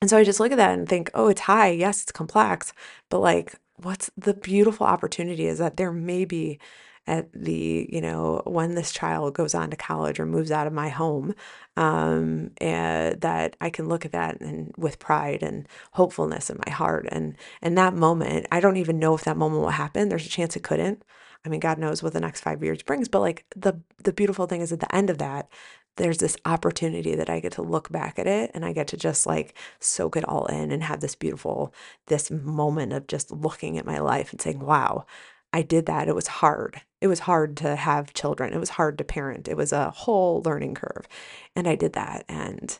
and 0.00 0.10
so 0.10 0.16
I 0.18 0.24
just 0.24 0.40
look 0.40 0.52
at 0.52 0.58
that 0.58 0.78
and 0.78 0.88
think, 0.88 1.10
oh, 1.14 1.28
it's 1.28 1.42
high. 1.42 1.70
Yes, 1.70 2.02
it's 2.02 2.12
complex, 2.12 2.72
but 3.10 3.20
like, 3.20 3.54
what's 3.76 4.10
the 4.16 4.34
beautiful 4.34 4.86
opportunity 4.86 5.46
is 5.46 5.58
that 5.58 5.76
there 5.76 5.92
may 5.92 6.24
be 6.24 6.58
at 7.06 7.32
the, 7.32 7.88
you 7.90 8.00
know, 8.00 8.42
when 8.44 8.74
this 8.74 8.92
child 8.92 9.34
goes 9.34 9.54
on 9.54 9.70
to 9.70 9.76
college 9.76 10.20
or 10.20 10.26
moves 10.26 10.50
out 10.50 10.66
of 10.66 10.72
my 10.72 10.88
home, 10.88 11.34
um, 11.76 12.50
and 12.58 13.20
that 13.20 13.56
I 13.60 13.70
can 13.70 13.88
look 13.88 14.04
at 14.04 14.12
that 14.12 14.40
and 14.40 14.72
with 14.76 14.98
pride 14.98 15.42
and 15.42 15.66
hopefulness 15.92 16.50
in 16.50 16.60
my 16.66 16.72
heart. 16.72 17.06
And 17.10 17.36
and 17.62 17.76
that 17.78 17.94
moment, 17.94 18.46
I 18.52 18.60
don't 18.60 18.76
even 18.76 18.98
know 18.98 19.14
if 19.14 19.24
that 19.24 19.36
moment 19.36 19.62
will 19.62 19.70
happen. 19.70 20.08
There's 20.08 20.26
a 20.26 20.30
chance 20.30 20.56
it 20.56 20.62
couldn't. 20.62 21.02
I 21.44 21.48
mean, 21.48 21.60
God 21.60 21.78
knows 21.78 22.02
what 22.02 22.12
the 22.12 22.20
next 22.20 22.42
five 22.42 22.62
years 22.62 22.82
brings. 22.82 23.08
But 23.08 23.20
like 23.20 23.44
the 23.56 23.80
the 24.04 24.12
beautiful 24.12 24.46
thing 24.46 24.60
is 24.60 24.72
at 24.72 24.80
the 24.80 24.94
end 24.94 25.10
of 25.10 25.18
that, 25.18 25.48
there's 25.96 26.18
this 26.18 26.36
opportunity 26.44 27.14
that 27.14 27.30
I 27.30 27.40
get 27.40 27.52
to 27.52 27.62
look 27.62 27.90
back 27.90 28.18
at 28.18 28.26
it 28.26 28.50
and 28.54 28.64
I 28.64 28.72
get 28.72 28.86
to 28.88 28.96
just 28.96 29.26
like 29.26 29.54
soak 29.80 30.16
it 30.16 30.24
all 30.24 30.46
in 30.46 30.70
and 30.70 30.82
have 30.82 31.00
this 31.00 31.14
beautiful, 31.14 31.74
this 32.06 32.30
moment 32.30 32.92
of 32.92 33.06
just 33.06 33.30
looking 33.30 33.76
at 33.78 33.86
my 33.86 33.98
life 33.98 34.32
and 34.32 34.40
saying, 34.40 34.60
wow, 34.60 35.04
I 35.52 35.62
did 35.62 35.86
that. 35.86 36.08
It 36.08 36.14
was 36.14 36.26
hard. 36.26 36.82
It 37.00 37.08
was 37.08 37.20
hard 37.20 37.56
to 37.58 37.76
have 37.76 38.14
children. 38.14 38.52
It 38.52 38.60
was 38.60 38.70
hard 38.70 38.98
to 38.98 39.04
parent. 39.04 39.48
It 39.48 39.56
was 39.56 39.72
a 39.72 39.90
whole 39.90 40.42
learning 40.44 40.74
curve. 40.74 41.08
And 41.56 41.66
I 41.66 41.74
did 41.74 41.94
that. 41.94 42.24
And 42.28 42.78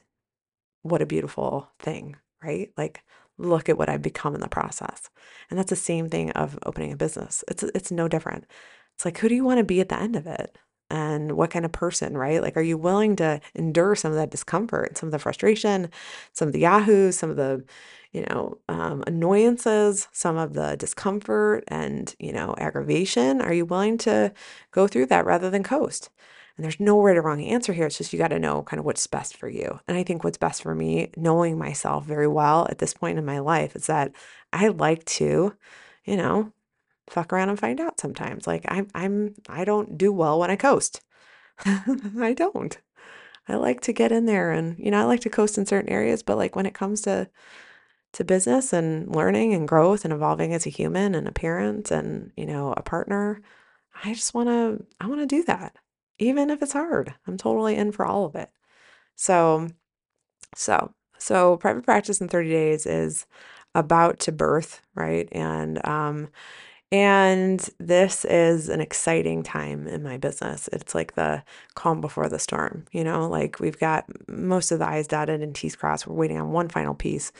what 0.83 1.03
a 1.03 1.07
beautiful 1.07 1.69
thing, 1.79 2.17
right? 2.43 2.71
Like, 2.77 3.03
look 3.39 3.69
at 3.69 3.79
what 3.79 3.89
I've 3.89 4.03
become 4.03 4.35
in 4.35 4.41
the 4.41 4.49
process. 4.49 5.11
And 5.49 5.59
that's 5.59 5.71
the 5.71 5.77
same 5.77 6.09
thing 6.09 6.31
of 6.33 6.59
opening 6.65 6.93
a 6.93 6.97
business. 6.97 7.43
It's 7.49 7.63
it's 7.63 7.91
no 7.91 8.09
different. 8.09 8.47
It's 8.95 9.05
like 9.05 9.19
who 9.19 9.29
do 9.29 9.35
you 9.35 9.45
want 9.45 9.59
to 9.59 9.65
be 9.65 9.81
at 9.81 9.89
the 9.89 9.99
end 9.99 10.17
of 10.17 10.27
it? 10.27 10.57
And 10.91 11.33
what 11.33 11.51
kind 11.51 11.65
of 11.65 11.73
person, 11.73 12.19
right? 12.19 12.43
Like, 12.43 12.57
are 12.57 12.63
you 12.63 12.77
willing 12.77 13.17
to 13.17 13.41
endure 13.55 13.95
some 13.95 14.11
of 14.11 14.17
that 14.17 14.31
discomfort, 14.31 14.99
some 14.99 15.07
of 15.07 15.13
the 15.13 15.19
frustration, 15.19 15.89
some 16.33 16.49
of 16.49 16.53
the 16.53 16.61
yahoos, 16.61 17.17
some 17.17 17.31
of 17.31 17.37
the, 17.37 17.65
you 18.13 18.25
know, 18.29 18.59
um, 18.69 19.05
annoyances, 19.07 20.09
some 20.11 20.37
of 20.37 20.55
the 20.55 20.77
discomfort 20.77 21.63
and, 21.69 22.15
you 22.19 22.33
know, 22.33 22.55
aggravation. 22.59 23.41
Are 23.41 23.55
you 23.55 23.65
willing 23.65 23.99
to 23.99 24.33
go 24.73 24.89
through 24.89 25.07
that 25.07 25.27
rather 25.27 25.49
than 25.49 25.63
coast? 25.63 26.11
And 26.57 26.65
there's 26.65 26.81
no 26.81 27.01
right 27.01 27.17
or 27.17 27.23
wrong 27.23 27.41
answer 27.41 27.73
here. 27.73 27.87
It's 27.87 27.97
just 27.97 28.13
you 28.13 28.19
got 28.19 28.29
to 28.29 28.39
know 28.39 28.63
kind 28.65 28.79
of 28.79 28.85
what's 28.85 29.07
best 29.07 29.37
for 29.37 29.49
you. 29.49 29.81
And 29.89 29.97
I 29.97 30.03
think 30.03 30.25
what's 30.25 30.37
best 30.37 30.63
for 30.63 30.75
me, 30.75 31.11
knowing 31.17 31.57
myself 31.57 32.05
very 32.05 32.27
well 32.29 32.67
at 32.69 32.79
this 32.79 32.93
point 32.93 33.19
in 33.19 33.25
my 33.25 33.39
life, 33.39 33.75
is 33.77 33.87
that 33.87 34.13
I 34.53 34.69
like 34.69 35.05
to, 35.07 35.55
you 36.05 36.17
know, 36.17 36.53
fuck 37.11 37.33
around 37.33 37.51
and 37.51 37.59
find 37.59 37.81
out 37.81 38.01
sometimes. 38.01 38.47
Like 38.47 38.65
I'm 38.69 38.89
I'm 38.95 39.35
I 39.49 39.65
don't 39.65 39.99
do 39.99 40.13
well 40.13 40.39
when 40.39 40.51
I 40.51 40.57
coast. 40.57 41.01
I 41.67 42.35
don't. 42.35 42.79
I 43.49 43.57
like 43.57 43.81
to 43.83 43.93
get 43.93 44.13
in 44.13 44.27
there 44.27 44.53
and 44.53 44.79
you 44.79 44.91
know, 44.91 45.01
I 45.01 45.05
like 45.05 45.21
to 45.21 45.31
coast 45.31 45.59
in 45.59 45.67
certain 45.67 45.91
areas, 45.91 46.23
but 46.23 46.39
like 46.39 46.57
when 46.57 46.67
it 46.67 46.75
comes 46.75 47.01
to 47.03 47.29
to 48.13 48.25
business 48.25 48.73
and 48.73 49.15
learning 49.15 49.55
and 49.55 49.69
growth 49.69 50.05
and 50.05 50.13
evolving 50.13 50.53
as 50.53 50.67
a 50.67 50.71
human 50.71 51.15
and 51.15 51.29
a 51.29 51.33
parent 51.33 51.91
and, 51.91 52.33
you 52.37 52.45
know, 52.47 52.75
a 52.77 52.83
partner. 52.83 53.41
I 54.05 54.15
just 54.15 54.35
want 54.35 54.49
to 54.49 54.85
I 55.01 55.07
want 55.07 55.21
to 55.21 55.27
do 55.27 55.45
that. 55.45 55.77
Even 56.19 56.51
if 56.51 56.63
it's 56.63 56.73
hard. 56.73 57.15
I'm 57.27 57.37
totally 57.37 57.77
in 57.77 57.93
for 57.93 58.05
all 58.05 58.25
of 58.25 58.35
it. 58.35 58.51
So 59.17 59.69
so 60.57 60.93
so 61.19 61.57
private 61.59 61.85
practice 61.85 62.21
in 62.21 62.29
30 62.29 62.51
days 62.51 62.87
is 62.87 63.27
about 63.75 64.19
to 64.21 64.33
birth, 64.33 64.83
right? 64.95 65.29
And 65.33 65.85
um 65.87 66.29
And 66.93 67.61
this 67.79 68.25
is 68.25 68.69
an 68.69 68.81
exciting 68.81 69.45
time 69.45 69.87
in 69.87 70.03
my 70.03 70.17
business. 70.17 70.69
It's 70.73 70.93
like 70.93 71.15
the 71.15 71.45
calm 71.75 72.01
before 72.01 72.29
the 72.29 72.41
storm, 72.41 72.85
you 72.91 73.05
know, 73.05 73.29
like 73.29 73.61
we've 73.61 73.79
got 73.79 74.07
most 74.29 74.73
of 74.73 74.81
the 74.81 74.87
I's 74.87 75.07
dotted 75.07 75.41
and 75.41 75.55
T's 75.55 75.77
crossed. 75.77 76.09
We're 76.09 76.17
waiting 76.17 76.41
on 76.41 76.51
one 76.51 76.69
final 76.69 76.95
piece 76.95 77.31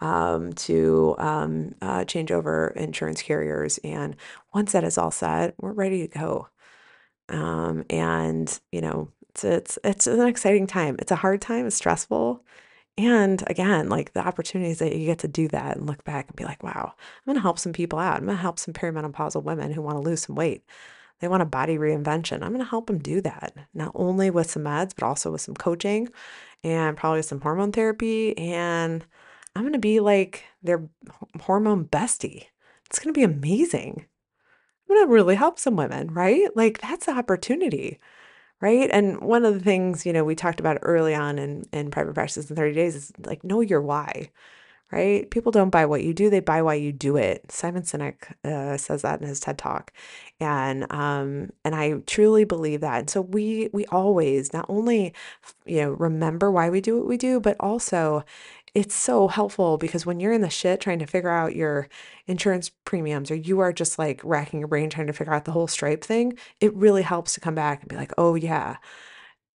um, 0.00 0.52
to 0.54 1.14
um, 1.18 1.74
uh, 1.80 2.04
change 2.04 2.30
over 2.30 2.68
insurance 2.76 3.22
carriers. 3.22 3.78
And 3.82 4.14
once 4.52 4.72
that 4.72 4.84
is 4.84 4.98
all 4.98 5.10
set, 5.10 5.54
we're 5.58 5.72
ready 5.72 6.06
to 6.06 6.18
go. 6.18 6.48
Um, 7.30 7.84
and, 7.88 8.60
you 8.72 8.82
know, 8.82 9.10
it's, 9.30 9.44
it's, 9.44 9.78
it's 9.84 10.06
an 10.06 10.20
exciting 10.28 10.66
time. 10.66 10.96
It's 10.98 11.12
a 11.12 11.16
hard 11.16 11.40
time, 11.40 11.66
it's 11.66 11.76
stressful. 11.76 12.44
And 12.98 13.44
again, 13.46 13.88
like 13.88 14.12
the 14.12 14.26
opportunities 14.26 14.80
that 14.80 14.94
you 14.96 15.06
get 15.06 15.20
to 15.20 15.28
do 15.28 15.46
that 15.48 15.76
and 15.76 15.86
look 15.86 16.02
back 16.02 16.26
and 16.26 16.34
be 16.34 16.44
like, 16.44 16.64
wow, 16.64 16.92
I'm 16.96 17.24
going 17.24 17.36
to 17.36 17.42
help 17.42 17.60
some 17.60 17.72
people 17.72 18.00
out. 18.00 18.16
I'm 18.16 18.24
going 18.24 18.36
to 18.36 18.42
help 18.42 18.58
some 18.58 18.74
perimenopausal 18.74 19.44
women 19.44 19.72
who 19.72 19.82
want 19.82 19.96
to 19.96 20.02
lose 20.02 20.22
some 20.22 20.34
weight. 20.34 20.64
They 21.20 21.28
want 21.28 21.42
a 21.44 21.46
body 21.46 21.78
reinvention. 21.78 22.42
I'm 22.42 22.52
going 22.52 22.58
to 22.58 22.64
help 22.64 22.88
them 22.88 22.98
do 22.98 23.20
that, 23.20 23.54
not 23.72 23.92
only 23.94 24.30
with 24.30 24.50
some 24.50 24.64
meds, 24.64 24.94
but 24.96 25.06
also 25.06 25.30
with 25.30 25.40
some 25.40 25.54
coaching 25.54 26.08
and 26.64 26.96
probably 26.96 27.22
some 27.22 27.40
hormone 27.40 27.70
therapy. 27.70 28.36
And 28.36 29.04
I'm 29.54 29.62
going 29.62 29.72
to 29.74 29.78
be 29.78 30.00
like 30.00 30.42
their 30.60 30.88
hormone 31.42 31.84
bestie. 31.84 32.46
It's 32.86 32.98
going 32.98 33.14
to 33.14 33.18
be 33.18 33.24
amazing. 33.24 34.06
I'm 34.88 34.96
going 34.96 35.06
to 35.06 35.12
really 35.12 35.36
help 35.36 35.60
some 35.60 35.76
women, 35.76 36.12
right? 36.12 36.48
Like 36.56 36.80
that's 36.80 37.06
the 37.06 37.12
opportunity 37.12 38.00
right? 38.60 38.90
And 38.92 39.20
one 39.20 39.44
of 39.44 39.54
the 39.54 39.60
things, 39.60 40.04
you 40.06 40.12
know, 40.12 40.24
we 40.24 40.34
talked 40.34 40.60
about 40.60 40.78
early 40.82 41.14
on 41.14 41.38
in, 41.38 41.64
in 41.72 41.90
private 41.90 42.14
practice 42.14 42.50
in 42.50 42.56
30 42.56 42.74
days 42.74 42.96
is 42.96 43.12
like 43.24 43.44
know 43.44 43.60
your 43.60 43.80
why, 43.80 44.30
right? 44.90 45.30
People 45.30 45.52
don't 45.52 45.70
buy 45.70 45.86
what 45.86 46.02
you 46.02 46.14
do, 46.14 46.30
they 46.30 46.40
buy 46.40 46.62
why 46.62 46.74
you 46.74 46.92
do 46.92 47.16
it. 47.16 47.50
Simon 47.52 47.82
Sinek 47.82 48.32
uh, 48.44 48.76
says 48.76 49.02
that 49.02 49.20
in 49.20 49.28
his 49.28 49.40
TED 49.40 49.58
talk. 49.58 49.92
And 50.40 50.90
um 50.92 51.50
and 51.64 51.74
I 51.74 51.94
truly 52.06 52.44
believe 52.44 52.80
that. 52.80 53.00
And 53.00 53.10
so 53.10 53.20
we 53.22 53.70
we 53.72 53.86
always 53.86 54.52
not 54.52 54.66
only 54.68 55.14
you 55.66 55.82
know 55.82 55.90
remember 55.90 56.50
why 56.50 56.70
we 56.70 56.80
do 56.80 56.98
what 56.98 57.06
we 57.08 57.16
do, 57.16 57.40
but 57.40 57.56
also 57.60 58.24
it's 58.78 58.94
so 58.94 59.26
helpful 59.26 59.76
because 59.76 60.06
when 60.06 60.20
you're 60.20 60.32
in 60.32 60.40
the 60.40 60.48
shit 60.48 60.80
trying 60.80 61.00
to 61.00 61.06
figure 61.06 61.30
out 61.30 61.56
your 61.56 61.88
insurance 62.28 62.70
premiums 62.84 63.28
or 63.28 63.34
you 63.34 63.58
are 63.58 63.72
just 63.72 63.98
like 63.98 64.20
racking 64.22 64.60
your 64.60 64.68
brain 64.68 64.88
trying 64.88 65.08
to 65.08 65.12
figure 65.12 65.34
out 65.34 65.46
the 65.46 65.50
whole 65.50 65.66
stripe 65.66 66.04
thing, 66.04 66.38
it 66.60 66.72
really 66.76 67.02
helps 67.02 67.34
to 67.34 67.40
come 67.40 67.56
back 67.56 67.80
and 67.80 67.88
be 67.88 67.96
like, 67.96 68.12
oh, 68.16 68.36
yeah, 68.36 68.76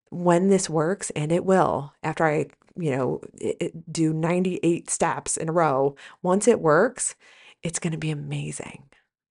when 0.09 0.49
this 0.49 0.69
works, 0.69 1.09
and 1.11 1.31
it 1.31 1.45
will, 1.45 1.93
after 2.03 2.25
I, 2.25 2.47
you 2.75 2.91
know, 2.91 3.21
it, 3.39 3.55
it 3.61 3.93
do 3.93 4.11
98 4.11 4.89
steps 4.89 5.37
in 5.37 5.47
a 5.47 5.53
row, 5.53 5.95
once 6.21 6.45
it 6.45 6.59
works, 6.59 7.15
it's 7.63 7.79
going 7.79 7.93
to 7.93 7.97
be 7.97 8.11
amazing 8.11 8.83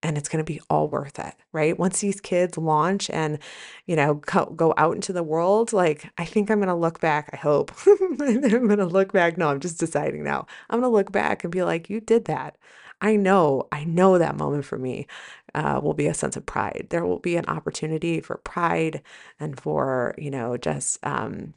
and 0.03 0.19
it's 0.19 0.29
going 0.29 0.45
to 0.45 0.53
be 0.53 0.61
all 0.69 0.89
worth 0.89 1.19
it, 1.19 1.35
right? 1.53 1.79
Once 1.79 2.01
these 2.01 2.21
kids 2.21 2.59
launch 2.59 3.09
and, 3.11 3.39
you 3.87 3.97
know, 3.97 4.15
go, 4.15 4.47
go 4.47 4.75
out 4.77 4.95
into 4.95 5.13
the 5.13 5.23
world, 5.23 5.73
like 5.73 6.11
I 6.19 6.25
think 6.25 6.51
I'm 6.51 6.59
going 6.59 6.69
to 6.69 6.75
look 6.75 7.01
back. 7.01 7.31
I 7.33 7.37
hope 7.37 7.73
I'm 7.87 8.17
going 8.17 8.77
to 8.79 8.87
look 8.87 9.13
back. 9.13 9.39
No, 9.39 9.49
I'm 9.49 9.61
just 9.61 9.79
deciding 9.79 10.25
now. 10.25 10.47
I'm 10.71 10.81
going 10.81 10.91
to 10.91 10.97
look 10.97 11.13
back 11.13 11.45
and 11.45 11.53
be 11.53 11.63
like, 11.63 11.89
you 11.89 12.01
did 12.01 12.25
that. 12.27 12.57
I 13.01 13.17
know, 13.17 13.69
I 13.73 13.85
know 13.85 14.19
that 14.19 14.37
moment 14.37 14.65
for 14.65 14.79
me 14.79 15.09
uh, 15.55 15.81
will 15.83 15.95
be 15.95 16.07
a 16.07 16.15
sense 16.15 16.37
of 16.37 16.47
pride. 16.47 16.87
There 16.91 17.05
will 17.05 17.19
be 17.19 17.37
an 17.37 17.47
opportunity 17.47 18.21
for 18.21 18.37
pride 18.39 19.03
and 19.41 19.61
for, 19.61 20.15
you 20.19 20.31
know, 20.31 20.57
just 20.57 21.05
um, 21.05 21.55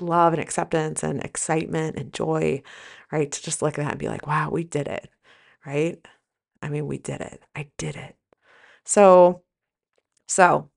love 0.00 0.32
and 0.32 0.42
acceptance 0.42 1.02
and 1.02 1.22
excitement 1.22 1.96
and 1.96 2.12
joy, 2.14 2.62
right? 3.12 3.30
To 3.30 3.42
just 3.42 3.62
look 3.62 3.78
at 3.78 3.84
that 3.84 3.92
and 3.92 3.98
be 3.98 4.08
like, 4.08 4.26
wow, 4.26 4.50
we 4.50 4.64
did 4.64 4.88
it, 4.88 5.10
right? 5.66 5.98
I 6.66 6.68
mean, 6.68 6.86
we 6.88 6.98
did 6.98 7.20
it. 7.20 7.42
I 7.54 7.68
did 7.78 7.94
it. 7.96 8.16
So, 8.84 9.42
so 10.26 10.68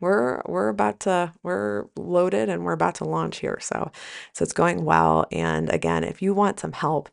we're 0.00 0.42
we're 0.46 0.68
about 0.68 1.00
to 1.00 1.32
we're 1.42 1.86
loaded 1.96 2.48
and 2.48 2.64
we're 2.64 2.72
about 2.72 2.96
to 2.96 3.04
launch 3.04 3.38
here. 3.38 3.58
So 3.60 3.90
so 4.32 4.42
it's 4.42 4.52
going 4.52 4.84
well. 4.84 5.26
And 5.32 5.70
again 5.70 6.04
if 6.04 6.22
you 6.22 6.34
want 6.34 6.60
some 6.60 6.72
help 6.72 7.08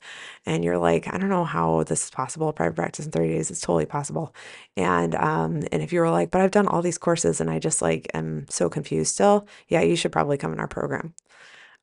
and 0.45 0.63
you're 0.63 0.77
like 0.77 1.07
i 1.13 1.17
don't 1.17 1.29
know 1.29 1.45
how 1.45 1.83
this 1.83 2.03
is 2.05 2.09
possible 2.11 2.53
private 2.53 2.75
practice 2.75 3.05
in 3.05 3.11
30 3.11 3.29
days 3.29 3.51
it's 3.51 3.61
totally 3.61 3.85
possible. 3.85 4.35
And 4.77 5.15
um 5.15 5.63
and 5.71 5.81
if 5.83 5.91
you're 5.93 6.09
like 6.11 6.31
but 6.31 6.41
i've 6.41 6.51
done 6.51 6.67
all 6.67 6.81
these 6.81 6.97
courses 6.99 7.41
and 7.41 7.49
i 7.49 7.59
just 7.59 7.81
like 7.81 8.07
am 8.13 8.45
so 8.49 8.69
confused 8.69 9.13
still 9.13 9.47
yeah 9.67 9.81
you 9.81 9.95
should 9.95 10.11
probably 10.11 10.37
come 10.37 10.53
in 10.53 10.59
our 10.59 10.67
program. 10.67 11.13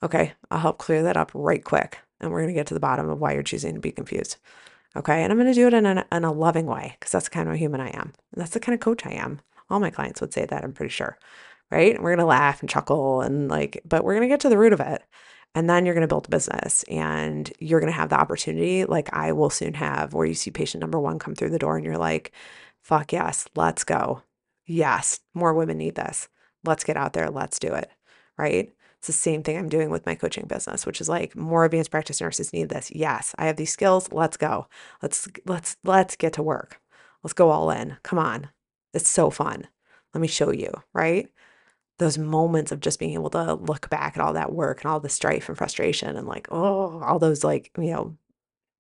Okay 0.03 0.33
i'll 0.51 0.61
help 0.61 0.79
clear 0.79 1.03
that 1.05 1.17
up 1.17 1.31
right 1.35 1.65
quick. 1.65 1.99
And 2.21 2.31
we're 2.31 2.43
going 2.43 2.55
to 2.55 2.61
get 2.61 2.69
to 2.69 2.75
the 2.75 2.81
bottom 2.81 3.09
of 3.11 3.19
why 3.21 3.33
you're 3.33 3.43
choosing 3.43 3.75
to 3.75 3.81
be 3.81 3.91
confused 3.93 4.37
Okay. 4.97 5.23
And 5.23 5.33
I'm 5.33 5.39
going 5.39 5.53
to 5.53 5.55
do 5.55 5.67
it 5.67 5.75
in 5.75 5.87
a, 5.87 6.05
in 6.13 6.25
a 6.25 6.33
loving 6.33 6.67
way 6.67 6.97
because 6.99 7.13
that's 7.13 7.27
the 7.27 7.31
kind 7.31 7.49
of 7.49 7.57
human 7.57 7.81
I 7.81 7.89
am. 7.89 8.13
And 8.33 8.41
that's 8.41 8.51
the 8.51 8.61
kind 8.61 8.75
of 8.75 8.81
coach 8.81 9.07
I 9.07 9.13
am. 9.13 9.41
All 9.71 9.81
my 9.81 9.91
clients 9.91 10.21
would 10.21 10.33
say 10.33 10.45
that, 10.47 10.65
I'm 10.65 10.73
pretty 10.73 10.91
sure. 10.91 11.19
Right. 11.71 11.95
And 11.95 12.05
we're 12.05 12.11
going 12.11 12.19
to 12.19 12.27
laugh 12.27 12.61
and 12.61 12.69
chuckle 12.69 13.23
and 13.23 13.49
like, 13.49 13.81
but 13.85 14.05
we're 14.05 14.15
going 14.15 14.29
to 14.29 14.33
get 14.33 14.41
to 14.41 14.51
the 14.51 14.59
root 14.59 14.75
of 14.75 14.81
it. 14.81 15.03
And 15.55 15.69
then 15.69 15.85
you're 15.85 15.95
going 15.95 16.03
to 16.03 16.09
build 16.09 16.27
a 16.27 16.31
business 16.31 16.83
and 16.85 17.51
you're 17.59 17.81
going 17.81 17.93
to 17.93 17.99
have 17.99 18.09
the 18.09 18.19
opportunity, 18.19 18.85
like 18.85 19.13
I 19.13 19.33
will 19.33 19.51
soon 19.51 19.75
have, 19.75 20.15
where 20.15 20.27
you 20.27 20.35
see 20.35 20.51
patient 20.51 20.81
number 20.81 20.99
one 20.99 21.19
come 21.19 21.35
through 21.35 21.51
the 21.51 21.59
door 21.59 21.77
and 21.77 21.85
you're 21.85 21.99
like, 21.99 22.33
fuck 22.83 23.13
yes, 23.13 23.47
let's 23.55 23.85
go. 23.85 24.23
Yes, 24.67 25.21
more 25.35 25.53
women 25.53 25.79
need 25.79 25.95
this. 25.95 26.29
Let's 26.65 26.85
get 26.85 26.97
out 26.97 27.13
there. 27.13 27.31
Let's 27.31 27.59
do 27.59 27.75
it. 27.75 27.91
Right. 28.39 28.73
It's 29.03 29.09
the 29.09 29.15
same 29.15 29.43
thing 29.43 29.59
I'm 29.59 29.69
doing 29.69 29.91
with 29.91 30.07
my 30.07 30.15
coaching 30.15 30.47
business, 30.47 30.87
which 30.87 31.01
is 31.01 31.09
like 31.09 31.35
more 31.35 31.65
advanced 31.65 31.91
practice 31.91 32.21
nurses 32.21 32.53
need 32.53 32.69
this. 32.69 32.89
Yes, 32.95 33.35
I 33.37 33.47
have 33.47 33.57
these 33.57 33.73
skills. 33.73 34.09
Let's 34.13 34.37
go. 34.37 34.69
Let's 35.03 35.27
let's 35.45 35.77
let's 35.83 36.15
get 36.15 36.35
to 36.35 36.43
work. 36.45 36.81
Let's 37.25 37.33
go 37.33 37.51
all 37.51 37.73
in. 37.73 37.97
Come 38.05 38.21
on. 38.21 38.51
It's 38.95 39.09
so 39.09 39.29
fun. 39.29 39.67
Let 40.15 40.21
me 40.21 40.29
show 40.29 40.53
you, 40.53 40.71
right? 40.93 41.29
Those 41.99 42.17
moments 42.17 42.71
of 42.71 42.79
just 42.79 43.01
being 43.01 43.15
able 43.15 43.31
to 43.31 43.55
look 43.55 43.91
back 43.91 44.17
at 44.17 44.23
all 44.23 44.35
that 44.35 44.53
work 44.53 44.85
and 44.85 44.93
all 44.93 45.01
the 45.01 45.09
strife 45.09 45.49
and 45.49 45.59
frustration 45.59 46.17
and 46.17 46.29
like, 46.29 46.47
oh, 46.53 47.03
all 47.03 47.19
those 47.19 47.43
like, 47.43 47.73
you 47.77 47.91
know, 47.91 48.17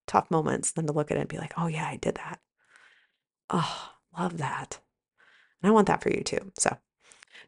tough 0.06 0.30
moments, 0.30 0.70
then 0.70 0.86
to 0.86 0.92
look 0.92 1.10
at 1.10 1.16
it 1.16 1.22
and 1.22 1.28
be 1.28 1.38
like, 1.38 1.54
oh 1.58 1.66
yeah, 1.66 1.88
I 1.88 1.96
did 1.96 2.14
that. 2.14 2.38
Oh, 3.50 3.90
love 4.16 4.38
that. 4.38 4.78
And 5.60 5.68
I 5.68 5.72
want 5.72 5.88
that 5.88 6.00
for 6.00 6.10
you 6.10 6.22
too. 6.22 6.52
So, 6.56 6.76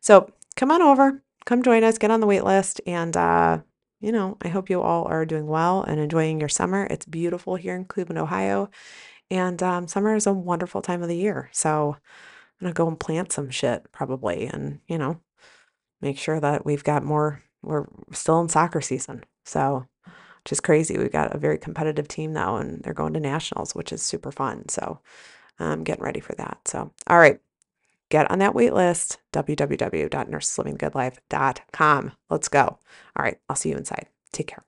so 0.01 0.33
come 0.57 0.73
on 0.73 0.83
over 0.83 1.23
come 1.45 1.63
join 1.63 1.85
us, 1.85 1.99
get 1.99 2.11
on 2.11 2.21
the 2.21 2.27
wait 2.27 2.45
list. 2.45 2.81
And, 2.87 3.17
uh, 3.17 3.59
you 4.01 4.13
know, 4.13 4.37
I 4.43 4.49
hope 4.49 4.71
you 4.71 4.81
all 4.81 5.07
are 5.07 5.25
doing 5.25 5.47
well 5.47 5.83
and 5.83 6.01
enjoying 6.01 6.41
your 6.41 6.49
summer. 6.49 6.87
It's 6.91 7.07
beautiful 7.07 7.57
here 7.57 7.75
in 7.77 7.85
Cleveland, 7.85 8.19
Ohio. 8.19 8.71
And 9.31 9.63
um, 9.63 9.89
summer 9.89 10.15
is 10.15 10.27
a 10.27 10.33
wonderful 10.33 10.83
time 10.83 11.03
of 11.03 11.09
the 11.09 11.17
year. 11.17 11.49
So 11.53 11.97
I'm 11.97 12.65
going 12.65 12.73
to 12.73 12.77
go 12.77 12.89
and 12.89 13.01
plant 13.01 13.33
some 13.33 13.51
shit 13.51 13.91
probably 13.93 14.47
and, 14.47 14.81
you 14.87 14.99
know, 14.99 15.21
make 16.01 16.19
sure 16.19 16.41
that 16.41 16.67
we've 16.67 16.85
got 16.85 17.05
more. 17.05 17.43
We're 17.63 17.87
still 18.13 18.41
in 18.41 18.49
soccer 18.49 18.83
season. 18.83 19.25
So, 19.47 19.87
which 20.05 20.53
is 20.53 20.61
crazy. 20.61 20.99
We've 20.99 21.11
got 21.11 21.35
a 21.35 21.39
very 21.39 21.57
competitive 21.57 22.09
team 22.09 22.35
now 22.35 22.57
and 22.57 22.83
they're 22.83 22.93
going 22.93 23.15
to 23.15 23.21
nationals, 23.21 23.75
which 23.75 23.93
is 23.93 24.03
super 24.03 24.31
fun. 24.31 24.69
So 24.69 25.01
I'm 25.59 25.85
getting 25.85 26.05
ready 26.05 26.21
for 26.21 26.35
that. 26.35 26.59
So, 26.67 26.93
all 27.07 27.19
right 27.19 27.41
get 28.15 28.31
on 28.31 28.39
that 28.39 28.55
wait 28.55 28.73
list 28.73 29.19
www.nurseslivinggoodlife.com 29.33 32.13
let's 32.31 32.49
go. 32.49 32.79
All 33.17 33.25
right 33.25 33.39
i'll 33.49 33.57
see 33.57 33.71
you 33.71 33.77
inside. 33.77 34.07
Take 34.33 34.47
care 34.47 34.63